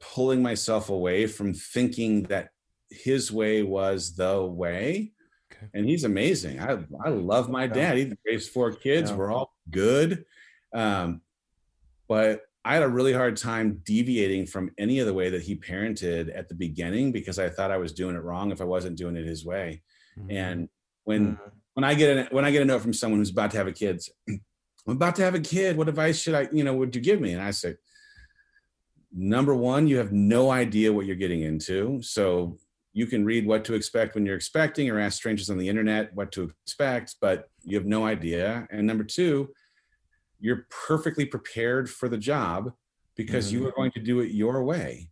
pulling 0.00 0.42
myself 0.42 0.88
away 0.88 1.26
from 1.26 1.54
thinking 1.54 2.24
that 2.24 2.50
his 2.90 3.32
way 3.32 3.62
was 3.62 4.14
the 4.14 4.44
way. 4.44 5.12
Okay. 5.52 5.66
And 5.74 5.86
he's 5.86 6.04
amazing. 6.04 6.60
I, 6.60 6.78
I 7.04 7.08
love 7.08 7.48
my 7.48 7.66
dad. 7.66 7.96
He 7.96 8.12
raised 8.26 8.52
four 8.52 8.72
kids. 8.72 9.10
Yeah. 9.10 9.16
We're 9.16 9.32
all 9.32 9.54
good. 9.70 10.24
Um, 10.74 11.22
but 12.08 12.42
I 12.64 12.74
had 12.74 12.82
a 12.82 12.88
really 12.88 13.12
hard 13.12 13.36
time 13.36 13.80
deviating 13.84 14.46
from 14.46 14.70
any 14.76 14.98
of 14.98 15.06
the 15.06 15.14
way 15.14 15.30
that 15.30 15.42
he 15.42 15.56
parented 15.56 16.36
at 16.36 16.48
the 16.48 16.54
beginning 16.54 17.12
because 17.12 17.38
I 17.38 17.48
thought 17.48 17.70
I 17.70 17.76
was 17.76 17.92
doing 17.92 18.16
it 18.16 18.22
wrong 18.24 18.50
if 18.50 18.60
I 18.60 18.64
wasn't 18.64 18.98
doing 18.98 19.16
it 19.16 19.24
his 19.24 19.44
way. 19.44 19.82
Mm-hmm. 20.18 20.30
And 20.30 20.68
when 21.04 21.32
mm-hmm. 21.34 21.48
when 21.74 21.84
I 21.84 21.94
get 21.94 22.16
a, 22.16 22.34
when 22.34 22.44
I 22.44 22.50
get 22.50 22.62
a 22.62 22.64
note 22.64 22.82
from 22.82 22.92
someone 22.92 23.20
who's 23.20 23.30
about 23.30 23.52
to 23.52 23.56
have 23.58 23.68
a 23.68 23.72
kids, 23.72 24.10
I'm 24.86 24.94
about 24.94 25.16
to 25.16 25.22
have 25.22 25.34
a 25.34 25.40
kid. 25.40 25.76
What 25.76 25.88
advice 25.88 26.20
should 26.20 26.34
I, 26.34 26.48
you 26.52 26.64
know, 26.64 26.74
would 26.74 26.94
you 26.94 27.02
give 27.02 27.20
me? 27.20 27.32
And 27.32 27.42
I 27.42 27.50
said, 27.50 27.76
number 29.12 29.54
one, 29.54 29.86
you 29.86 29.96
have 29.98 30.12
no 30.12 30.50
idea 30.50 30.92
what 30.92 31.06
you're 31.06 31.16
getting 31.16 31.42
into. 31.42 32.00
So 32.02 32.58
you 32.92 33.06
can 33.06 33.24
read 33.24 33.46
what 33.46 33.64
to 33.64 33.74
expect 33.74 34.14
when 34.14 34.24
you're 34.24 34.36
expecting 34.36 34.88
or 34.90 34.98
ask 34.98 35.16
strangers 35.16 35.50
on 35.50 35.58
the 35.58 35.68
internet 35.68 36.14
what 36.14 36.32
to 36.32 36.52
expect, 36.64 37.16
but 37.20 37.50
you 37.62 37.76
have 37.76 37.86
no 37.86 38.06
idea. 38.06 38.66
And 38.70 38.86
number 38.86 39.04
two, 39.04 39.50
you're 40.38 40.66
perfectly 40.70 41.24
prepared 41.24 41.90
for 41.90 42.08
the 42.08 42.18
job 42.18 42.72
because 43.16 43.48
mm-hmm. 43.48 43.62
you 43.62 43.68
are 43.68 43.72
going 43.72 43.90
to 43.92 44.00
do 44.00 44.20
it 44.20 44.30
your 44.30 44.62
way. 44.62 45.10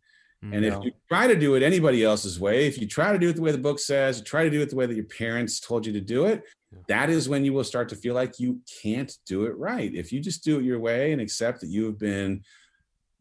And 0.52 0.62
yeah. 0.64 0.76
if 0.76 0.84
you 0.84 0.92
try 1.08 1.26
to 1.26 1.34
do 1.34 1.54
it 1.54 1.62
anybody 1.62 2.04
else's 2.04 2.38
way, 2.38 2.66
if 2.66 2.78
you 2.78 2.86
try 2.86 3.12
to 3.12 3.18
do 3.18 3.30
it 3.30 3.36
the 3.36 3.40
way 3.40 3.50
the 3.50 3.56
book 3.56 3.78
says, 3.78 4.20
try 4.20 4.44
to 4.44 4.50
do 4.50 4.60
it 4.60 4.68
the 4.68 4.76
way 4.76 4.84
that 4.84 4.94
your 4.94 5.06
parents 5.06 5.58
told 5.58 5.86
you 5.86 5.92
to 5.94 6.02
do 6.02 6.26
it, 6.26 6.42
yeah. 6.74 6.82
that 6.88 7.10
is 7.10 7.28
when 7.28 7.44
you 7.44 7.52
will 7.52 7.64
start 7.64 7.88
to 7.90 7.96
feel 7.96 8.14
like 8.14 8.38
you 8.38 8.60
can't 8.82 9.12
do 9.26 9.44
it 9.44 9.56
right. 9.56 9.94
If 9.94 10.12
you 10.12 10.20
just 10.20 10.44
do 10.44 10.58
it 10.58 10.64
your 10.64 10.80
way 10.80 11.12
and 11.12 11.20
accept 11.20 11.60
that 11.60 11.68
you 11.68 11.84
have 11.86 11.98
been 11.98 12.42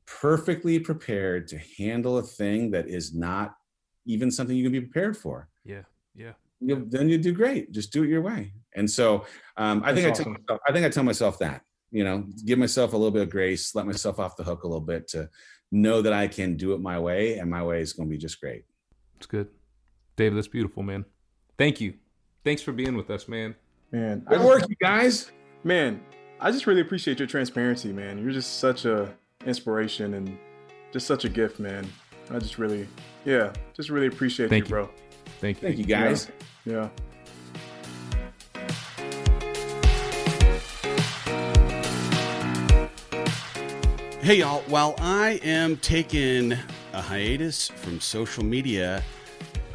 perfectly 0.05 0.79
prepared 0.79 1.47
to 1.49 1.59
handle 1.77 2.17
a 2.17 2.23
thing 2.23 2.71
that 2.71 2.87
is 2.87 3.13
not 3.13 3.55
even 4.05 4.29
something 4.29 4.55
you 4.55 4.63
can 4.63 4.71
be 4.71 4.81
prepared 4.81 5.15
for. 5.15 5.47
Yeah. 5.63 5.83
Yeah. 6.15 6.33
You'll, 6.59 6.83
then 6.85 7.09
you 7.09 7.17
do 7.17 7.33
great. 7.33 7.71
Just 7.71 7.91
do 7.91 8.03
it 8.03 8.09
your 8.09 8.21
way. 8.21 8.53
And 8.75 8.89
so 8.89 9.25
um, 9.57 9.81
I 9.85 9.93
think 9.93 10.11
awesome. 10.11 10.37
I, 10.37 10.39
tell, 10.47 10.59
I 10.67 10.71
think 10.71 10.85
I 10.85 10.89
tell 10.89 11.03
myself 11.03 11.39
that, 11.39 11.61
you 11.91 12.03
know, 12.03 12.25
give 12.45 12.59
myself 12.59 12.93
a 12.93 12.97
little 12.97 13.11
bit 13.11 13.23
of 13.23 13.29
grace, 13.29 13.75
let 13.75 13.85
myself 13.85 14.19
off 14.19 14.35
the 14.35 14.43
hook 14.43 14.63
a 14.63 14.67
little 14.67 14.81
bit 14.81 15.07
to 15.09 15.29
know 15.71 16.01
that 16.01 16.13
I 16.13 16.27
can 16.27 16.55
do 16.55 16.73
it 16.73 16.81
my 16.81 16.99
way, 16.99 17.39
and 17.39 17.49
my 17.49 17.63
way 17.63 17.81
is 17.81 17.93
going 17.93 18.07
to 18.07 18.11
be 18.11 18.17
just 18.17 18.39
great. 18.39 18.63
It's 19.17 19.25
good, 19.25 19.47
David. 20.15 20.37
That's 20.37 20.47
beautiful, 20.47 20.83
man. 20.83 21.03
Thank 21.57 21.81
you. 21.81 21.95
Thanks 22.43 22.61
for 22.61 22.73
being 22.73 22.97
with 22.97 23.09
us, 23.09 23.29
man. 23.29 23.55
Man, 23.93 24.19
good 24.27 24.41
work, 24.41 24.67
you 24.67 24.75
guys. 24.75 25.31
Man, 25.63 26.03
I 26.41 26.51
just 26.51 26.67
really 26.67 26.81
appreciate 26.81 27.17
your 27.17 27.27
transparency, 27.27 27.93
man. 27.93 28.21
You're 28.21 28.33
just 28.33 28.59
such 28.59 28.83
a 28.83 29.13
inspiration 29.45 30.15
and 30.15 30.37
just 30.91 31.07
such 31.07 31.23
a 31.23 31.29
gift, 31.29 31.59
man. 31.59 31.87
I 32.29 32.39
just 32.39 32.57
really, 32.57 32.87
yeah, 33.23 33.53
just 33.73 33.89
really 33.89 34.07
appreciate 34.07 34.49
Thank 34.49 34.65
you, 34.65 34.75
you, 34.75 34.83
bro. 34.83 34.89
Thank 35.39 35.61
you. 35.61 35.67
Thank 35.69 35.77
you, 35.79 35.85
guys. 35.85 36.29
yeah. 36.65 36.73
yeah. 36.73 36.89
Hey, 44.21 44.39
y'all. 44.39 44.63
While 44.67 44.95
I 44.99 45.39
am 45.43 45.77
taking 45.77 46.53
a 46.93 47.01
hiatus 47.01 47.69
from 47.69 48.01
social 48.01 48.43
media, 48.43 49.01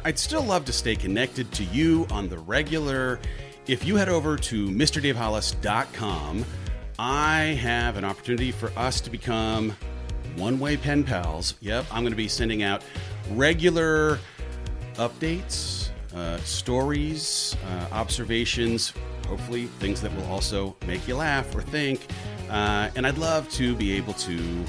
I'd 0.05 0.17
still 0.17 0.43
love 0.43 0.65
to 0.65 0.73
stay 0.73 0.95
connected 0.95 1.51
to 1.53 1.63
you 1.65 2.07
on 2.09 2.29
the 2.29 2.37
regular. 2.37 3.19
If 3.67 3.85
you 3.85 3.97
head 3.97 4.07
over 4.07 4.37
to 4.37 4.67
MrDaveHollis.com, 4.67 6.45
I 6.97 7.39
have 7.61 7.97
an 7.97 8.05
opportunity 8.05 8.51
for 8.51 8.71
us 8.77 9.01
to 9.01 9.09
become 9.09 9.75
one 10.37 10.57
way 10.57 10.77
pen 10.77 11.03
pals. 11.03 11.55
Yep, 11.59 11.85
I'm 11.91 12.03
going 12.03 12.13
to 12.13 12.17
be 12.17 12.29
sending 12.29 12.63
out 12.63 12.83
regular 13.31 14.19
updates, 14.95 15.89
uh, 16.15 16.37
stories, 16.39 17.57
uh, 17.67 17.93
observations, 17.93 18.93
hopefully 19.27 19.65
things 19.79 20.01
that 20.01 20.15
will 20.15 20.25
also 20.25 20.75
make 20.87 21.07
you 21.07 21.15
laugh 21.15 21.53
or 21.53 21.61
think. 21.61 22.07
Uh, 22.49 22.89
and 22.95 23.05
I'd 23.05 23.17
love 23.17 23.49
to 23.51 23.75
be 23.75 23.93
able 23.93 24.13
to 24.13 24.65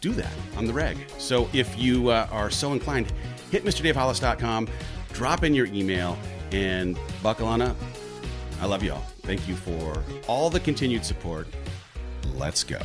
do 0.00 0.12
that 0.12 0.32
on 0.56 0.66
the 0.66 0.72
reg. 0.72 0.96
So 1.18 1.48
if 1.52 1.78
you 1.78 2.08
uh, 2.08 2.28
are 2.30 2.50
so 2.50 2.72
inclined, 2.72 3.12
hit 3.50 3.64
MrDaveHollis.com, 3.64 4.68
drop 5.12 5.44
in 5.44 5.54
your 5.54 5.66
email, 5.66 6.18
and 6.52 6.98
buckle 7.22 7.46
on 7.46 7.60
up. 7.62 7.76
I 8.60 8.66
love 8.66 8.82
you 8.82 8.92
all. 8.92 9.04
Thank 9.22 9.48
you 9.48 9.54
for 9.54 10.02
all 10.26 10.50
the 10.50 10.60
continued 10.60 11.04
support. 11.04 11.46
Let's 12.34 12.64
go. 12.64 12.80